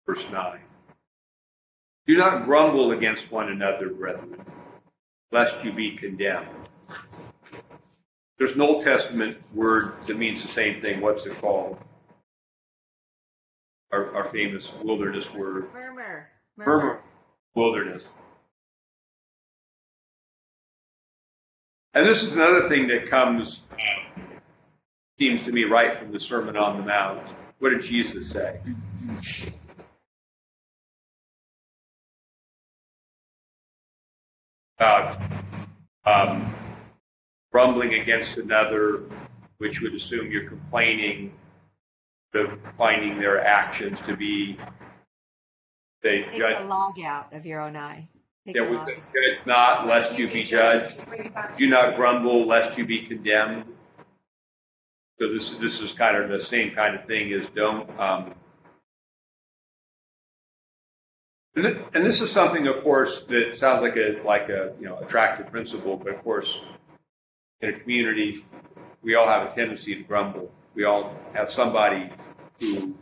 Verse 0.06 0.30
9. 0.32 0.60
Do 2.06 2.18
not 2.18 2.46
grumble 2.46 2.92
against 2.92 3.32
one 3.32 3.50
another, 3.50 3.90
brethren, 3.90 4.46
lest 5.32 5.64
you 5.64 5.74
be 5.74 5.98
condemned. 5.98 6.50
There's 8.38 8.54
an 8.54 8.62
Old 8.62 8.84
Testament 8.84 9.38
word 9.56 9.94
that 10.06 10.20
means 10.20 10.44
the 10.44 10.50
same 10.50 10.82
thing. 10.82 11.02
What's 11.02 11.26
it 11.26 11.42
called? 11.42 11.80
Our, 13.96 14.14
our 14.14 14.26
famous 14.26 14.74
wilderness 14.84 15.34
word. 15.34 15.70
Murmur. 15.74 16.28
Murmur. 16.58 17.00
Wilderness. 17.56 18.04
And 21.94 22.06
this 22.06 22.22
is 22.22 22.34
another 22.34 22.68
thing 22.68 22.90
that 22.90 23.10
comes, 23.10 23.62
uh, 23.72 24.20
seems 25.18 25.46
to 25.46 25.54
me, 25.54 25.64
right 25.64 25.96
from 25.96 26.12
the 26.12 26.20
Sermon 26.20 26.58
on 26.58 26.76
the 26.78 26.84
Mount. 26.84 27.26
What 27.60 27.70
did 27.70 27.84
Jesus 27.84 28.30
say? 28.30 28.60
About 34.78 35.22
um, 36.06 36.54
grumbling 37.54 37.94
against 37.94 38.36
another, 38.36 39.04
which 39.60 39.80
would 39.80 39.96
assume 39.96 40.30
you're 40.30 40.50
complaining, 40.50 41.32
of 42.36 42.60
finding 42.78 43.20
their 43.20 43.44
actions 43.44 44.00
to 44.08 44.16
be, 44.16 44.58
they 46.04 46.24
Take 46.24 46.36
judge. 46.38 46.58
the 46.58 46.66
log 46.66 47.00
out 47.00 47.34
of 47.34 47.46
your 47.46 47.62
own 47.62 47.76
eye. 47.76 48.08
Take 48.46 48.56
There 48.56 48.66
the 48.66 48.72
was 48.72 48.80
log. 48.80 48.90
a 48.90 48.96
judge 48.96 49.46
not 49.46 49.88
lest 49.88 50.18
you 50.18 50.28
be 50.28 50.44
judged. 50.44 51.00
Do 51.58 51.68
not 51.68 51.96
grumble 51.96 52.46
lest 52.48 52.78
you 52.78 52.86
be 52.86 53.06
condemned. 53.08 53.66
So 55.20 55.32
this 55.34 55.52
this 55.52 55.80
is 55.82 55.94
kind 55.94 56.18
of 56.18 56.30
the 56.30 56.44
same 56.44 56.76
kind 56.76 56.96
of 56.96 57.06
thing 57.06 57.32
as 57.34 57.48
don't. 57.56 57.90
Um, 58.00 58.34
and 61.56 62.06
this 62.06 62.20
is 62.20 62.32
something, 62.32 62.68
of 62.68 62.84
course, 62.84 63.22
that 63.30 63.54
sounds 63.58 63.82
like 63.82 63.96
a 63.96 64.22
like 64.26 64.50
a 64.50 64.74
you 64.80 64.88
know 64.88 64.98
attractive 65.00 65.50
principle, 65.52 65.96
but 65.96 66.14
of 66.14 66.22
course, 66.24 66.60
in 67.62 67.70
a 67.70 67.80
community, 67.80 68.46
we 69.02 69.16
all 69.16 69.28
have 69.28 69.50
a 69.50 69.56
tendency 69.56 69.96
to 69.96 70.04
grumble. 70.04 70.52
We 70.76 70.84
all 70.84 71.16
have 71.34 71.50
somebody 71.50 72.10
who 72.60 72.96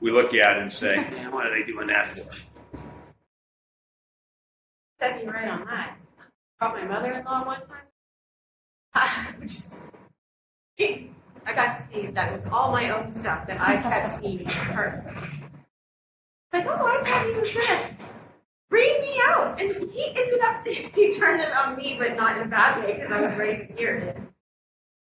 we 0.00 0.10
look 0.10 0.32
at 0.32 0.56
and 0.58 0.72
say, 0.72 0.96
"Man, 0.96 1.30
what 1.32 1.46
are 1.46 1.50
they 1.50 1.66
doing 1.66 1.88
that 1.88 2.06
for?" 2.06 2.32
Set 4.98 5.22
me 5.22 5.30
right 5.30 5.48
on 5.48 5.66
that. 5.66 5.98
Brought 6.58 6.76
my 6.76 6.84
mother-in-law 6.84 7.44
one 7.44 7.60
time. 7.60 7.76
I 8.94 9.34
just, 9.42 9.74
I 10.78 11.52
got 11.54 11.76
to 11.76 11.82
see 11.82 12.06
that 12.06 12.32
was 12.32 12.50
all 12.50 12.72
my 12.72 12.90
own 12.90 13.10
stuff 13.10 13.46
that 13.48 13.60
I 13.60 13.82
kept 13.82 14.20
seeing 14.20 14.46
her. 14.46 15.04
Like, 16.54 16.66
oh, 16.66 16.86
I 16.86 17.02
thought 17.04 17.26
he 17.26 17.32
was 17.32 17.50
gonna 17.50 17.96
bring 18.70 19.00
me 19.02 19.20
out, 19.28 19.60
and 19.60 19.70
he 19.70 20.06
ended 20.16 20.40
up 20.40 20.66
he 20.94 21.12
turned 21.12 21.42
it 21.42 21.52
on 21.52 21.76
me, 21.76 21.96
but 21.98 22.16
not 22.16 22.38
in 22.38 22.44
a 22.44 22.48
bad 22.48 22.82
way 22.82 22.94
because 22.94 23.12
I 23.12 23.20
was 23.20 23.36
ready 23.36 23.66
to 23.66 23.72
hear 23.74 23.96
it. 23.96 24.23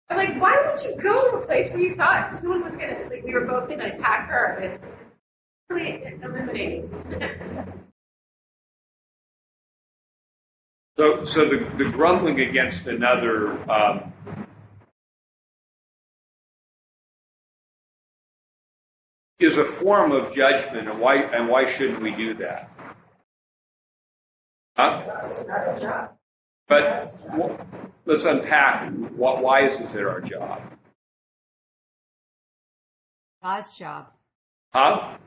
I'm 0.10 0.18
like, 0.18 0.39
why 0.41 0.62
would 0.66 0.84
you 0.84 1.01
go 1.01 1.32
to 1.32 1.38
a 1.38 1.45
place 1.45 1.72
where 1.72 1.80
you 1.80 1.95
thought 1.95 2.36
someone 2.36 2.64
was 2.64 2.76
gonna 2.76 2.97
like 3.10 3.24
we 3.24 3.34
were 3.34 3.45
both 3.45 3.70
gonna 3.70 3.86
attack 3.86 4.30
her 4.30 4.58
and 4.62 4.80
really 5.70 6.04
eliminating. 6.22 6.89
So, 10.97 11.26
so 11.26 11.45
the, 11.45 11.72
the 11.78 11.89
grumbling 11.89 12.39
against 12.41 12.86
another 12.86 13.58
um, 13.70 14.14
is 19.39 19.58
a 19.58 19.66
form 19.66 20.12
of 20.12 20.34
judgment, 20.36 20.88
and 20.88 20.99
why 20.99 21.16
and 21.16 21.49
why 21.49 21.66
shouldn't 21.76 22.01
we 22.01 22.12
do 22.12 22.36
that? 22.36 22.70
Huh? 24.78 26.10
It's 26.70 27.11
not 27.11 27.36
a 27.36 27.38
job. 27.38 27.68
But 27.68 27.68
let's 28.05 28.26
unpack 28.26 28.91
wh- 28.91 29.41
why 29.41 29.66
isn't 29.68 29.91
it 29.95 30.03
our 30.05 30.22
job? 30.22 30.61
God's 33.41 33.78
job. 33.78 34.07
Huh? 34.74 35.18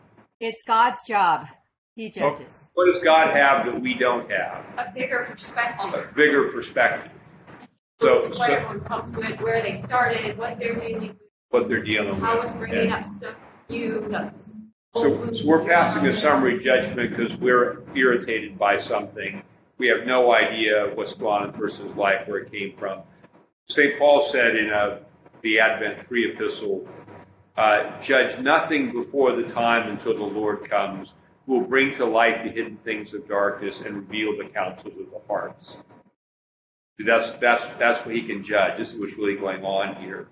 It's 0.40 0.62
God's 0.66 1.02
job. 1.04 1.46
He 1.94 2.10
judges. 2.10 2.68
What 2.74 2.92
does 2.92 3.02
God 3.02 3.34
have 3.34 3.66
that 3.66 3.80
we 3.80 3.94
don't 3.94 4.30
have? 4.30 4.64
a 4.76 4.92
bigger 4.94 5.26
perspective. 5.30 5.94
A 5.94 6.14
bigger 6.14 6.50
perspective. 6.50 7.12
So, 8.00 8.28
what 8.28 8.34
so 8.36 8.42
everyone 8.44 8.80
comes 8.80 9.16
with, 9.16 9.40
where 9.40 9.62
they 9.62 9.80
started, 9.82 10.36
what 10.36 10.58
they're 10.58 10.74
doing, 10.74 11.16
what 11.48 11.68
they're 11.70 11.82
dealing 11.82 12.16
with. 12.16 12.20
how 12.22 12.40
it's 12.40 12.54
bringing 12.56 12.78
And- 12.80 12.92
up 12.92 13.04
stuff 13.06 13.34
you 13.68 14.06
knows. 14.10 14.30
So, 14.94 15.32
so 15.32 15.46
we're 15.46 15.64
passing 15.66 16.06
a 16.06 16.12
summary 16.12 16.62
judgment 16.62 17.10
because 17.10 17.36
we're 17.36 17.82
irritated 17.94 18.58
by 18.58 18.76
something. 18.78 19.42
We 19.78 19.88
have 19.88 20.06
no 20.06 20.34
idea 20.34 20.90
what's 20.94 21.14
going 21.14 21.42
on 21.42 21.48
in 21.48 21.54
a 21.54 21.58
person's 21.58 21.94
life, 21.96 22.26
where 22.26 22.38
it 22.38 22.50
came 22.50 22.76
from. 22.78 23.02
St. 23.68 23.98
Paul 23.98 24.22
said 24.24 24.56
in 24.56 24.70
uh, 24.70 25.00
the 25.42 25.60
Advent 25.60 26.06
3 26.06 26.32
epistle, 26.32 26.88
uh, 27.56 28.00
judge 28.00 28.38
nothing 28.38 28.92
before 28.92 29.34
the 29.36 29.44
time 29.44 29.90
until 29.90 30.16
the 30.16 30.24
Lord 30.24 30.68
comes, 30.68 31.12
who 31.46 31.54
will 31.58 31.66
bring 31.66 31.94
to 31.94 32.04
light 32.04 32.44
the 32.44 32.50
hidden 32.50 32.76
things 32.84 33.12
of 33.14 33.28
darkness 33.28 33.80
and 33.80 33.96
reveal 33.96 34.36
the 34.36 34.44
counsels 34.44 34.94
of 34.98 35.10
the 35.10 35.20
hearts. 35.26 35.76
That's, 36.98 37.32
that's, 37.34 37.66
that's 37.78 38.04
what 38.06 38.14
he 38.14 38.22
can 38.22 38.42
judge. 38.42 38.78
This 38.78 38.94
is 38.94 39.00
what's 39.00 39.14
really 39.14 39.36
going 39.36 39.64
on 39.64 39.96
here. 40.02 40.28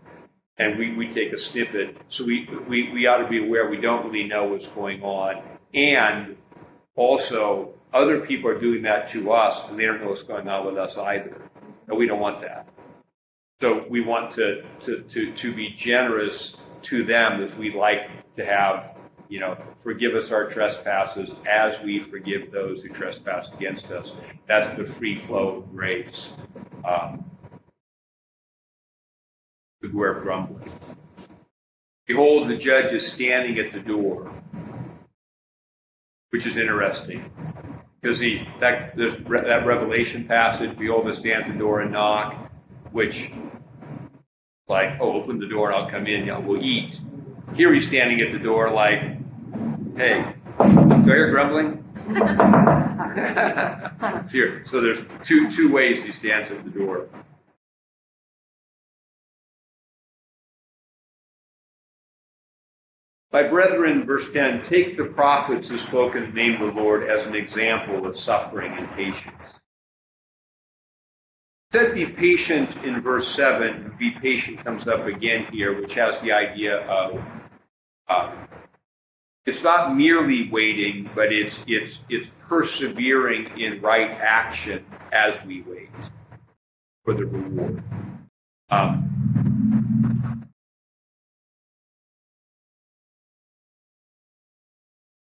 And 0.56 0.78
we, 0.78 0.94
we 0.94 1.08
take 1.10 1.32
a 1.32 1.38
snippet. 1.38 1.98
So 2.08 2.24
we, 2.24 2.48
we, 2.68 2.92
we 2.92 3.06
ought 3.06 3.18
to 3.18 3.28
be 3.28 3.44
aware 3.44 3.68
we 3.68 3.80
don't 3.80 4.06
really 4.06 4.26
know 4.26 4.44
what's 4.44 4.68
going 4.68 5.02
on. 5.02 5.42
And 5.74 6.36
also, 6.96 7.73
other 7.94 8.20
people 8.20 8.50
are 8.50 8.58
doing 8.58 8.82
that 8.82 9.08
to 9.10 9.32
us, 9.32 9.68
and 9.68 9.78
they 9.78 9.86
don't 9.86 10.00
know 10.02 10.10
what's 10.10 10.24
going 10.24 10.48
on 10.48 10.66
with 10.66 10.76
us 10.76 10.98
either. 10.98 11.40
And 11.86 11.96
we 11.96 12.06
don't 12.06 12.20
want 12.20 12.40
that. 12.40 12.68
So 13.60 13.86
we 13.88 14.00
want 14.00 14.32
to, 14.32 14.64
to, 14.80 15.02
to, 15.02 15.32
to 15.32 15.54
be 15.54 15.70
generous 15.70 16.56
to 16.82 17.04
them 17.04 17.42
as 17.42 17.54
we 17.54 17.70
like 17.70 18.10
to 18.36 18.44
have, 18.44 18.96
you 19.28 19.38
know, 19.40 19.56
forgive 19.82 20.14
us 20.14 20.32
our 20.32 20.50
trespasses 20.50 21.30
as 21.48 21.80
we 21.82 22.00
forgive 22.00 22.50
those 22.50 22.82
who 22.82 22.88
trespass 22.88 23.48
against 23.54 23.90
us. 23.92 24.12
That's 24.48 24.76
the 24.76 24.84
free 24.84 25.16
flow 25.16 25.58
of 25.58 25.70
grace. 25.70 26.30
Um, 26.84 27.24
beware 29.80 30.16
of 30.16 30.24
grumbling. 30.24 30.68
Behold, 32.06 32.48
the 32.48 32.56
judge 32.56 32.92
is 32.92 33.10
standing 33.10 33.58
at 33.58 33.72
the 33.72 33.80
door, 33.80 34.30
which 36.34 36.46
is 36.46 36.56
interesting. 36.56 37.30
Because 38.02 38.18
he, 38.18 38.42
that, 38.58 38.96
there's 38.96 39.20
re- 39.20 39.44
that 39.44 39.64
Revelation 39.64 40.26
passage, 40.26 40.76
behold, 40.76 41.06
the 41.06 41.14
stands 41.14 41.46
at 41.46 41.52
the 41.52 41.58
door 41.60 41.80
and 41.80 41.92
knock, 41.92 42.50
which, 42.90 43.30
like, 44.66 44.98
oh, 45.00 45.12
open 45.12 45.38
the 45.38 45.46
door 45.46 45.70
and 45.70 45.80
I'll 45.80 45.88
come 45.88 46.08
in, 46.08 46.26
yeah, 46.26 46.38
we'll 46.38 46.60
eat. 46.60 46.98
Here 47.54 47.72
he's 47.72 47.86
standing 47.86 48.20
at 48.20 48.32
the 48.32 48.40
door 48.40 48.72
like, 48.72 49.00
hey, 49.96 50.34
do 50.58 50.58
I 50.58 51.02
hear 51.04 51.30
grumbling? 51.30 51.84
Here, 54.32 54.64
so 54.66 54.80
there's 54.80 54.98
two, 55.24 55.54
two 55.54 55.72
ways 55.72 56.02
he 56.02 56.10
stands 56.10 56.50
at 56.50 56.64
the 56.64 56.70
door. 56.70 57.06
My 63.34 63.42
brethren, 63.42 64.06
verse 64.06 64.32
10, 64.32 64.62
take 64.62 64.96
the 64.96 65.06
prophets 65.06 65.68
who 65.68 65.76
spoke 65.76 66.14
in 66.14 66.22
the 66.22 66.32
name 66.32 66.62
of 66.62 66.72
the 66.72 66.80
Lord 66.80 67.10
as 67.10 67.26
an 67.26 67.34
example 67.34 68.06
of 68.06 68.16
suffering 68.16 68.72
and 68.78 68.88
patience. 68.92 69.58
Said 71.72 71.96
be 71.96 72.06
patient 72.06 72.70
in 72.84 73.00
verse 73.00 73.34
7. 73.34 73.96
Be 73.98 74.12
patient 74.12 74.64
comes 74.64 74.86
up 74.86 75.06
again 75.06 75.46
here, 75.50 75.80
which 75.80 75.94
has 75.94 76.20
the 76.20 76.30
idea 76.30 76.86
of 76.86 77.26
uh, 78.08 78.32
it's 79.46 79.64
not 79.64 79.96
merely 79.96 80.48
waiting, 80.50 81.10
but 81.16 81.32
it's 81.32 81.64
it's 81.66 82.02
it's 82.08 82.28
persevering 82.48 83.58
in 83.58 83.80
right 83.80 84.12
action 84.12 84.86
as 85.10 85.34
we 85.44 85.62
wait 85.62 85.90
for 87.04 87.14
the 87.14 87.26
reward. 87.26 87.82
Um, 88.70 89.03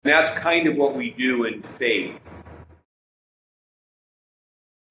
that's 0.09 0.31
kind 0.39 0.69
of 0.69 0.77
what 0.77 0.97
we 0.97 1.11
do 1.11 1.45
in 1.45 1.63
faith. 1.63 2.17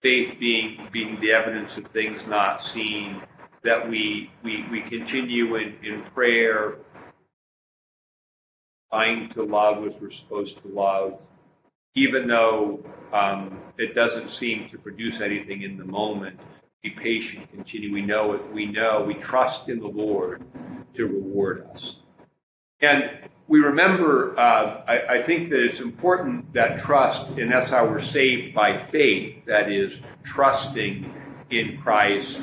Faith 0.01 0.37
being 0.39 0.87
being 0.91 1.19
the 1.21 1.31
evidence 1.31 1.77
of 1.77 1.87
things 1.87 2.19
not 2.27 2.63
seen, 2.63 3.21
that 3.63 3.89
we 3.89 4.29
we, 4.43 4.65
we 4.71 4.81
continue 4.81 5.55
in, 5.55 5.75
in 5.83 6.03
prayer, 6.13 6.75
trying 8.91 9.29
to 9.29 9.43
love 9.43 9.85
as 9.85 9.93
we're 9.99 10.11
supposed 10.11 10.61
to 10.61 10.67
love, 10.67 11.19
even 11.95 12.27
though 12.27 12.83
um, 13.13 13.59
it 13.77 13.95
doesn't 13.95 14.29
seem 14.29 14.69
to 14.69 14.77
produce 14.77 15.21
anything 15.21 15.63
in 15.63 15.77
the 15.77 15.85
moment. 15.85 16.39
Be 16.83 16.91
patient, 16.91 17.51
continue. 17.51 17.91
We 17.91 18.03
know 18.03 18.33
it. 18.33 18.53
We 18.53 18.67
know. 18.67 19.03
We 19.05 19.15
trust 19.15 19.67
in 19.67 19.79
the 19.79 19.87
Lord 19.87 20.43
to 20.93 21.05
reward 21.05 21.67
us. 21.73 21.97
And 22.81 23.09
we 23.47 23.59
remember, 23.59 24.37
uh, 24.37 24.83
I, 24.87 25.19
I, 25.19 25.23
think 25.23 25.49
that 25.49 25.63
it's 25.63 25.79
important 25.79 26.51
that 26.53 26.79
trust, 26.79 27.27
and 27.29 27.49
that's 27.49 27.69
how 27.69 27.85
we're 27.85 28.01
saved 28.01 28.53
by 28.53 28.77
faith, 28.77 29.45
that 29.45 29.71
is, 29.71 29.97
trusting 30.25 31.13
in 31.49 31.79
Christ, 31.81 32.41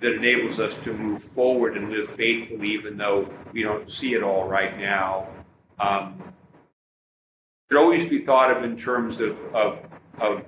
that 0.00 0.12
enables 0.12 0.60
us 0.60 0.74
to 0.84 0.92
move 0.92 1.24
forward 1.24 1.78
and 1.78 1.90
live 1.90 2.08
faithfully, 2.08 2.72
even 2.72 2.98
though 2.98 3.32
we 3.52 3.62
don't 3.62 3.90
see 3.90 4.12
it 4.12 4.22
all 4.22 4.46
right 4.46 4.78
now. 4.78 5.28
Um, 5.78 6.22
should 7.70 7.78
always 7.78 8.06
be 8.06 8.26
thought 8.26 8.54
of 8.54 8.62
in 8.62 8.76
terms 8.76 9.22
of, 9.22 9.38
of, 9.54 9.78
of 10.20 10.44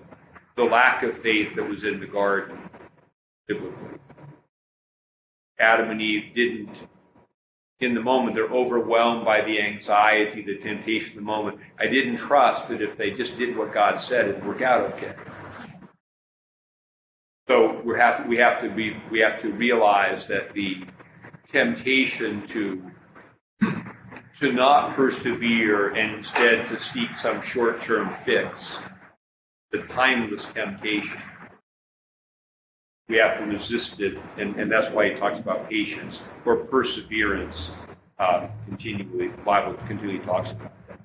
the 0.57 0.65
lack 0.65 1.03
of 1.03 1.17
faith 1.17 1.57
that 1.57 1.67
was 1.67 1.85
in 1.85 1.99
the 1.99 2.07
garden, 2.07 2.59
biblically. 3.49 3.99
Adam 5.59 5.91
and 5.91 6.03
Eve 6.03 6.35
didn't 6.35 6.77
in 7.81 7.95
the 7.95 8.01
moment, 8.01 8.35
they're 8.35 8.49
overwhelmed 8.49 9.25
by 9.25 9.43
the 9.43 9.61
anxiety, 9.61 10.43
the 10.43 10.57
temptation 10.57 11.15
the 11.15 11.23
moment. 11.23 11.59
I 11.79 11.87
didn't 11.87 12.17
trust 12.17 12.69
that 12.69 12.81
if 12.81 12.97
they 12.97 13.11
just 13.11 13.37
did 13.37 13.57
what 13.57 13.75
God 13.75 14.01
said, 14.01 14.29
it'd 14.29 14.47
work 14.47 14.63
out 14.63 14.95
okay. 14.95 15.15
So 17.49 17.81
we 17.85 17.97
have 17.99 18.23
to, 18.23 18.29
we 18.29 18.39
have 18.39 18.61
to 18.63 18.71
be 18.71 18.97
we 19.11 19.21
have 19.21 19.41
to 19.43 19.53
realize 19.53 20.27
that 20.27 20.53
the 20.53 20.85
temptation 21.53 22.47
to 22.49 22.83
to 24.41 24.53
not 24.53 24.97
persevere 24.97 25.91
and 25.95 26.17
instead 26.17 26.67
to 26.69 26.81
seek 26.83 27.15
some 27.15 27.41
short-term 27.43 28.15
fix, 28.25 28.69
the 29.71 29.83
timeless 29.83 30.45
temptation, 30.47 31.21
we 33.09 33.17
have 33.19 33.39
to 33.39 33.45
resist 33.45 34.01
it, 34.01 34.19
and, 34.37 34.57
and 34.57 34.71
that's 34.71 34.93
why 34.93 35.11
he 35.11 35.15
talks 35.15 35.39
about 35.39 35.71
patience 35.71 36.23
or 36.45 36.57
perseverance 36.57 37.71
uh, 38.19 38.49
continually. 38.67 39.29
The 39.29 39.43
Bible 39.43 39.75
continually 39.87 40.25
talks 40.25 40.51
about 40.51 40.73
that. 40.89 41.01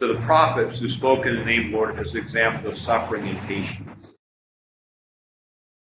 So 0.00 0.12
the 0.12 0.20
prophets 0.20 0.78
who 0.78 0.88
spoke 0.88 1.24
in 1.24 1.36
the 1.36 1.44
name 1.44 1.66
of 1.66 1.70
the 1.70 1.76
Lord 1.76 1.98
as 1.98 2.12
an 2.12 2.18
example 2.18 2.70
of 2.70 2.78
suffering 2.78 3.28
and 3.28 3.38
patience. 3.48 4.14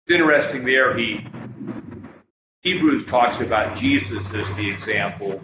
It's 0.06 0.14
interesting 0.14 0.64
there, 0.64 0.96
he 0.96 1.24
Hebrews 2.62 3.06
talks 3.06 3.40
about 3.40 3.76
Jesus 3.78 4.34
as 4.34 4.46
the 4.56 4.68
example, 4.70 5.40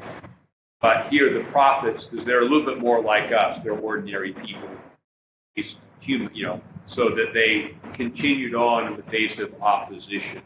but 0.83 1.09
here 1.09 1.33
the 1.33 1.49
prophets, 1.51 2.05
because 2.05 2.27
they're 2.27 2.43
a 2.43 2.45
little 2.45 2.67
bit 2.67 2.79
more 2.79 3.03
like 3.03 3.33
us, 3.33 3.59
they're 3.63 3.79
ordinary 3.79 4.33
people. 4.33 4.69
He's 5.55 5.77
human, 6.07 6.35
you 6.35 6.47
know, 6.47 6.61
so 6.87 7.11
that 7.11 7.33
they 7.35 7.77
continued 7.95 8.55
on 8.55 8.87
in 8.87 8.95
the 8.95 9.03
face 9.03 9.39
of 9.39 9.53
opposition. 9.61 10.41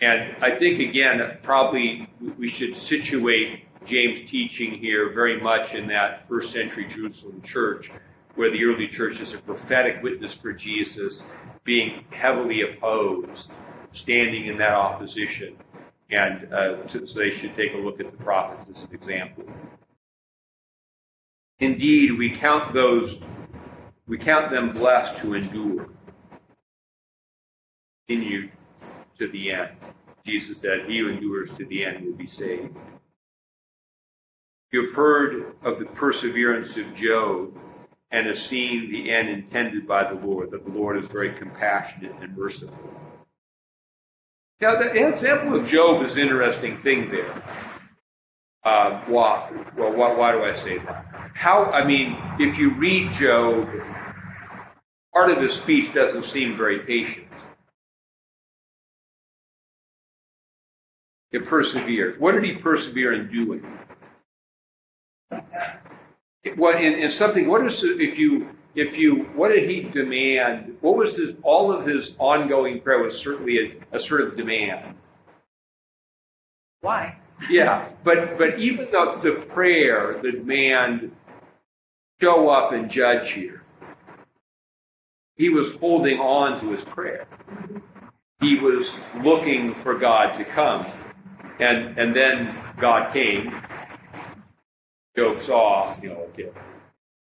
And 0.00 0.36
I 0.42 0.54
think, 0.56 0.80
again, 0.80 1.38
probably 1.42 2.08
we 2.38 2.48
should 2.48 2.76
situate 2.76 3.64
James' 3.86 4.30
teaching 4.30 4.72
here 4.72 5.12
very 5.12 5.40
much 5.40 5.74
in 5.74 5.88
that 5.88 6.26
first 6.28 6.52
century 6.52 6.86
Jerusalem 6.86 7.42
church, 7.42 7.90
where 8.34 8.50
the 8.50 8.64
early 8.64 8.88
church 8.88 9.20
is 9.20 9.34
a 9.34 9.38
prophetic 9.38 10.02
witness 10.02 10.34
for 10.34 10.52
Jesus, 10.52 11.24
being 11.64 12.04
heavily 12.10 12.62
opposed, 12.62 13.52
standing 13.92 14.46
in 14.46 14.58
that 14.58 14.72
opposition. 14.72 15.56
And 16.10 16.52
uh, 16.52 16.88
so 16.88 17.18
they 17.18 17.30
should 17.30 17.54
take 17.56 17.74
a 17.74 17.78
look 17.78 18.00
at 18.00 18.10
the 18.10 18.24
prophets 18.24 18.68
as 18.70 18.84
an 18.84 18.94
example. 18.94 19.44
Indeed, 21.60 22.18
we 22.18 22.30
count 22.30 22.74
those 22.74 23.18
we 24.06 24.18
count 24.18 24.50
them 24.50 24.72
blessed 24.72 25.16
who 25.18 25.34
endure. 25.34 25.88
Continue 28.06 28.50
to 29.18 29.28
the 29.28 29.52
end. 29.52 29.70
Jesus 30.26 30.58
said, 30.58 30.86
He 30.86 30.98
who 30.98 31.08
endures 31.08 31.52
to 31.54 31.64
the 31.64 31.84
end 31.84 32.04
will 32.04 32.12
be 32.12 32.26
saved. 32.26 32.76
You 34.72 34.86
have 34.86 34.94
heard 34.94 35.54
of 35.62 35.78
the 35.78 35.86
perseverance 35.86 36.76
of 36.76 36.94
Job 36.94 37.56
and 38.10 38.26
have 38.26 38.38
seen 38.38 38.90
the 38.90 39.12
end 39.12 39.28
intended 39.28 39.86
by 39.86 40.04
the 40.04 40.20
Lord, 40.26 40.50
that 40.50 40.64
the 40.64 40.70
Lord 40.70 41.02
is 41.02 41.08
very 41.08 41.32
compassionate 41.32 42.14
and 42.20 42.36
merciful. 42.36 42.90
Now, 44.60 44.76
the 44.76 45.08
example 45.08 45.58
of 45.58 45.66
Job 45.66 46.04
is 46.04 46.12
an 46.12 46.20
interesting 46.20 46.80
thing 46.82 47.10
there. 47.10 47.42
Uh, 48.64 49.02
why? 49.06 49.50
Well, 49.76 49.92
why, 49.92 50.14
why 50.14 50.32
do 50.32 50.42
I 50.42 50.54
say 50.54 50.78
that? 50.78 51.06
How, 51.34 51.64
I 51.64 51.84
mean, 51.84 52.16
if 52.38 52.58
you 52.58 52.74
read 52.74 53.12
Job, 53.12 53.68
part 55.12 55.30
of 55.30 55.40
his 55.40 55.52
speech 55.52 55.92
doesn't 55.92 56.24
seem 56.24 56.56
very 56.56 56.80
patient. 56.80 57.26
He 61.30 61.40
persevered. 61.40 62.20
What 62.20 62.32
did 62.32 62.44
he 62.44 62.54
persevere 62.54 63.12
in 63.12 63.30
doing? 63.30 63.66
What 66.56 66.80
in, 66.82 66.94
in 66.94 67.08
something? 67.08 67.48
What 67.48 67.66
is 67.66 67.82
if 67.82 68.18
you 68.18 68.48
if 68.76 68.96
you 68.96 69.24
what 69.34 69.48
did 69.48 69.68
he 69.68 69.80
demand? 69.80 70.76
What 70.80 70.96
was 70.96 71.16
his 71.16 71.34
all 71.42 71.72
of 71.72 71.86
his 71.86 72.14
ongoing 72.18 72.80
prayer 72.80 73.02
was 73.02 73.18
certainly 73.18 73.58
a, 73.92 73.96
a 73.96 74.00
sort 74.00 74.20
of 74.20 74.36
demand. 74.36 74.94
Why? 76.82 77.16
Yeah, 77.50 77.90
but, 78.04 78.38
but 78.38 78.58
even 78.58 78.88
though 78.90 79.16
the 79.16 79.32
prayer, 79.32 80.18
the 80.22 80.32
demand, 80.32 81.12
show 82.20 82.48
up 82.48 82.72
and 82.72 82.90
judge 82.90 83.32
here, 83.32 83.62
he 85.36 85.48
was 85.48 85.74
holding 85.76 86.18
on 86.20 86.60
to 86.60 86.70
his 86.70 86.82
prayer. 86.84 87.26
He 88.40 88.56
was 88.56 88.92
looking 89.22 89.74
for 89.74 89.98
God 89.98 90.34
to 90.34 90.44
come. 90.44 90.84
And, 91.58 91.98
and 91.98 92.14
then 92.14 92.56
God 92.80 93.12
came. 93.12 93.54
Job 95.16 95.40
off, 95.50 96.02
you 96.02 96.08
know, 96.10 96.26
okay, 96.32 96.50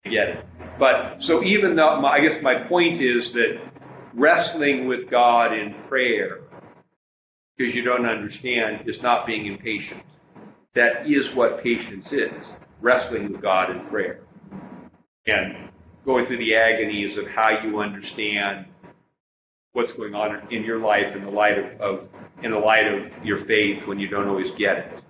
get 0.04 0.28
it. 0.28 0.46
But, 0.78 1.22
so 1.22 1.44
even 1.44 1.76
though, 1.76 2.00
my, 2.00 2.14
I 2.14 2.20
guess 2.20 2.42
my 2.42 2.56
point 2.56 3.00
is 3.00 3.32
that 3.32 3.60
wrestling 4.14 4.88
with 4.88 5.08
God 5.08 5.52
in 5.52 5.74
prayer, 5.88 6.40
because 7.58 7.74
you 7.74 7.82
don't 7.82 8.06
understand, 8.06 8.88
is 8.88 9.02
not 9.02 9.26
being 9.26 9.46
impatient. 9.46 10.00
That 10.74 11.10
is 11.10 11.34
what 11.34 11.62
patience 11.62 12.12
is 12.12 12.54
wrestling 12.80 13.32
with 13.32 13.42
God 13.42 13.70
in 13.70 13.80
prayer. 13.86 14.20
And 15.26 15.68
going 16.04 16.24
through 16.24 16.38
the 16.38 16.54
agonies 16.54 17.18
of 17.18 17.26
how 17.26 17.48
you 17.48 17.80
understand 17.80 18.66
what's 19.72 19.92
going 19.92 20.14
on 20.14 20.46
in 20.50 20.64
your 20.64 20.78
life 20.78 21.16
in 21.16 21.24
the 21.24 21.30
light 21.30 21.58
of, 21.58 21.80
of 21.80 22.08
in 22.42 22.52
the 22.52 22.58
light 22.58 22.86
of 22.86 23.24
your 23.24 23.36
faith 23.36 23.86
when 23.86 23.98
you 23.98 24.06
don't 24.06 24.28
always 24.28 24.52
get 24.52 24.78
it. 24.78 25.02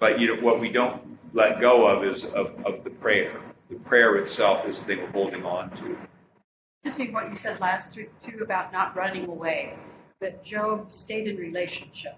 But 0.00 0.18
you 0.18 0.34
know 0.34 0.42
what 0.42 0.60
we 0.60 0.68
don't 0.68 1.18
let 1.32 1.60
go 1.60 1.86
of 1.86 2.04
is 2.04 2.24
of, 2.24 2.52
of 2.66 2.82
the 2.82 2.90
prayer. 2.90 3.40
The 3.70 3.76
prayer 3.76 4.16
itself 4.16 4.68
is 4.68 4.78
the 4.80 4.84
thing 4.84 4.98
we're 4.98 5.10
holding 5.10 5.44
on 5.44 5.70
to. 5.70 5.96
Just 6.84 6.98
me 6.98 7.10
what 7.10 7.30
you 7.30 7.36
said 7.36 7.60
last 7.60 7.96
week 7.96 8.10
too 8.20 8.40
about 8.42 8.72
not 8.72 8.96
running 8.96 9.26
away. 9.26 9.74
That 10.20 10.44
Job 10.44 10.92
stayed 10.94 11.28
in 11.28 11.36
relationship, 11.36 12.14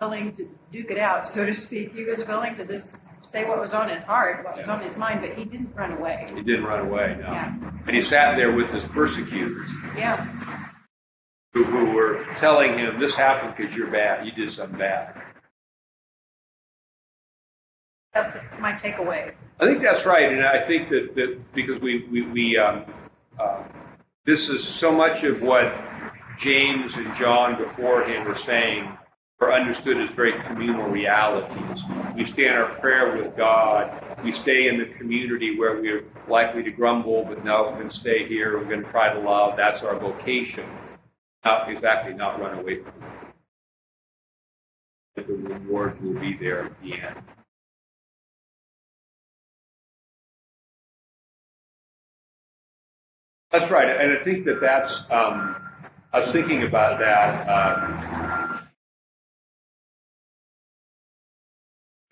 willing 0.00 0.32
to 0.36 0.48
duke 0.70 0.90
it 0.90 0.98
out, 0.98 1.26
so 1.28 1.44
to 1.44 1.54
speak. 1.54 1.92
He 1.92 2.04
was 2.04 2.24
willing 2.26 2.54
to 2.54 2.64
just 2.64 2.96
say 3.22 3.44
what 3.44 3.60
was 3.60 3.74
on 3.74 3.88
his 3.88 4.02
heart, 4.04 4.44
what 4.44 4.56
was 4.56 4.68
on 4.68 4.80
his 4.80 4.96
mind, 4.96 5.22
but 5.22 5.36
he 5.36 5.44
didn't 5.44 5.74
run 5.74 5.92
away. 5.92 6.30
He 6.32 6.42
didn't 6.42 6.64
run 6.64 6.86
away, 6.86 7.16
no. 7.20 7.32
Yeah. 7.32 7.52
And 7.86 7.96
he 7.96 8.02
sat 8.02 8.36
there 8.36 8.52
with 8.52 8.70
his 8.72 8.84
persecutors 8.84 9.70
Yeah. 9.96 10.24
who, 11.52 11.64
who 11.64 11.86
were 11.92 12.24
telling 12.38 12.78
him, 12.78 13.00
this 13.00 13.14
happened 13.16 13.54
because 13.56 13.74
you're 13.74 13.90
bad. 13.90 14.24
You 14.24 14.32
did 14.32 14.52
something 14.52 14.78
bad. 14.78 15.20
That's 18.14 18.36
my 18.60 18.72
takeaway. 18.72 19.34
I 19.60 19.66
think 19.66 19.82
that's 19.82 20.04
right, 20.06 20.32
and 20.32 20.44
I 20.44 20.64
think 20.64 20.88
that, 20.90 21.14
that 21.16 21.52
because 21.54 21.80
we 21.80 22.06
we, 22.10 22.22
we 22.22 22.58
um, 22.58 22.84
uh, 23.38 23.62
this 24.24 24.48
is 24.48 24.66
so 24.66 24.90
much 24.90 25.22
of 25.22 25.42
what 25.42 25.72
James 26.40 26.94
and 26.94 27.14
John 27.16 27.58
before 27.58 28.02
him 28.04 28.26
were 28.26 28.36
saying 28.36 28.88
are 29.40 29.52
understood 29.52 29.98
as 30.00 30.10
very 30.10 30.40
communal 30.42 30.88
realities. 30.88 31.82
We 32.16 32.24
stay 32.24 32.46
in 32.46 32.54
our 32.54 32.70
prayer 32.78 33.16
with 33.16 33.36
God. 33.36 34.02
We 34.24 34.32
stay 34.32 34.68
in 34.68 34.78
the 34.78 34.86
community 34.86 35.58
where 35.58 35.80
we're 35.80 36.04
likely 36.28 36.62
to 36.62 36.70
grumble, 36.70 37.24
but 37.24 37.44
no, 37.44 37.64
we're 37.64 37.76
going 37.76 37.88
to 37.88 37.94
stay 37.94 38.26
here. 38.26 38.58
We're 38.58 38.64
going 38.64 38.82
to 38.82 38.90
try 38.90 39.12
to 39.12 39.18
love. 39.20 39.56
That's 39.56 39.82
our 39.82 39.98
vocation. 39.98 40.64
Not 41.44 41.70
exactly 41.70 42.14
not 42.14 42.40
run 42.40 42.58
away 42.58 42.82
from 42.82 42.92
it. 45.16 45.26
The 45.26 45.34
reward 45.34 46.00
will 46.02 46.18
be 46.20 46.34
there 46.34 46.64
at 46.64 46.82
the 46.82 46.94
end. 46.94 47.16
That's 53.50 53.70
right, 53.70 53.88
and 53.88 54.16
I 54.16 54.22
think 54.22 54.44
that 54.44 54.60
that's. 54.60 55.02
Um, 55.10 55.69
I 56.12 56.20
was 56.20 56.32
thinking 56.32 56.64
about 56.64 56.98
that. 56.98 57.48
Um, 57.48 58.68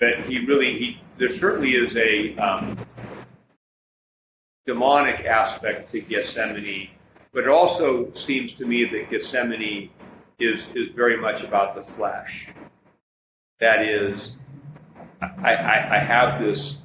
that 0.00 0.24
he 0.26 0.46
really, 0.46 0.78
he 0.78 1.00
there 1.18 1.30
certainly 1.30 1.74
is 1.74 1.96
a 1.96 2.36
um, 2.36 2.78
demonic 4.66 5.24
aspect 5.24 5.90
to 5.92 6.00
Gethsemane, 6.00 6.90
but 7.32 7.44
it 7.44 7.48
also 7.48 8.12
seems 8.14 8.52
to 8.54 8.66
me 8.66 8.84
that 8.84 9.10
Gethsemane 9.10 9.90
is 10.38 10.68
is 10.76 10.88
very 10.94 11.16
much 11.16 11.42
about 11.42 11.74
the 11.74 11.82
flesh. 11.82 12.48
That 13.58 13.82
is, 13.82 14.32
I, 15.20 15.54
I, 15.54 15.96
I 15.96 15.98
have 15.98 16.40
this 16.40 16.78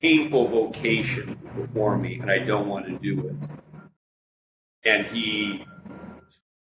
painful 0.00 0.48
vocation 0.48 1.38
before 1.54 1.96
me, 1.96 2.18
and 2.18 2.28
I 2.28 2.38
don't 2.38 2.66
want 2.66 2.86
to 2.86 2.98
do 2.98 3.28
it. 3.28 3.61
And 4.84 5.06
he 5.06 5.64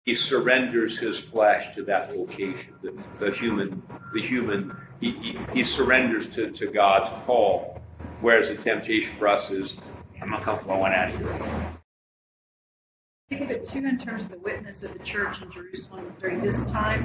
he 0.04 0.14
surrenders 0.14 0.98
his 0.98 1.20
flesh 1.20 1.74
to 1.74 1.82
that 1.84 2.14
vocation, 2.14 2.72
the, 2.82 2.94
the 3.18 3.30
human, 3.30 3.82
the 4.14 4.22
human. 4.22 4.74
He, 5.00 5.12
he, 5.12 5.38
he 5.52 5.64
surrenders 5.64 6.30
to, 6.30 6.50
to 6.50 6.68
God's 6.68 7.10
call, 7.26 7.82
whereas 8.22 8.48
the 8.48 8.56
temptation 8.56 9.14
for 9.18 9.28
us 9.28 9.50
is, 9.50 9.74
I'm 10.22 10.32
uncomfortable, 10.32 10.76
I 10.76 10.78
want 10.78 10.94
out 10.94 11.14
of 11.14 11.20
here. 11.20 11.78
Think 13.28 13.42
of 13.42 13.50
it 13.50 13.66
too 13.66 13.80
in 13.80 13.98
terms 13.98 14.24
of 14.24 14.30
the 14.30 14.38
witness 14.38 14.82
of 14.82 14.94
the 14.94 14.98
church 15.00 15.42
in 15.42 15.52
Jerusalem 15.52 16.14
during 16.18 16.40
this 16.40 16.64
time. 16.64 17.04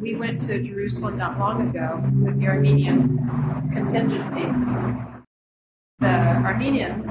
We 0.00 0.16
went 0.16 0.40
to 0.48 0.60
Jerusalem 0.60 1.16
not 1.16 1.38
long 1.38 1.68
ago 1.68 2.02
with 2.24 2.40
the 2.40 2.48
Armenian 2.48 3.70
contingency. 3.72 4.42
The 6.00 6.08
Armenians 6.08 7.08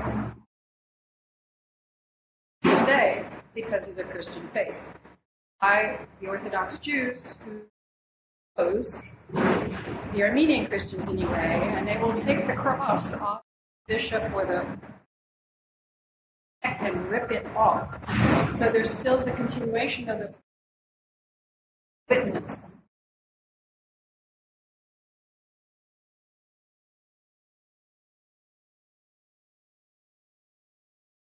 stay 2.83 3.25
because 3.69 3.87
of 3.87 3.95
their 3.95 4.05
Christian 4.05 4.47
faith. 4.53 4.83
I, 5.61 5.99
the 6.21 6.27
Orthodox 6.27 6.79
Jews 6.79 7.37
who 7.45 7.61
oppose 8.57 9.03
the 9.31 10.23
Armenian 10.23 10.65
Christians 10.67 11.07
anyway, 11.09 11.73
and 11.75 11.87
they 11.87 11.97
will 11.97 12.15
take 12.15 12.47
the 12.47 12.55
cross 12.55 13.13
off 13.13 13.43
the 13.87 13.95
bishop 13.95 14.33
with 14.33 14.49
a 14.49 14.65
and 16.63 17.09
rip 17.09 17.31
it 17.31 17.45
off. 17.55 17.89
So 18.57 18.71
there's 18.71 18.91
still 18.91 19.23
the 19.23 19.31
continuation 19.31 20.09
of 20.09 20.19
the 20.19 20.33
witness. 22.09 22.71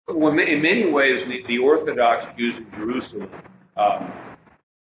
In 0.09 0.61
many 0.61 0.89
ways, 0.89 1.27
the, 1.27 1.43
the 1.47 1.59
Orthodox 1.59 2.25
Jews 2.37 2.57
in 2.57 2.71
Jerusalem 2.71 3.29
um, 3.77 4.11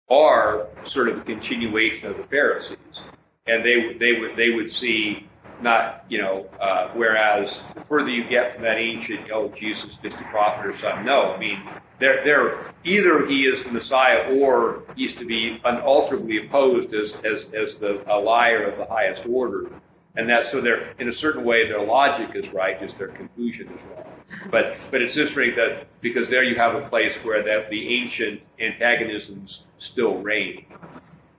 are 0.09 0.67
sort 0.83 1.09
of 1.09 1.17
a 1.19 1.21
continuation 1.21 2.09
of 2.09 2.17
the 2.17 2.23
Pharisees, 2.23 3.01
and 3.45 3.63
they 3.63 3.93
they 3.93 4.19
would 4.19 4.35
they 4.35 4.51
would 4.51 4.71
see 4.71 5.27
not 5.61 6.05
you 6.09 6.19
know 6.19 6.47
uh, 6.61 6.89
whereas 6.93 7.61
the 7.75 7.81
further 7.81 8.09
you 8.09 8.23
get 8.23 8.53
from 8.53 8.63
that 8.63 8.77
ancient 8.77 9.31
oh 9.31 9.49
Jesus 9.49 9.97
just 10.01 10.15
a 10.15 10.23
prophet 10.25 10.67
or 10.67 10.77
something. 10.77 11.05
No, 11.05 11.33
I 11.33 11.39
mean 11.39 11.61
they're 11.99 12.23
they're 12.23 12.73
either 12.83 13.25
he 13.25 13.41
is 13.41 13.63
the 13.63 13.71
Messiah 13.71 14.33
or 14.39 14.83
he's 14.95 15.15
to 15.15 15.25
be 15.25 15.59
unalterably 15.65 16.45
opposed 16.45 16.93
as 16.93 17.17
as 17.25 17.49
as 17.53 17.75
the 17.75 18.01
a 18.11 18.17
liar 18.17 18.63
of 18.63 18.77
the 18.77 18.85
highest 18.85 19.25
order. 19.25 19.69
And 20.15 20.27
that's 20.27 20.49
so 20.49 20.61
they're 20.61 20.93
in 20.97 21.09
a 21.09 21.13
certain 21.13 21.43
way 21.43 21.67
their 21.67 21.83
logic 21.83 22.31
is 22.33 22.51
right, 22.51 22.79
just 22.79 22.97
their 22.97 23.09
conclusion 23.09 23.67
is 23.67 23.79
wrong. 23.95 24.16
But 24.51 24.79
but 24.91 25.01
it's 25.01 25.17
interesting 25.17 25.55
that 25.55 25.87
because 26.01 26.29
there 26.29 26.43
you 26.43 26.55
have 26.55 26.75
a 26.75 26.87
place 26.89 27.15
where 27.23 27.43
that 27.43 27.69
the 27.69 27.95
ancient 28.01 28.41
antagonisms 28.59 29.61
still 29.79 30.15
reign 30.17 30.65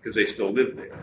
because 0.00 0.14
they 0.14 0.26
still 0.26 0.52
live 0.52 0.76
there. 0.76 0.98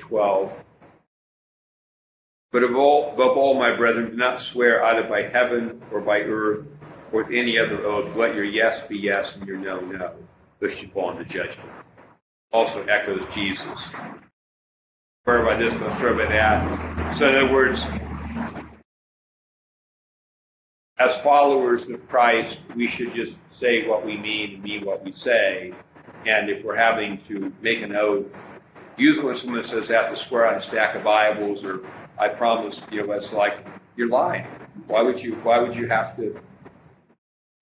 Twelve. 0.00 0.62
But 2.52 2.64
of 2.64 2.76
all, 2.76 3.12
above 3.14 3.36
all, 3.38 3.54
my 3.58 3.74
brethren, 3.74 4.10
do 4.10 4.16
not 4.16 4.38
swear 4.40 4.84
either 4.84 5.08
by 5.08 5.22
heaven 5.22 5.82
or 5.90 6.00
by 6.02 6.20
earth 6.20 6.66
with 7.12 7.28
any 7.28 7.58
other 7.58 7.84
oath. 7.84 8.14
Let 8.16 8.34
your 8.34 8.44
yes 8.44 8.80
be 8.86 8.98
yes 8.98 9.36
and 9.36 9.46
your 9.46 9.58
no, 9.58 9.80
no, 9.80 10.12
lest 10.60 10.82
you 10.82 10.88
fall 10.88 11.10
into 11.10 11.24
judgment. 11.24 11.70
Also 12.52 12.82
echoes 12.84 13.22
Jesus. 13.34 13.86
Swear 15.24 15.44
by 15.44 15.56
this, 15.56 15.72
don't 15.74 16.18
by 16.18 16.26
that. 16.26 17.16
So, 17.16 17.28
in 17.28 17.36
other 17.36 17.52
words, 17.52 17.84
as 20.98 21.16
followers 21.18 21.88
of 21.88 22.08
Christ, 22.08 22.60
we 22.74 22.88
should 22.88 23.14
just 23.14 23.36
say 23.48 23.86
what 23.86 24.04
we 24.04 24.16
mean 24.16 24.54
and 24.54 24.62
mean 24.62 24.84
what 24.84 25.04
we 25.04 25.12
say. 25.12 25.72
And 26.26 26.50
if 26.50 26.64
we're 26.64 26.76
having 26.76 27.18
to 27.28 27.52
make 27.60 27.82
an 27.82 27.94
oath, 27.94 28.44
usually 28.96 29.26
when 29.26 29.36
someone 29.36 29.64
says 29.64 29.88
they 29.88 29.94
have 29.94 30.10
to 30.10 30.16
swear 30.16 30.46
on 30.48 30.54
a 30.54 30.62
stack 30.62 30.94
of 30.94 31.04
Bibles 31.04 31.64
or 31.64 31.80
I 32.18 32.28
promise, 32.28 32.82
you 32.90 33.06
know, 33.06 33.12
it's 33.12 33.32
like 33.32 33.66
you're 33.96 34.08
lying. 34.08 34.46
Why 34.86 35.02
would 35.02 35.22
you? 35.22 35.34
Why 35.36 35.58
would 35.58 35.74
you 35.74 35.88
have 35.88 36.16
to? 36.16 36.40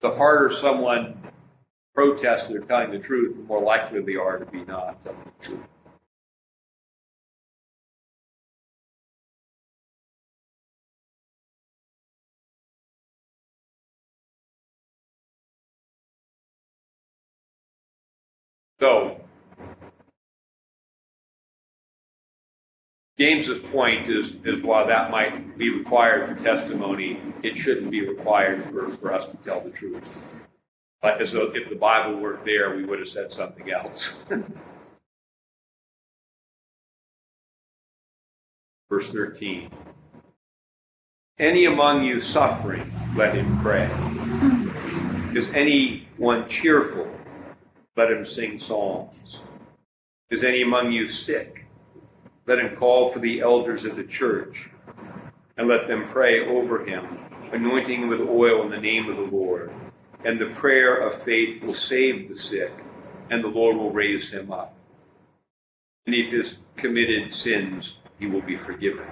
The 0.01 0.11
harder 0.11 0.55
someone 0.55 1.21
protests 1.95 2.49
they're 2.49 2.61
telling 2.61 2.91
the 2.91 2.99
truth, 2.99 3.37
the 3.37 3.43
more 3.43 3.63
likely 3.63 4.01
they 4.03 4.17
are 4.17 4.39
to 4.39 4.47
be 4.47 4.65
not 4.65 5.05
telling 5.05 5.19
the 5.41 5.47
truth. 5.47 5.61
James's 23.21 23.61
point 23.71 24.09
is, 24.09 24.37
is 24.47 24.63
while 24.63 24.87
that 24.87 25.11
might 25.11 25.59
be 25.59 25.69
required 25.69 26.27
for 26.27 26.43
testimony, 26.43 27.21
it 27.43 27.55
shouldn't 27.55 27.91
be 27.91 28.09
required 28.09 28.65
for, 28.65 28.91
for 28.97 29.13
us 29.13 29.27
to 29.27 29.37
tell 29.45 29.61
the 29.61 29.69
truth. 29.69 30.25
But 31.03 31.21
as 31.21 31.33
though 31.33 31.53
if 31.55 31.69
the 31.69 31.77
Bible 31.77 32.19
weren't 32.19 32.47
there, 32.47 32.75
we 32.75 32.85
would 32.85 32.99
have 32.99 33.11
said 33.11 33.31
something 33.31 33.71
else. 33.71 34.09
Verse 38.89 39.13
13. 39.13 39.71
Any 41.39 41.67
among 41.67 42.05
you 42.05 42.23
suffering, 42.23 42.91
let 43.17 43.35
him 43.35 43.61
pray. 43.61 43.91
Is 45.39 45.51
anyone 45.51 46.49
cheerful? 46.49 47.07
Let 47.97 48.11
him 48.11 48.25
sing 48.25 48.59
psalms. 48.59 49.41
Is 50.31 50.43
any 50.43 50.63
among 50.63 50.93
you 50.93 51.07
sick? 51.07 51.60
Let 52.51 52.59
him 52.59 52.75
call 52.75 53.11
for 53.11 53.21
the 53.21 53.43
elders 53.43 53.85
of 53.85 53.95
the 53.95 54.03
church 54.03 54.71
and 55.57 55.69
let 55.69 55.87
them 55.87 56.09
pray 56.09 56.45
over 56.49 56.85
him, 56.85 57.17
anointing 57.53 58.03
him 58.03 58.09
with 58.09 58.23
oil 58.23 58.65
in 58.65 58.71
the 58.71 58.81
name 58.81 59.09
of 59.09 59.19
the 59.19 59.37
Lord. 59.37 59.73
And 60.25 60.37
the 60.37 60.53
prayer 60.57 60.97
of 60.97 61.23
faith 61.23 61.63
will 61.63 61.75
save 61.75 62.29
the 62.29 62.35
sick, 62.35 62.73
and 63.31 63.41
the 63.41 63.47
Lord 63.47 63.77
will 63.77 63.93
raise 63.93 64.33
him 64.33 64.51
up. 64.51 64.75
And 66.07 66.17
if 66.17 66.33
has 66.33 66.57
committed 66.77 67.33
sins, 67.33 67.99
he 68.19 68.27
will 68.27 68.43
be 68.43 68.57
forgiven. 68.57 69.07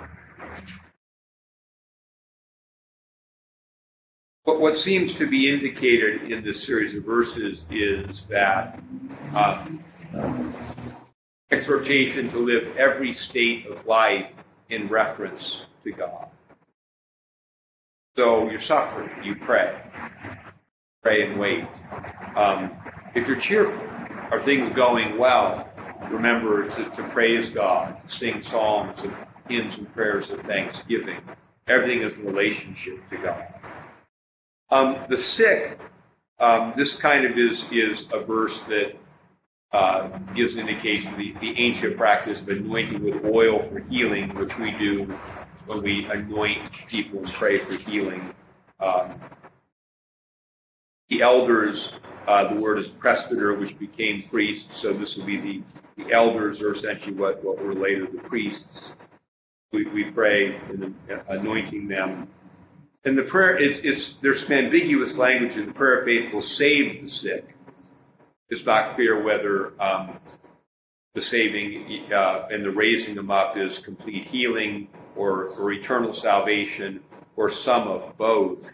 But 4.44 4.60
what 4.60 4.76
seems 4.76 5.14
to 5.14 5.28
be 5.28 5.48
indicated 5.48 6.32
in 6.32 6.42
this 6.42 6.60
series 6.60 6.92
of 6.92 7.04
verses 7.04 7.66
is 7.70 8.22
that 8.30 8.80
um, 9.32 9.84
exhortation 11.50 12.30
to 12.30 12.38
live 12.38 12.76
every 12.76 13.14
state 13.14 13.66
of 13.66 13.86
life 13.86 14.26
in 14.68 14.88
reference 14.88 15.62
to 15.84 15.92
God. 15.92 16.28
So 18.16 18.50
you're 18.50 18.60
suffering, 18.60 19.10
you 19.24 19.36
pray. 19.36 19.80
Pray 21.02 21.26
and 21.26 21.38
wait. 21.38 21.64
Um, 22.36 22.72
if 23.14 23.28
you're 23.28 23.38
cheerful, 23.38 23.80
are 24.30 24.42
things 24.42 24.74
going 24.74 25.16
well? 25.16 25.68
Remember 26.10 26.68
to, 26.68 26.84
to 26.90 27.02
praise 27.10 27.50
God, 27.50 27.96
to 28.06 28.14
sing 28.14 28.42
psalms 28.42 29.02
and 29.04 29.14
hymns 29.48 29.76
and 29.76 29.92
prayers 29.94 30.30
of 30.30 30.40
thanksgiving. 30.40 31.20
Everything 31.66 32.02
is 32.02 32.14
in 32.14 32.24
relationship 32.24 33.08
to 33.10 33.16
God. 33.18 33.54
Um, 34.70 35.06
the 35.08 35.16
sick, 35.16 35.78
um, 36.38 36.72
this 36.76 36.96
kind 36.96 37.24
of 37.24 37.38
is, 37.38 37.64
is 37.70 38.04
a 38.12 38.20
verse 38.20 38.60
that 38.62 38.96
uh, 39.72 40.08
gives 40.34 40.54
an 40.54 40.66
indication 40.68 41.12
of 41.12 41.18
the, 41.18 41.32
the 41.40 41.58
ancient 41.58 41.96
practice 41.96 42.40
of 42.40 42.48
anointing 42.48 43.02
with 43.02 43.24
oil 43.24 43.62
for 43.68 43.80
healing, 43.80 44.34
which 44.34 44.56
we 44.58 44.70
do 44.72 45.04
when 45.66 45.82
we 45.82 46.06
anoint 46.06 46.72
people 46.86 47.18
and 47.18 47.28
pray 47.28 47.58
for 47.58 47.74
healing. 47.74 48.34
Um, 48.80 49.20
the 51.10 51.22
elders, 51.22 51.92
uh, 52.26 52.52
the 52.54 52.60
word 52.60 52.78
is 52.78 52.88
presbyter, 52.88 53.54
which 53.54 53.78
became 53.78 54.22
priests, 54.22 54.78
so 54.78 54.92
this 54.92 55.16
will 55.16 55.24
be 55.24 55.36
the, 55.36 55.62
the 55.96 56.12
elders 56.12 56.62
are 56.62 56.74
essentially 56.74 57.14
what, 57.14 57.42
what 57.44 57.62
were 57.62 57.74
later 57.74 58.06
the 58.06 58.18
priests. 58.18 58.96
We, 59.72 59.86
we 59.86 60.04
pray 60.04 60.56
in 60.70 60.94
the, 61.08 61.22
anointing 61.28 61.88
them. 61.88 62.28
And 63.04 63.16
the 63.16 63.22
prayer 63.22 63.56
is, 63.56 63.80
is 63.80 64.14
there's 64.22 64.42
some 64.42 64.52
ambiguous 64.52 65.18
language 65.18 65.56
in 65.56 65.66
the 65.66 65.72
prayer 65.72 66.00
of 66.00 66.04
faith 66.06 66.32
will 66.32 66.42
save 66.42 67.02
the 67.02 67.08
sick. 67.08 67.46
It's 68.50 68.64
not 68.64 68.94
clear 68.94 69.22
whether 69.22 69.80
um, 69.80 70.18
the 71.14 71.20
saving 71.20 72.12
uh, 72.12 72.48
and 72.50 72.64
the 72.64 72.70
raising 72.70 73.14
them 73.14 73.30
up 73.30 73.56
is 73.56 73.78
complete 73.78 74.26
healing 74.26 74.88
or, 75.16 75.48
or 75.58 75.72
eternal 75.72 76.12
salvation 76.12 77.00
or 77.36 77.50
some 77.50 77.88
of 77.88 78.16
both 78.16 78.70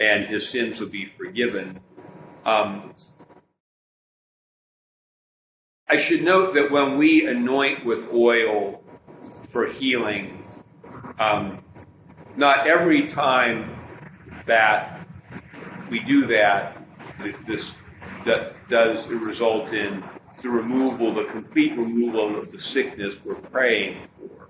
and 0.00 0.24
his 0.24 0.48
sins 0.48 0.80
will 0.80 0.90
be 0.90 1.04
forgiven. 1.04 1.78
Um, 2.44 2.94
I 5.88 5.96
should 5.96 6.22
note 6.22 6.54
that 6.54 6.70
when 6.70 6.96
we 6.96 7.26
anoint 7.26 7.84
with 7.84 8.12
oil 8.12 8.82
for 9.52 9.66
healing, 9.66 10.44
um, 11.18 11.62
not 12.36 12.66
every 12.66 13.08
time 13.08 13.76
that 14.46 15.06
we 15.90 16.00
do 16.00 16.26
that, 16.28 16.82
this, 17.46 17.72
this 18.24 18.54
does 18.68 19.06
result 19.08 19.72
in 19.72 20.02
the 20.42 20.48
removal, 20.48 21.14
the 21.14 21.24
complete 21.24 21.72
removal 21.76 22.36
of 22.36 22.50
the 22.52 22.60
sickness 22.60 23.14
we're 23.24 23.34
praying 23.34 24.08
for. 24.18 24.48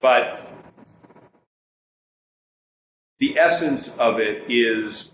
But 0.00 0.40
the 3.18 3.38
essence 3.38 3.88
of 3.98 4.18
it 4.18 4.50
is 4.50 5.10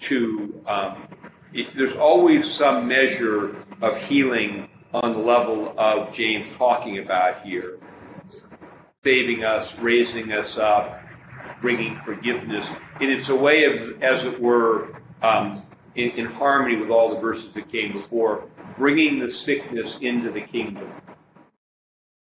to, 0.00 0.62
um, 0.68 1.08
there's 1.52 1.96
always 1.96 2.50
some 2.50 2.86
measure 2.86 3.56
of 3.80 3.96
healing 3.96 4.68
on 4.92 5.12
the 5.12 5.18
level 5.18 5.74
of 5.78 6.12
James 6.12 6.54
talking 6.56 6.98
about 6.98 7.42
here. 7.42 7.78
Saving 9.04 9.44
us, 9.44 9.78
raising 9.78 10.32
us 10.32 10.58
up, 10.58 11.00
bringing 11.60 11.96
forgiveness. 12.00 12.66
And 13.00 13.10
it's 13.10 13.28
a 13.28 13.36
way 13.36 13.64
of, 13.64 14.02
as 14.02 14.24
it 14.24 14.40
were, 14.40 15.00
um, 15.22 15.54
in, 15.96 16.10
in 16.10 16.26
harmony 16.26 16.76
with 16.76 16.90
all 16.90 17.14
the 17.14 17.20
verses 17.20 17.54
that 17.54 17.70
came 17.70 17.92
before, 17.92 18.44
bringing 18.78 19.18
the 19.18 19.30
sickness 19.30 19.98
into 20.00 20.30
the 20.30 20.42
kingdom 20.42 20.90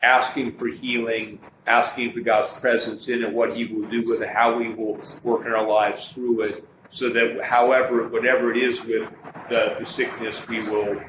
asking 0.03 0.57
for 0.57 0.67
healing, 0.67 1.39
asking 1.65 2.13
for 2.13 2.19
God's 2.19 2.59
presence 2.59 3.07
in 3.07 3.23
it, 3.23 3.31
what 3.31 3.53
He 3.53 3.65
will 3.65 3.89
do 3.89 4.03
with 4.05 4.21
it, 4.21 4.29
how 4.29 4.57
we 4.57 4.73
will 4.73 4.99
work 5.23 5.45
in 5.45 5.53
our 5.53 5.67
lives 5.67 6.09
through 6.09 6.41
it, 6.41 6.67
so 6.91 7.09
that 7.09 7.41
however, 7.43 8.07
whatever 8.07 8.51
it 8.51 8.61
is 8.61 8.83
with 8.83 9.09
the, 9.49 9.77
the 9.79 9.85
sickness, 9.85 10.45
we 10.47 10.57
will 10.69 11.01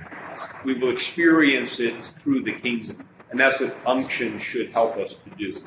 we 0.64 0.74
will 0.74 0.90
experience 0.90 1.80
it 1.80 2.02
through 2.22 2.42
the 2.42 2.52
kingdom. 2.52 3.06
And 3.30 3.38
that's 3.38 3.60
what 3.60 3.76
unction 3.86 4.40
should 4.40 4.72
help 4.72 4.96
us 4.96 5.14
to 5.24 5.30
do. 5.36 5.60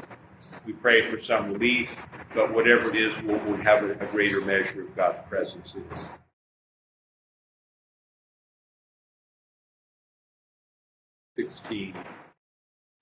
We 0.66 0.74
pray 0.74 1.02
for 1.10 1.22
some 1.22 1.54
relief, 1.54 1.96
but 2.34 2.54
whatever 2.54 2.90
it 2.90 2.96
is, 2.96 3.14
we'll, 3.24 3.40
we'll 3.46 3.58
have 3.58 3.84
a, 3.84 3.92
a 3.94 4.08
greater 4.08 4.42
measure 4.42 4.84
of 4.84 4.96
God's 4.96 5.20
presence 5.30 5.76
in 5.76 5.84
it. 5.92 6.27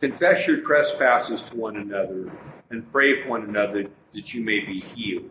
Confess 0.02 0.48
your 0.48 0.58
trespasses 0.58 1.42
to 1.44 1.56
one 1.56 1.78
another 1.78 2.32
and 2.70 2.92
pray 2.92 3.22
for 3.22 3.30
one 3.30 3.44
another 3.44 3.88
that 4.12 4.34
you 4.34 4.44
may 4.44 4.60
be 4.60 4.78
healed. 4.78 5.30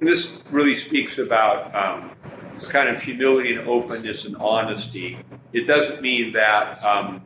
And 0.00 0.08
this 0.08 0.42
really 0.50 0.76
speaks 0.76 1.18
about 1.18 1.74
um, 1.74 2.10
kind 2.68 2.88
of 2.88 3.02
humility 3.02 3.54
and 3.54 3.68
openness 3.68 4.24
and 4.24 4.36
honesty. 4.36 5.18
It 5.52 5.66
doesn't 5.66 6.02
mean 6.02 6.32
that, 6.34 6.82
um, 6.84 7.22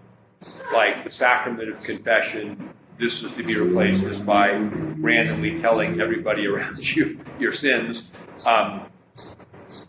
like 0.72 1.04
the 1.04 1.10
sacrament 1.10 1.68
of 1.70 1.82
confession, 1.82 2.70
this 2.98 3.22
is 3.22 3.30
to 3.32 3.42
be 3.42 3.56
replaced 3.56 4.02
just 4.02 4.24
by 4.24 4.50
randomly 4.50 5.60
telling 5.60 6.00
everybody 6.00 6.46
around 6.46 6.78
you 6.96 7.18
your 7.38 7.52
sins. 7.52 8.10
Um, 8.46 8.86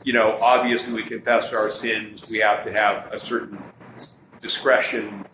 you 0.03 0.13
know, 0.13 0.37
obviously 0.41 0.93
we 0.93 1.03
confess 1.03 1.53
our 1.53 1.69
sins. 1.69 2.29
We 2.29 2.39
have 2.39 2.65
to 2.65 2.73
have 2.73 3.13
a 3.13 3.19
certain 3.19 3.61
discretion 4.41 5.25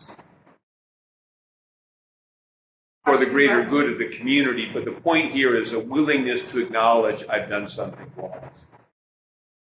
for 3.03 3.17
the 3.17 3.25
greater 3.25 3.63
good 3.63 3.91
of 3.91 3.99
the 3.99 4.17
community. 4.17 4.69
But 4.73 4.85
the 4.85 4.91
point 4.91 5.33
here 5.33 5.55
is 5.59 5.73
a 5.73 5.79
willingness 5.79 6.49
to 6.51 6.59
acknowledge 6.59 7.23
I've 7.29 7.49
done 7.49 7.69
something 7.69 8.11
wrong. 8.17 8.49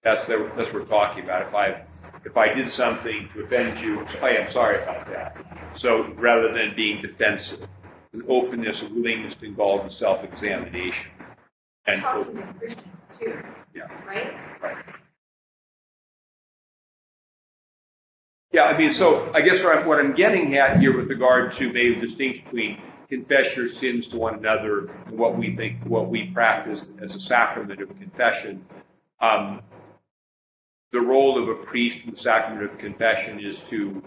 That's 0.02 0.26
the, 0.26 0.50
that's 0.56 0.72
what 0.72 0.82
we're 0.82 0.88
talking 0.88 1.24
about. 1.24 1.46
If 1.46 1.54
I 1.54 1.84
if 2.24 2.36
I 2.36 2.52
did 2.52 2.70
something 2.70 3.28
to 3.34 3.44
offend 3.44 3.80
you, 3.80 4.06
I 4.20 4.30
am 4.30 4.50
sorry 4.50 4.82
about 4.82 5.06
that. 5.08 5.36
So 5.76 6.12
rather 6.16 6.52
than 6.52 6.74
being 6.74 7.02
defensive, 7.02 7.66
an 8.12 8.24
openness, 8.28 8.82
a 8.82 8.88
willingness 8.88 9.34
to 9.36 9.46
involve 9.46 9.84
in 9.84 9.90
self-examination. 9.90 11.10
And 11.86 12.00
Talking 12.00 12.36
to 12.36 12.42
Christians 12.58 12.86
too, 13.18 13.42
yeah, 13.74 13.82
right? 14.06 14.32
right. 14.62 14.84
Yeah, 18.52 18.64
I 18.64 18.76
mean, 18.76 18.90
so 18.90 19.32
I 19.34 19.40
guess 19.40 19.62
what 19.62 19.78
I'm, 19.78 19.86
what 19.86 19.98
I'm 19.98 20.14
getting 20.14 20.56
at 20.56 20.78
here 20.78 20.96
with 20.96 21.08
regard 21.08 21.56
to 21.56 21.72
maybe 21.72 21.94
the 21.94 22.02
distinction 22.02 22.44
between 22.44 22.78
confess 23.08 23.56
your 23.56 23.68
sins 23.68 24.06
to 24.08 24.16
one 24.16 24.34
another 24.34 24.90
and 25.06 25.18
what 25.18 25.36
we 25.36 25.56
think, 25.56 25.84
what 25.84 26.08
we 26.08 26.26
practice 26.26 26.88
as 27.00 27.14
a 27.14 27.20
sacrament 27.20 27.80
of 27.80 27.88
confession. 27.98 28.64
Um, 29.20 29.62
the 30.92 31.00
role 31.00 31.42
of 31.42 31.48
a 31.48 31.54
priest 31.64 32.00
in 32.04 32.12
the 32.12 32.16
sacrament 32.16 32.70
of 32.70 32.78
confession 32.78 33.40
is 33.40 33.60
to 33.70 34.02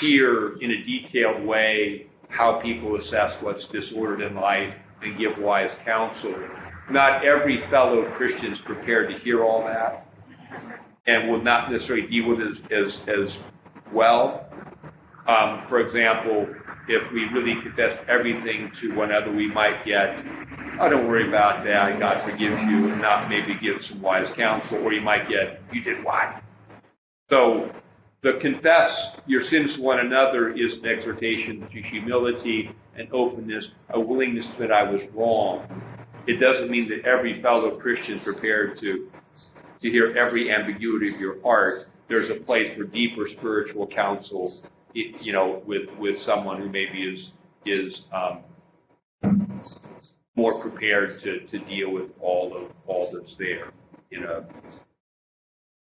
hear 0.00 0.58
in 0.58 0.70
a 0.70 0.82
detailed 0.84 1.44
way 1.44 2.06
how 2.28 2.60
people 2.60 2.96
assess 2.96 3.34
what's 3.40 3.66
disordered 3.66 4.20
in 4.20 4.34
life 4.34 4.74
and 5.02 5.18
give 5.18 5.38
wise 5.38 5.74
counsel. 5.84 6.34
Not 6.90 7.24
every 7.24 7.58
fellow 7.58 8.04
Christian 8.10 8.52
is 8.52 8.60
prepared 8.60 9.10
to 9.10 9.18
hear 9.18 9.44
all 9.44 9.64
that. 9.64 10.06
and 11.06 11.30
will 11.30 11.42
not 11.42 11.70
necessarily 11.70 12.06
deal 12.06 12.28
with 12.28 12.40
it 12.40 12.48
as, 12.48 12.62
as, 12.70 13.08
as 13.08 13.38
well. 13.92 14.46
Um, 15.26 15.62
for 15.66 15.80
example, 15.80 16.48
if 16.88 17.10
we 17.12 17.24
really 17.26 17.60
confess 17.62 17.96
everything 18.08 18.70
to 18.80 18.94
one 18.94 19.10
another, 19.10 19.32
we 19.32 19.46
might 19.46 19.84
get, 19.84 20.24
oh, 20.80 20.88
don't 20.88 21.08
worry 21.08 21.28
about 21.28 21.64
that, 21.64 21.98
God 21.98 22.22
forgives 22.22 22.62
you, 22.64 22.88
and 22.88 23.00
not 23.00 23.28
maybe 23.28 23.54
give 23.54 23.84
some 23.84 24.00
wise 24.02 24.28
counsel, 24.30 24.78
or 24.78 24.92
you 24.92 25.00
might 25.00 25.28
get, 25.28 25.62
you 25.72 25.82
did 25.82 26.04
what? 26.04 26.42
So, 27.30 27.70
the 28.20 28.34
confess 28.34 29.16
your 29.26 29.40
sins 29.42 29.74
to 29.74 29.82
one 29.82 30.00
another 30.00 30.50
is 30.50 30.78
an 30.78 30.86
exhortation 30.86 31.66
to 31.68 31.82
humility 31.82 32.70
and 32.96 33.08
openness, 33.12 33.72
a 33.90 34.00
willingness 34.00 34.48
that 34.58 34.72
I 34.72 34.82
was 34.82 35.02
wrong. 35.14 35.82
It 36.26 36.40
doesn't 36.40 36.70
mean 36.70 36.88
that 36.88 37.04
every 37.04 37.42
fellow 37.42 37.76
Christian 37.76 38.16
is 38.16 38.24
prepared 38.24 38.76
to, 38.78 39.10
to 39.80 39.90
hear 39.90 40.16
every 40.16 40.52
ambiguity 40.52 41.12
of 41.12 41.20
your 41.20 41.40
heart. 41.42 41.86
There's 42.08 42.30
a 42.30 42.34
place 42.34 42.74
for 42.74 42.84
deeper 42.84 43.26
spiritual 43.26 43.86
counsel 43.86 44.50
you 44.94 45.32
know, 45.32 45.62
with 45.66 45.96
with 45.98 46.18
someone 46.18 46.60
who 46.60 46.68
maybe 46.68 47.02
is 47.02 47.32
is 47.64 48.02
um, 48.12 48.40
more 50.36 50.60
prepared 50.60 51.10
to, 51.20 51.40
to 51.40 51.58
deal 51.58 51.90
with 51.90 52.10
all 52.20 52.56
of 52.56 52.70
all 52.86 53.10
that's 53.12 53.34
there 53.36 53.72
in 54.10 54.24
a 54.24 54.44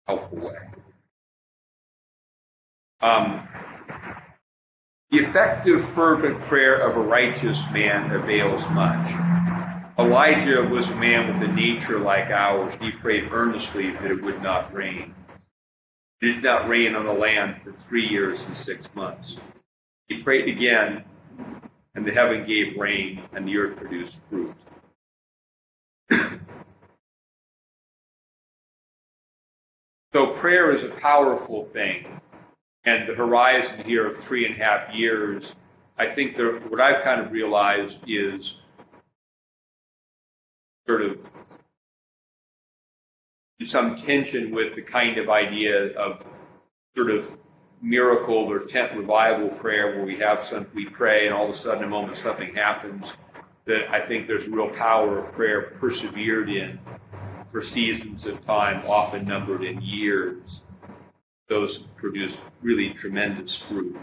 helpful 0.07 0.39
way. 0.39 0.57
Um, 3.01 3.47
the 5.09 5.19
effective, 5.19 5.83
fervent 5.91 6.41
prayer 6.41 6.75
of 6.75 6.97
a 6.97 6.99
righteous 6.99 7.63
man 7.71 8.11
avails 8.11 8.61
much. 8.71 9.28
Elijah 9.99 10.61
was 10.61 10.89
a 10.89 10.95
man 10.95 11.27
with 11.27 11.49
a 11.49 11.51
nature 11.51 11.99
like 11.99 12.29
ours. 12.29 12.73
He 12.79 12.89
prayed 12.89 13.33
earnestly 13.33 13.91
that 13.91 14.09
it 14.09 14.21
would 14.23 14.41
not 14.41 14.73
rain. 14.73 15.13
It 16.21 16.35
did 16.35 16.43
not 16.43 16.69
rain 16.69 16.95
on 16.95 17.05
the 17.05 17.11
land 17.11 17.57
for 17.61 17.73
three 17.89 18.07
years 18.07 18.45
and 18.47 18.55
six 18.55 18.87
months. 18.95 19.35
He 20.07 20.23
prayed 20.23 20.47
again, 20.47 21.03
and 21.95 22.07
the 22.07 22.13
heaven 22.13 22.47
gave 22.47 22.77
rain, 22.77 23.23
and 23.33 23.45
the 23.45 23.57
earth 23.57 23.75
produced 23.75 24.19
fruit. 24.29 24.55
so 30.13 30.27
prayer 30.37 30.73
is 30.73 30.85
a 30.85 30.89
powerful 31.01 31.65
thing. 31.73 32.21
And 32.85 33.09
the 33.09 33.15
horizon 33.15 33.83
here 33.83 34.07
of 34.07 34.17
three 34.17 34.45
and 34.45 34.55
a 34.55 34.63
half 34.63 34.95
years, 34.95 35.57
I 35.97 36.07
think 36.07 36.37
there, 36.37 36.53
what 36.53 36.79
I've 36.79 37.03
kind 37.03 37.19
of 37.19 37.33
realized 37.33 37.97
is 38.07 38.55
sort 40.89 41.03
of 41.03 41.19
some 43.63 43.95
tension 44.01 44.49
with 44.49 44.73
the 44.73 44.81
kind 44.81 45.19
of 45.19 45.29
idea 45.29 45.95
of 45.95 46.23
sort 46.95 47.11
of 47.11 47.37
miracle 47.79 48.51
or 48.51 48.65
tent 48.65 48.97
revival 48.97 49.49
prayer 49.59 49.95
where 49.95 50.03
we 50.03 50.17
have 50.17 50.43
some, 50.43 50.65
we 50.73 50.85
pray 50.85 51.27
and 51.27 51.35
all 51.35 51.47
of 51.47 51.55
a 51.55 51.57
sudden 51.57 51.83
a 51.83 51.87
moment 51.87 52.17
something 52.17 52.55
happens 52.55 53.13
that 53.65 53.87
I 53.91 53.99
think 54.07 54.25
there's 54.25 54.47
real 54.47 54.69
power 54.69 55.19
of 55.19 55.31
prayer 55.33 55.75
persevered 55.79 56.49
in 56.49 56.79
for 57.51 57.61
seasons 57.61 58.25
of 58.25 58.43
time, 58.43 58.83
often 58.87 59.27
numbered 59.27 59.63
in 59.63 59.79
years. 59.83 60.63
Those 61.49 61.83
produce 61.97 62.41
really 62.63 62.95
tremendous 62.95 63.55
fruit. 63.55 63.95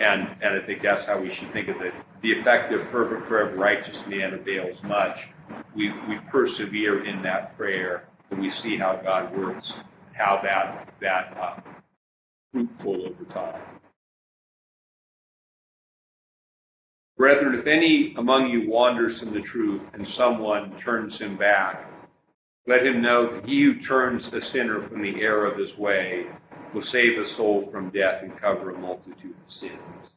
And, 0.00 0.28
and 0.42 0.54
I 0.54 0.66
think 0.66 0.82
that's 0.82 1.06
how 1.06 1.18
we 1.18 1.30
should 1.30 1.50
think 1.50 1.68
of 1.68 1.80
it. 1.80 1.94
The 2.20 2.32
effective, 2.32 2.86
fervent 2.88 3.24
prayer 3.24 3.46
of 3.46 3.56
righteous 3.56 4.06
man 4.06 4.34
avails 4.34 4.82
much. 4.82 5.30
We, 5.74 5.90
we 6.08 6.18
persevere 6.30 7.04
in 7.04 7.22
that 7.22 7.56
prayer 7.56 8.04
and 8.30 8.40
we 8.40 8.50
see 8.50 8.76
how 8.76 8.96
God 8.96 9.36
works, 9.36 9.74
how 10.12 10.40
that 10.42 10.92
that 11.00 11.36
uh, 11.40 11.60
fruitful 12.52 13.06
over 13.06 13.24
time. 13.24 13.60
Brethren, 17.16 17.54
if 17.54 17.66
any 17.66 18.14
among 18.16 18.48
you 18.48 18.70
wanders 18.70 19.20
from 19.20 19.32
the 19.32 19.40
truth 19.40 19.82
and 19.92 20.06
someone 20.06 20.70
turns 20.78 21.18
him 21.18 21.36
back, 21.36 21.90
let 22.66 22.86
him 22.86 23.02
know 23.02 23.26
that 23.26 23.46
he 23.46 23.62
who 23.62 23.80
turns 23.80 24.32
a 24.32 24.40
sinner 24.40 24.80
from 24.80 25.02
the 25.02 25.20
error 25.20 25.46
of 25.46 25.58
his 25.58 25.76
way 25.76 26.26
will 26.72 26.82
save 26.82 27.18
a 27.18 27.26
soul 27.26 27.68
from 27.70 27.90
death 27.90 28.22
and 28.22 28.36
cover 28.38 28.70
a 28.70 28.78
multitude 28.78 29.34
of 29.44 29.52
sins. 29.52 30.16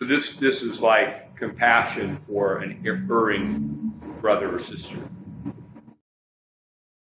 So 0.00 0.06
this 0.06 0.34
this 0.34 0.62
is 0.62 0.80
like 0.80 1.36
compassion 1.36 2.20
for 2.28 2.58
an 2.58 2.82
erring 2.86 3.92
brother 4.20 4.54
or 4.54 4.60
sister. 4.60 4.98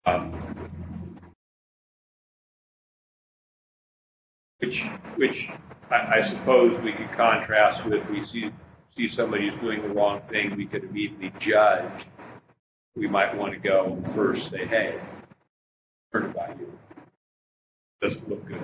Um, 0.05 0.31
which, 4.59 4.83
which 5.15 5.49
I, 5.89 6.19
I, 6.19 6.21
suppose 6.21 6.79
we 6.83 6.93
could 6.93 7.11
contrast 7.13 7.83
with 7.85 8.07
we 8.09 8.23
see 8.25 8.51
see 8.95 9.07
somebody 9.09 9.49
who's 9.49 9.59
doing 9.59 9.81
the 9.81 9.89
wrong 9.89 10.21
thing, 10.29 10.55
we 10.55 10.65
could 10.65 10.83
immediately 10.83 11.33
judge. 11.39 12.05
We 12.95 13.07
might 13.07 13.35
want 13.35 13.53
to 13.53 13.59
go 13.59 13.99
first 14.13 14.51
say, 14.51 14.65
"Hey, 14.65 15.01
heard 16.13 16.25
about 16.25 16.57
you. 16.59 16.71
Doesn't 18.01 18.29
look 18.29 18.45
good." 18.45 18.61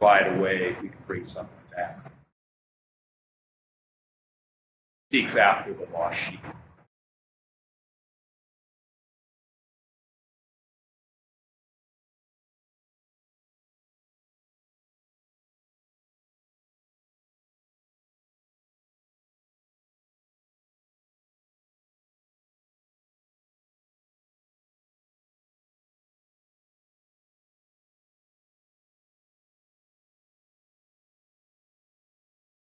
Right 0.00 0.36
away, 0.36 0.70
if 0.70 0.82
we 0.82 0.88
can 0.88 0.98
bring 1.06 1.26
something 1.28 1.56
back 1.74 1.98
seeks 5.10 5.36
after 5.36 5.72
the 5.72 5.86
lost 5.92 6.18
sheep. 6.18 6.40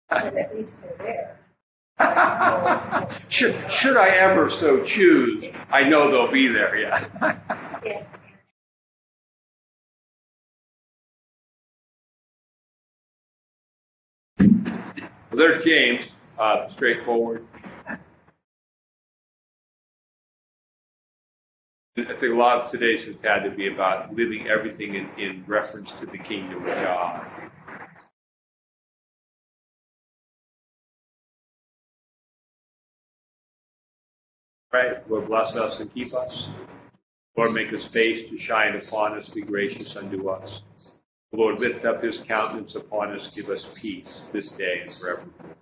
But 0.08 0.36
at 0.36 0.56
least 0.56 0.76
they're 0.82 0.98
there. 0.98 1.38
should, 3.28 3.56
should 3.70 3.96
I 3.96 4.08
ever 4.10 4.50
so 4.50 4.84
choose, 4.84 5.44
I 5.70 5.82
know 5.84 6.10
they'll 6.10 6.30
be 6.32 6.48
there, 6.48 6.76
yeah. 6.76 7.08
Yeah. 7.84 8.02
Well, 15.30 15.38
there's 15.38 15.64
James, 15.64 16.04
uh, 16.38 16.68
straightforward. 16.70 17.44
I 21.98 22.04
think 22.04 22.22
a 22.22 22.36
lot 22.36 22.58
of 22.58 22.80
has 22.80 23.16
had 23.22 23.44
to 23.44 23.50
be 23.50 23.68
about 23.68 24.14
living 24.14 24.48
everything 24.48 24.94
in, 24.94 25.08
in 25.18 25.44
reference 25.46 25.92
to 25.92 26.06
the 26.06 26.18
kingdom 26.18 26.58
of 26.58 26.74
God. 26.74 27.26
Right? 34.76 35.10
Lord, 35.10 35.28
bless 35.28 35.56
us 35.56 35.80
and 35.80 35.92
keep 35.94 36.12
us. 36.14 36.50
Lord, 37.36 37.54
make 37.54 37.70
his 37.70 37.86
face 37.86 38.28
to 38.28 38.38
shine 38.38 38.76
upon 38.76 39.18
us, 39.18 39.34
be 39.34 39.40
gracious 39.40 39.96
unto 39.96 40.28
us. 40.28 40.60
Lord, 41.32 41.60
lift 41.60 41.86
up 41.86 42.02
his 42.02 42.18
countenance 42.18 42.74
upon 42.74 43.14
us, 43.14 43.34
give 43.34 43.48
us 43.48 43.80
peace 43.80 44.28
this 44.32 44.52
day 44.52 44.80
and 44.82 44.92
forevermore. 44.92 45.55